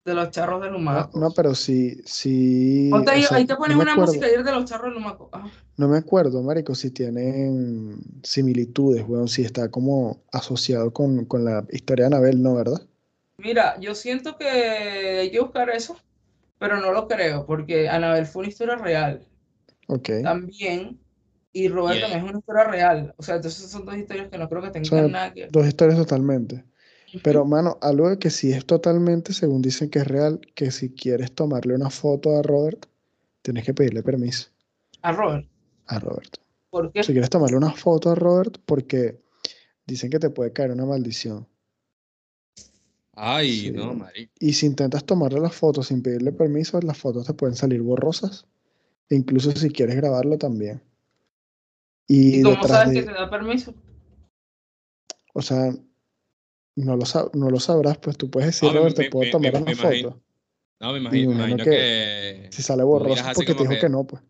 De 0.04 0.14
los 0.14 0.30
charros 0.32 0.61
de 0.61 0.66
No, 0.66 0.78
Lumaco. 0.78 1.16
no, 1.18 1.30
pero 1.30 1.54
sí, 1.54 2.02
sí. 2.04 2.88
Ponte 2.90 3.11
o 3.11 3.14
ahí, 3.14 3.22
sea, 3.22 3.37
ahí 3.37 3.46
te 3.46 3.52
no 3.52 3.58
pones 3.61 3.76
una 3.76 3.94
música 3.94 4.26
ayer 4.26 4.42
de 4.42 4.50
los 4.50 4.64
charros 4.64 4.88
de 4.92 4.94
Lumaco. 4.98 5.30
Ah, 5.32 5.48
No 5.76 5.87
me 5.87 5.96
acuerdo, 5.96 6.42
marico, 6.42 6.74
si 6.74 6.90
tienen 6.90 7.98
similitudes, 8.24 9.04
weón, 9.06 9.28
si 9.28 9.42
está 9.42 9.70
como 9.70 10.20
asociado 10.32 10.92
con, 10.92 11.24
con 11.26 11.44
la 11.44 11.64
historia 11.70 12.06
de 12.08 12.16
Anabel, 12.16 12.42
¿no, 12.42 12.56
verdad? 12.56 12.82
Mira, 13.38 13.78
yo 13.78 13.94
siento 13.94 14.37
que 14.37 14.48
hay 14.48 15.30
que 15.30 15.40
buscar 15.40 15.70
eso, 15.70 15.96
pero 16.62 16.81
no 16.81 16.92
lo 16.92 17.09
creo, 17.09 17.44
porque 17.44 17.88
Anabel 17.88 18.25
fue 18.25 18.42
una 18.42 18.48
historia 18.51 18.77
real. 18.77 19.27
Ok. 19.88 20.11
también 20.22 21.01
y 21.53 21.66
Robert 21.68 21.98
Yeah. 21.98 22.03
también 22.09 22.25
es 22.25 22.31
una 22.31 22.38
historia 22.38 22.64
real. 22.64 23.14
O 23.18 23.22
sea, 23.25 23.35
entonces 23.35 23.68
son 23.68 23.85
dos 23.85 23.96
historias 23.96 24.29
que 24.29 24.38
no 24.38 24.48
creo 24.48 24.62
que 24.62 24.70
tengan 24.70 25.11
nada 25.11 25.33
que 25.35 25.40
ver. 25.42 25.51
Dos 25.51 25.66
historias 25.66 25.98
totalmente. 25.98 26.64
Pero, 27.25 27.44
mano, 27.44 27.79
algo 27.83 28.09
de 28.09 28.18
que 28.18 28.31
sí 28.31 28.53
es 28.53 28.64
totalmente, 28.64 29.33
según 29.35 29.61
dicen 29.61 29.90
que 29.90 29.98
es 29.98 30.07
real, 30.07 30.40
que 30.55 30.70
si 30.70 30.94
quieres 30.94 31.33
tomarle 31.33 31.75
una 31.75 31.90
foto 31.90 32.38
a 32.38 32.42
Robert, 32.42 32.87
tienes 33.42 33.64
que 33.64 33.75
pedirle 33.75 34.03
permiso 34.05 34.48
A 35.03 35.11
Robert. 35.12 35.46
a 35.88 35.98
Robert. 35.98 36.37
¿Por 36.70 36.90
qué? 36.92 37.03
Si 37.03 37.11
quieres 37.12 37.29
tomarle 37.29 37.57
una 37.57 37.72
foto 37.72 38.09
a 38.11 38.14
Robert, 38.14 38.57
porque 38.64 39.20
dicen 39.85 40.11
que 40.11 40.20
te 40.20 40.31
puede 40.31 40.53
caer 40.53 40.70
una 40.70 40.87
maldición. 40.87 41.46
Ay, 43.14 43.53
Sí. 43.61 43.70
no, 43.72 43.94
marico. 43.94 44.33
Y 44.40 44.53
si 44.55 44.66
intentas 44.66 45.05
tomarle 45.05 45.40
la 45.40 45.51
foto 45.51 45.83
sin 45.83 46.03
pedirle 46.03 46.33
permiso, 46.33 46.81
las 46.81 46.96
fotos 46.98 47.27
te 47.27 47.35
pueden 47.35 47.57
salir 47.57 47.83
borrosas. 47.83 48.47
E 49.11 49.14
incluso 49.16 49.53
si 49.53 49.70
quieres 49.70 49.97
grabarlo 49.97 50.39
también. 50.39 50.82
Y, 52.09 52.41
¿Y 52.41 52.43
cómo 52.43 52.66
sabes 52.66 52.89
de, 52.95 53.01
que 53.01 53.07
te 53.07 53.12
da 53.12 53.28
permiso? 53.30 53.74
o 55.34 55.43
sea, 55.43 55.72
no 56.76 56.97
lo, 56.97 57.03
sab- 57.05 57.34
no 57.34 57.51
lo 57.51 57.61
sabrás, 57.61 57.99
pues 57.99 58.16
tú 58.16 58.30
puedes 58.30 58.49
decir, 58.49 58.72
me- 58.72 58.93
te 58.93 59.11
puedo 59.11 59.24
me- 59.26 59.30
tomar 59.30 59.53
me- 59.53 59.59
una 59.59 59.66
me 59.66 59.72
imagino. 59.72 60.11
foto. 60.11 60.22
No, 60.80 60.93
me 60.93 60.99
imagino, 60.99 61.28
me 61.30 61.36
me 61.36 61.41
imagino 61.51 61.64
que. 61.64 62.49
Si 62.51 62.62
sale 62.62 62.82
borroso 62.82 63.22
porque 63.34 63.53
te 63.53 63.59
como 63.59 63.70
dijo 63.70 63.74
que- 63.80 63.86
que 63.86 63.89
no, 63.89 64.05
pues. 64.05 64.22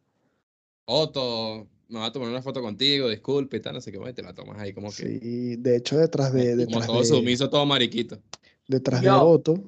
Otto, 0.84 1.68
me 1.88 2.00
va 2.00 2.06
a 2.06 2.12
tomar 2.12 2.28
una 2.28 2.42
foto 2.42 2.60
contigo, 2.60 3.08
disculpe 3.08 3.56
y 3.56 3.60
tal, 3.60 3.74
no 3.74 3.80
sé 3.80 3.90
qué, 3.92 3.98
y 3.98 4.12
te 4.12 4.22
la 4.22 4.34
tomas 4.34 4.58
ahí 4.60 4.72
como 4.72 4.88
que. 4.88 5.18
Sí, 5.20 5.56
de 5.56 5.76
hecho, 5.76 5.96
detrás 5.96 6.32
de, 6.32 6.50
como 6.50 6.56
detrás 6.80 6.86
todo 6.86 7.00
de, 7.00 7.06
sumiso, 7.06 7.48
todo 7.48 7.64
mariquito. 7.64 8.20
Detrás 8.72 9.02
de. 9.02 9.10
Otto, 9.10 9.62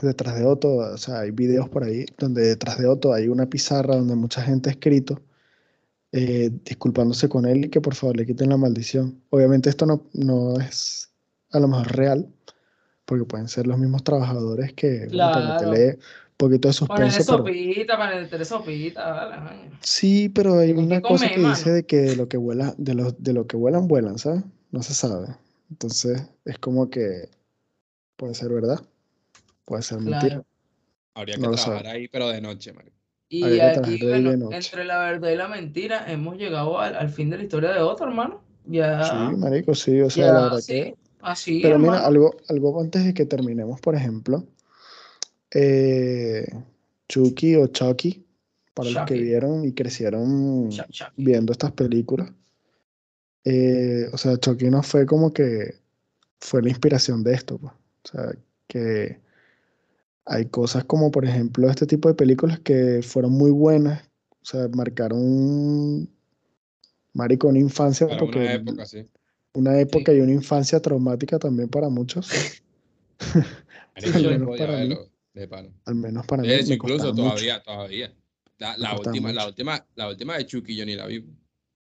detrás 0.00 0.38
de 0.38 0.44
Otto, 0.44 0.76
o 0.76 0.96
sea, 0.96 1.20
hay 1.20 1.30
videos 1.30 1.68
por 1.68 1.84
ahí 1.84 2.06
donde 2.18 2.42
detrás 2.42 2.78
de 2.78 2.86
Otto 2.86 3.12
hay 3.12 3.28
una 3.28 3.46
pizarra 3.46 3.96
donde 3.96 4.14
mucha 4.14 4.42
gente 4.42 4.70
ha 4.70 4.72
escrito 4.72 5.20
eh, 6.12 6.50
disculpándose 6.64 7.28
con 7.28 7.46
él 7.46 7.66
y 7.66 7.68
que 7.68 7.80
por 7.80 7.94
favor 7.94 8.16
le 8.16 8.26
quiten 8.26 8.50
la 8.50 8.56
maldición. 8.56 9.22
Obviamente 9.30 9.70
esto 9.70 9.86
no, 9.86 10.06
no 10.12 10.58
es 10.60 11.10
a 11.50 11.60
lo 11.60 11.68
mejor 11.68 11.96
real, 11.96 12.28
porque 13.04 13.24
pueden 13.24 13.48
ser 13.48 13.66
los 13.66 13.78
mismos 13.78 14.04
trabajadores 14.04 14.72
que, 14.72 15.06
bueno, 15.08 15.30
para 15.32 15.56
Claro. 15.58 15.98
poquito 16.36 16.68
de 16.68 16.74
suspenso, 16.74 17.24
pero 17.24 17.38
sopita, 17.38 17.96
ponele 17.96 18.44
sopita, 18.44 19.56
sí, 19.80 20.28
pero 20.28 20.58
hay 20.58 20.74
que 20.74 20.80
una 20.80 21.00
cosa 21.00 21.28
comer, 21.28 21.40
que 21.40 21.48
dice 21.48 21.70
de 21.70 21.86
que 21.86 21.96
de 21.98 22.16
lo 22.16 22.28
que 22.28 22.36
vuela, 22.36 22.74
de 22.78 22.94
lo, 22.94 23.12
de 23.12 23.32
lo 23.32 23.46
que 23.46 23.56
vuelan, 23.56 23.86
vuelan, 23.86 24.18
¿sabes? 24.18 24.42
No 24.70 24.82
se 24.82 24.94
sabe. 24.94 25.28
Entonces, 25.70 26.22
es 26.44 26.58
como 26.58 26.90
que 26.90 27.28
puede 28.16 28.34
ser 28.34 28.50
verdad, 28.50 28.80
puede 29.64 29.82
ser 29.82 30.00
mentira. 30.00 30.42
Habría 31.14 31.36
que 31.36 31.42
No 31.42 31.50
lo 31.50 31.56
trabajar 31.56 31.86
ahí, 31.88 32.08
pero 32.08 32.28
de 32.28 32.40
noche, 32.40 32.72
marico. 32.72 32.96
Y 33.28 33.44
Habría 33.44 33.70
aquí, 33.70 33.98
bueno, 34.02 34.50
entre 34.52 34.84
la 34.84 34.98
verdad 34.98 35.30
y 35.30 35.36
la 35.36 35.48
mentira, 35.48 36.10
hemos 36.10 36.36
llegado 36.36 36.78
al, 36.78 36.94
al 36.94 37.08
fin 37.08 37.30
de 37.30 37.38
la 37.38 37.44
historia 37.44 37.72
de 37.72 37.80
otro, 37.80 38.06
hermano. 38.06 38.42
Ya, 38.66 39.04
Sí, 39.04 39.36
marico, 39.36 39.74
sí, 39.74 40.00
o 40.00 40.10
sea, 40.10 40.26
ya, 40.26 40.32
la 40.32 40.42
verdad 40.42 40.60
sí, 40.60 40.72
que... 40.72 40.96
así, 41.20 41.60
Pero 41.62 41.78
mira, 41.78 42.06
algo, 42.06 42.36
algo 42.48 42.80
antes 42.80 43.04
de 43.04 43.14
que 43.14 43.26
terminemos, 43.26 43.80
por 43.80 43.94
ejemplo, 43.94 44.46
eh, 45.50 46.46
Chucky 47.08 47.56
o 47.56 47.66
Chucky, 47.68 48.24
para 48.74 48.90
los 48.90 49.04
que 49.06 49.14
vieron 49.14 49.64
y 49.64 49.72
crecieron 49.72 50.70
viendo 51.16 51.52
estas 51.52 51.72
películas, 51.72 52.30
eh, 53.44 54.08
o 54.12 54.18
sea, 54.18 54.36
Chucky 54.38 54.70
no 54.70 54.82
fue 54.82 55.04
como 55.04 55.32
que 55.32 55.74
fue 56.38 56.62
la 56.62 56.68
inspiración 56.68 57.22
de 57.24 57.34
esto, 57.34 57.58
pues. 57.58 57.72
O 58.04 58.08
sea, 58.08 58.32
que 58.66 59.20
hay 60.24 60.46
cosas 60.46 60.84
como, 60.84 61.10
por 61.10 61.24
ejemplo, 61.24 61.68
este 61.68 61.86
tipo 61.86 62.08
de 62.08 62.14
películas 62.14 62.60
que 62.60 63.00
fueron 63.02 63.32
muy 63.32 63.50
buenas, 63.50 64.02
o 64.30 64.44
sea, 64.44 64.68
marcaron 64.68 65.18
un, 65.20 66.10
marico, 67.12 67.48
una 67.48 67.58
infancia, 67.58 68.06
Para 68.08 68.20
porque 68.20 68.38
una 68.38 68.52
época, 68.52 68.86
sí. 68.86 69.08
una 69.54 69.78
época 69.78 70.12
y 70.12 70.20
una 70.20 70.32
infancia 70.32 70.80
traumática 70.80 71.38
también 71.38 71.68
para 71.68 71.88
muchos. 71.88 72.30
Al 73.94 74.22
menos 74.24 74.58
para 74.58 74.78
mí. 74.78 74.96
de. 75.34 75.70
Al 75.84 75.94
menos 75.94 76.26
para 76.26 76.42
mí 76.42 76.48
De 76.48 76.56
hecho, 76.56 76.68
me 76.68 76.74
incluso 76.74 76.96
costaba 76.96 77.12
mucho. 77.14 77.28
todavía, 77.28 77.62
todavía. 77.62 78.14
La, 78.58 78.76
la 78.78 78.96
última, 78.98 79.32
la 79.32 79.46
última, 79.46 79.86
la 79.96 80.08
última 80.08 80.36
de 80.36 80.46
Chucky 80.46 80.76
yo 80.76 80.86
ni 80.86 80.94
la 80.94 81.06
vi. 81.06 81.24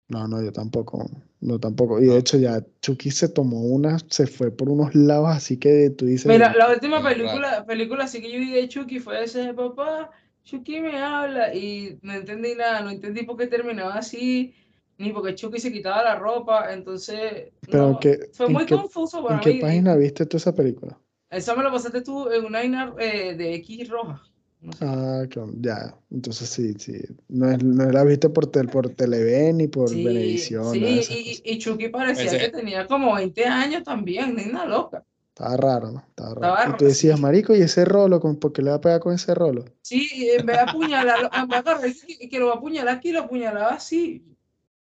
No, 0.08 0.28
no, 0.28 0.40
yo 0.42 0.52
tampoco. 0.52 1.04
No, 1.40 1.58
tampoco. 1.58 1.98
Y 2.00 2.02
de 2.06 2.08
No. 2.10 2.16
hecho 2.16 2.38
ya 2.38 2.64
Chucky 2.80 3.10
se 3.10 3.28
tomó 3.28 3.62
una, 3.62 3.98
se 4.08 4.26
fue 4.26 4.50
por 4.50 4.68
unos 4.68 4.94
lados, 4.94 5.28
así 5.30 5.58
que 5.58 5.90
tú 5.90 6.06
dices, 6.06 6.26
Mira, 6.26 6.54
la 6.56 6.70
última 6.70 7.02
Qué 7.02 7.08
película, 7.14 7.64
película 7.66 8.04
así 8.04 8.20
que 8.20 8.30
yo 8.32 8.38
vi 8.38 8.52
de 8.52 8.68
Chucky 8.68 9.00
fue 9.00 9.24
ese 9.24 9.40
de 9.40 9.54
papá, 9.54 10.10
Chucky 10.44 10.80
me 10.80 10.98
habla 10.98 11.52
y 11.54 11.98
no 12.02 12.14
entendí 12.14 12.54
nada, 12.54 12.82
no 12.82 12.90
entendí 12.90 13.24
por 13.24 13.36
qué 13.36 13.48
terminaba 13.48 13.94
así, 13.94 14.54
ni 14.98 15.12
por 15.12 15.24
qué 15.26 15.34
Chucky 15.34 15.58
se 15.58 15.72
quitaba 15.72 16.04
la 16.04 16.14
ropa, 16.16 16.72
entonces 16.72 17.52
Pero 17.68 17.90
no, 17.90 17.98
¿qué- 18.00 18.30
fue 18.32 18.46
en 18.46 18.52
muy 18.52 18.64
qué- 18.64 18.76
confuso 18.76 19.18
¿en 19.18 19.24
para 19.26 19.40
qué 19.40 19.52
mí. 19.54 19.60
página 19.60 19.96
viste 19.96 20.24
tú 20.26 20.36
esa 20.36 20.54
película? 20.54 20.96
Esa 21.30 21.56
me 21.56 21.64
la 21.64 21.72
pasaste 21.72 22.02
tú 22.02 22.30
en 22.30 22.44
una 22.44 22.62
eh, 22.62 23.34
de 23.34 23.54
X 23.56 23.88
roja. 23.88 24.22
No 24.66 24.72
sé. 24.72 24.84
Ah, 24.84 25.24
claro, 25.30 25.52
ya. 25.60 25.94
Entonces 26.10 26.48
sí, 26.48 26.74
sí. 26.78 27.00
No, 27.28 27.48
es- 27.50 27.62
no 27.62 27.88
la 27.92 28.02
viste 28.02 28.28
por, 28.28 28.46
tel, 28.48 28.68
por 28.68 28.88
Televen 28.90 29.58
ni 29.58 29.68
por 29.68 29.88
Sí, 29.88 30.38
sí, 30.38 30.54
esas 30.56 31.16
y, 31.44 31.58
Chucky 31.58 31.88
parecía 31.88 32.24
Ese- 32.24 32.38
que 32.38 32.48
tenía 32.48 32.84
como 32.88 33.14
20 33.14 33.44
años 33.46 33.84
también, 33.84 34.34
ni 34.34 34.44
una 34.50 34.64
loca. 34.66 35.04
Estaba 35.28 35.56
raro, 35.56 35.92
¿no? 35.92 36.00
Estaba 36.00 36.34
raro. 36.34 36.54
Estaba 36.56 36.74
Y 36.74 36.78
tú 36.78 36.84
decías, 36.86 37.20
marico, 37.20 37.54
¿y 37.54 37.60
ese 37.62 37.84
rolo? 37.84 38.18
¿Con, 38.18 38.36
¿Por 38.36 38.52
qué 38.52 38.62
le 38.62 38.70
va 38.70 38.76
a 38.76 38.80
pegar 38.80 38.98
con 39.00 39.14
ese 39.14 39.34
rolo? 39.36 39.66
Sí, 39.82 40.08
y 40.12 40.30
en 40.30 40.44
vez 40.46 40.56
de 40.56 40.62
apuñalarlo, 40.62 41.30
en 41.32 41.46
vez 41.48 41.64
de 41.64 41.70
agarrar 41.70 41.90
y 42.08 42.28
que 42.28 42.38
lo 42.40 42.46
va 42.48 42.54
a 42.54 42.56
apuñalar 42.56 42.96
aquí, 42.96 43.12
lo 43.12 43.20
apuñalaba 43.20 43.74
así. 43.74 44.24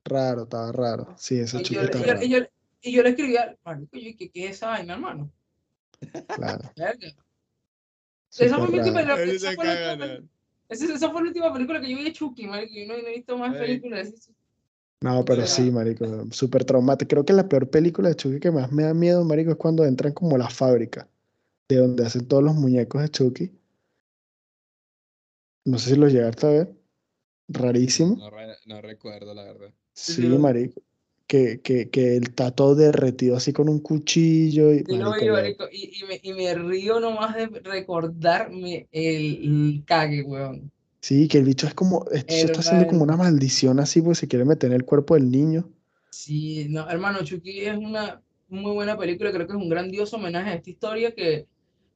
Raro, 0.05 0.43
estaba 0.43 0.71
raro. 0.71 1.13
Sí, 1.17 1.39
ese 1.39 1.57
Y 1.57 1.63
Chucky 1.63 1.75
yo, 1.75 1.81
le- 1.81 1.85
está 1.87 1.97
y 1.97 2.01
yo- 2.01 2.07
raro. 2.13 2.23
y 2.25 2.29
yo- 2.29 2.47
y 2.83 2.91
yo 2.93 3.03
le 3.03 3.09
escribía, 3.09 3.57
marico, 3.65 3.97
yo, 3.97 4.11
¿qué, 4.17 4.29
¿qué 4.29 4.45
es 4.45 4.51
esa 4.51 4.67
vaina, 4.67 4.93
hermano? 4.93 5.29
Claro. 6.35 6.69
Esa 8.29 8.57
fue, 8.57 8.67
mi 8.69 8.77
última, 8.79 9.01
esa, 9.01 9.51
fue 9.53 9.65
la 9.65 9.71
última, 9.73 10.05
pel- 10.05 10.29
esa- 10.69 10.93
esa 10.93 11.09
fue 11.11 11.21
la 11.21 11.27
última 11.27 11.53
película 11.53 11.81
que 11.81 11.89
yo 11.91 11.97
vi 11.97 12.03
de 12.03 12.13
Chucky, 12.13 12.47
marico. 12.47 12.73
Yo 12.75 12.85
no, 12.87 12.93
no 13.01 13.07
he 13.07 13.15
visto 13.15 13.37
más 13.37 13.55
películas. 13.55 14.29
No, 15.01 15.23
pero 15.25 15.45
sea- 15.45 15.55
sí, 15.65 15.71
marico, 15.71 16.25
súper 16.31 16.65
traumático. 16.65 17.09
Creo 17.09 17.25
que 17.25 17.33
la 17.33 17.47
peor 17.47 17.69
película 17.69 18.09
de 18.09 18.15
Chucky 18.15 18.39
que 18.39 18.51
más 18.51 18.71
me 18.71 18.83
da 18.83 18.93
miedo, 18.93 19.23
marico, 19.23 19.51
es 19.51 19.57
cuando 19.57 19.85
entran 19.85 20.13
como 20.13 20.35
a 20.35 20.39
la 20.39 20.49
fábrica, 20.49 21.07
de 21.69 21.77
donde 21.77 22.05
hacen 22.05 22.27
todos 22.27 22.43
los 22.43 22.55
muñecos 22.55 23.01
de 23.01 23.09
Chucky. 23.09 23.51
No 25.65 25.77
sé 25.79 25.91
si 25.91 25.95
los 25.97 26.11
llegaste 26.13 26.47
a 26.47 26.49
ver. 26.49 26.73
Rarísimo. 27.49 28.15
No, 28.15 28.29
re- 28.29 28.57
no 28.65 28.81
recuerdo, 28.81 29.33
la 29.33 29.43
verdad. 29.43 29.73
Sí, 29.93 30.27
marico. 30.37 30.81
Que, 31.27 31.59
que, 31.61 31.89
que 31.89 32.15
él 32.15 32.23
está 32.23 32.51
todo 32.51 32.73
derretido 32.73 33.35
así 33.35 33.51
con 33.51 33.67
un 33.67 33.79
cuchillo 33.79 34.73
y, 34.73 34.83
marico, 34.83 35.25
marico, 35.33 35.65
y, 35.69 35.99
y, 36.01 36.05
me, 36.05 36.19
y 36.23 36.33
me 36.33 36.53
río 36.55 37.01
nomás 37.01 37.35
de 37.35 37.47
recordarme 37.47 38.87
el, 38.91 39.25
el 39.43 39.83
cague, 39.85 40.23
weón. 40.23 40.71
Sí, 41.01 41.27
que 41.27 41.37
el 41.39 41.43
bicho 41.43 41.67
es 41.67 41.73
como, 41.73 42.05
el 42.11 42.23
bicho 42.23 42.45
está 42.45 42.59
haciendo 42.61 42.87
como 42.87 43.03
una 43.03 43.17
maldición 43.17 43.79
así 43.81 44.01
porque 44.01 44.15
se 44.15 44.27
quiere 44.29 44.45
meter 44.45 44.69
en 44.71 44.77
el 44.77 44.85
cuerpo 44.85 45.15
del 45.15 45.29
niño. 45.29 45.69
Sí, 46.09 46.67
no, 46.69 46.89
hermano, 46.89 47.23
Chucky 47.23 47.61
es 47.61 47.77
una 47.77 48.21
muy 48.47 48.71
buena 48.71 48.97
película, 48.97 49.31
creo 49.31 49.45
que 49.45 49.53
es 49.53 49.59
un 49.59 49.69
grandioso 49.69 50.15
homenaje 50.15 50.51
a 50.51 50.53
esta 50.55 50.69
historia 50.69 51.13
que 51.13 51.45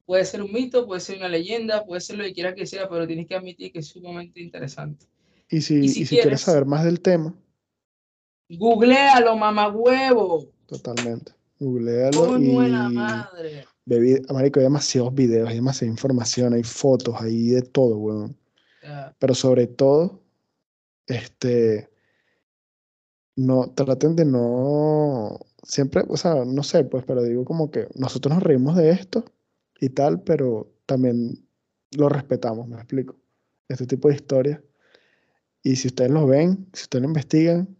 puede 0.04 0.24
ser 0.26 0.42
un 0.42 0.52
mito, 0.52 0.86
puede 0.86 1.00
ser 1.00 1.16
una 1.18 1.28
leyenda, 1.28 1.84
puede 1.86 2.00
ser 2.02 2.16
lo 2.18 2.24
que 2.24 2.34
quiera 2.34 2.54
que 2.54 2.66
sea, 2.66 2.88
pero 2.88 3.06
tienes 3.06 3.26
que 3.26 3.34
admitir 3.34 3.72
que 3.72 3.78
es 3.78 3.86
sumamente 3.88 4.40
interesante. 4.42 5.06
Y 5.48 5.62
si, 5.62 5.76
Y 5.76 5.84
y 5.84 5.88
si 5.88 5.94
si 6.06 6.16
quieres 6.16 6.24
quieres- 6.24 6.40
saber 6.42 6.66
más 6.66 6.84
del 6.84 7.00
tema, 7.00 7.34
Googlealo, 8.58 9.36
mamagüevo. 9.36 10.46
totalmente, 10.66 11.32
googlealo 11.58 12.26
Coño 12.28 12.62
la 12.62 12.88
y 12.88 12.94
madre. 12.94 13.66
vid- 13.86 14.30
marico, 14.32 14.60
hay 14.60 14.64
demasiados 14.64 15.14
videos, 15.14 15.48
hay 15.48 15.56
demasiada 15.56 15.90
información, 15.90 16.52
hay 16.54 16.62
fotos, 16.62 17.14
hay 17.20 17.50
de 17.50 17.62
todo, 17.62 17.96
weón. 17.98 18.36
Sea, 18.80 19.14
Pero 19.18 19.34
sobre 19.34 19.66
todo, 19.66 20.22
este, 21.06 21.90
no, 23.36 23.70
traten 23.74 24.16
de 24.16 24.24
no, 24.24 25.38
siempre, 25.62 26.04
o 26.08 26.16
sea, 26.16 26.44
no 26.44 26.62
sé, 26.62 26.84
pues, 26.84 27.04
pero 27.04 27.22
digo 27.22 27.44
como 27.44 27.70
que 27.70 27.88
nosotros 27.94 28.34
nos 28.34 28.42
reímos 28.42 28.76
de 28.76 28.90
esto 28.90 29.24
y 29.80 29.88
tal, 29.90 30.22
pero 30.22 30.70
también 30.86 31.46
lo 31.92 32.08
respetamos, 32.08 32.68
me 32.68 32.76
explico. 32.76 33.16
Este 33.68 33.86
tipo 33.86 34.08
de 34.08 34.14
historias. 34.16 34.60
Y 35.62 35.76
si 35.76 35.88
ustedes 35.88 36.10
lo 36.10 36.26
ven, 36.26 36.68
si 36.72 36.82
ustedes 36.82 37.02
lo 37.02 37.08
investigan, 37.08 37.76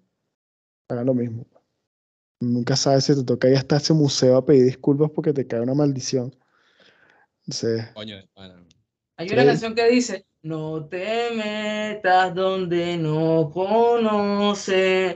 hagan 0.93 1.07
lo 1.07 1.15
mismo. 1.15 1.47
Nunca 2.41 2.77
sabes 2.77 3.05
si 3.05 3.15
te 3.15 3.25
toca 3.25 3.49
ir 3.49 3.57
hasta 3.57 3.77
ese 3.77 3.93
museo 3.93 4.37
a 4.37 4.45
pedir 4.45 4.65
disculpas 4.65 5.11
porque 5.11 5.33
te 5.33 5.47
cae 5.47 5.61
una 5.61 5.75
maldición. 5.75 6.35
Coño, 7.95 8.17
bueno. 8.35 8.67
Hay 9.17 9.29
una 9.31 9.45
canción 9.45 9.75
que 9.75 9.89
dice, 9.89 10.27
no 10.43 10.87
te 10.87 11.31
metas 11.37 12.35
donde 12.35 12.97
no 12.97 13.51
conoces. 13.53 15.15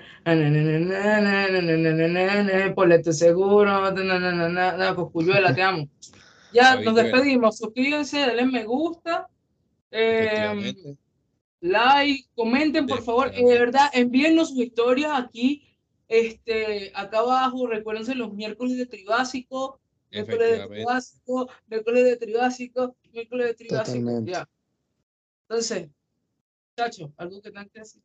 Ponle 2.74 2.98
tu 3.02 3.12
seguro. 3.12 3.94
Te 3.94 5.62
amo. 5.62 5.88
Ya 6.52 6.80
nos 6.80 6.94
despedimos. 6.94 7.58
Suscríbanse, 7.58 8.18
denle 8.18 8.46
me 8.46 8.64
gusta 8.64 9.28
like, 11.66 12.28
comenten 12.34 12.86
por 12.86 13.02
favor, 13.02 13.30
eh, 13.34 13.44
de 13.44 13.58
verdad, 13.58 13.90
envíennos 13.92 14.50
sus 14.50 14.58
historias 14.58 15.12
aquí, 15.14 15.66
este, 16.08 16.92
acá 16.94 17.18
abajo, 17.18 17.66
recuérdense 17.66 18.14
los 18.14 18.32
miércoles 18.32 18.76
de 18.76 18.86
Tribásico, 18.86 19.80
miércoles 20.10 20.60
de. 20.60 20.66
Tribásico, 20.66 21.48
miércoles 21.66 22.04
de 22.04 22.16
Tribásico, 22.16 22.96
miércoles 23.12 23.46
de 23.48 23.54
Tribásico, 23.54 24.24
ya. 24.24 24.48
Entonces, 25.48 25.88
muchachos, 26.70 27.10
algo 27.16 27.40
que 27.40 27.50
tengan 27.50 27.68
que 27.68 27.80
decir, 27.80 28.02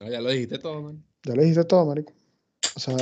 No, 0.00 0.10
ya 0.10 0.20
lo 0.20 0.30
dijiste 0.30 0.58
todo, 0.58 0.82
man. 0.82 1.04
ya 1.24 1.34
lo 1.34 1.42
dijiste 1.42 1.64
todo, 1.64 1.86
marico. 1.86 2.12
O 2.74 2.80
sea, 2.80 2.96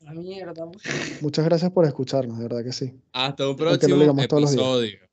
la 0.00 0.14
mierda, 0.14 0.64
mucho. 0.64 0.88
muchas 1.20 1.44
gracias 1.44 1.70
por 1.70 1.84
escucharnos, 1.84 2.38
de 2.38 2.44
verdad 2.44 2.64
que 2.64 2.72
sí. 2.72 2.94
Hasta 3.12 3.48
un 3.48 3.56
próximo 3.56 4.02
episodio. 4.18 5.11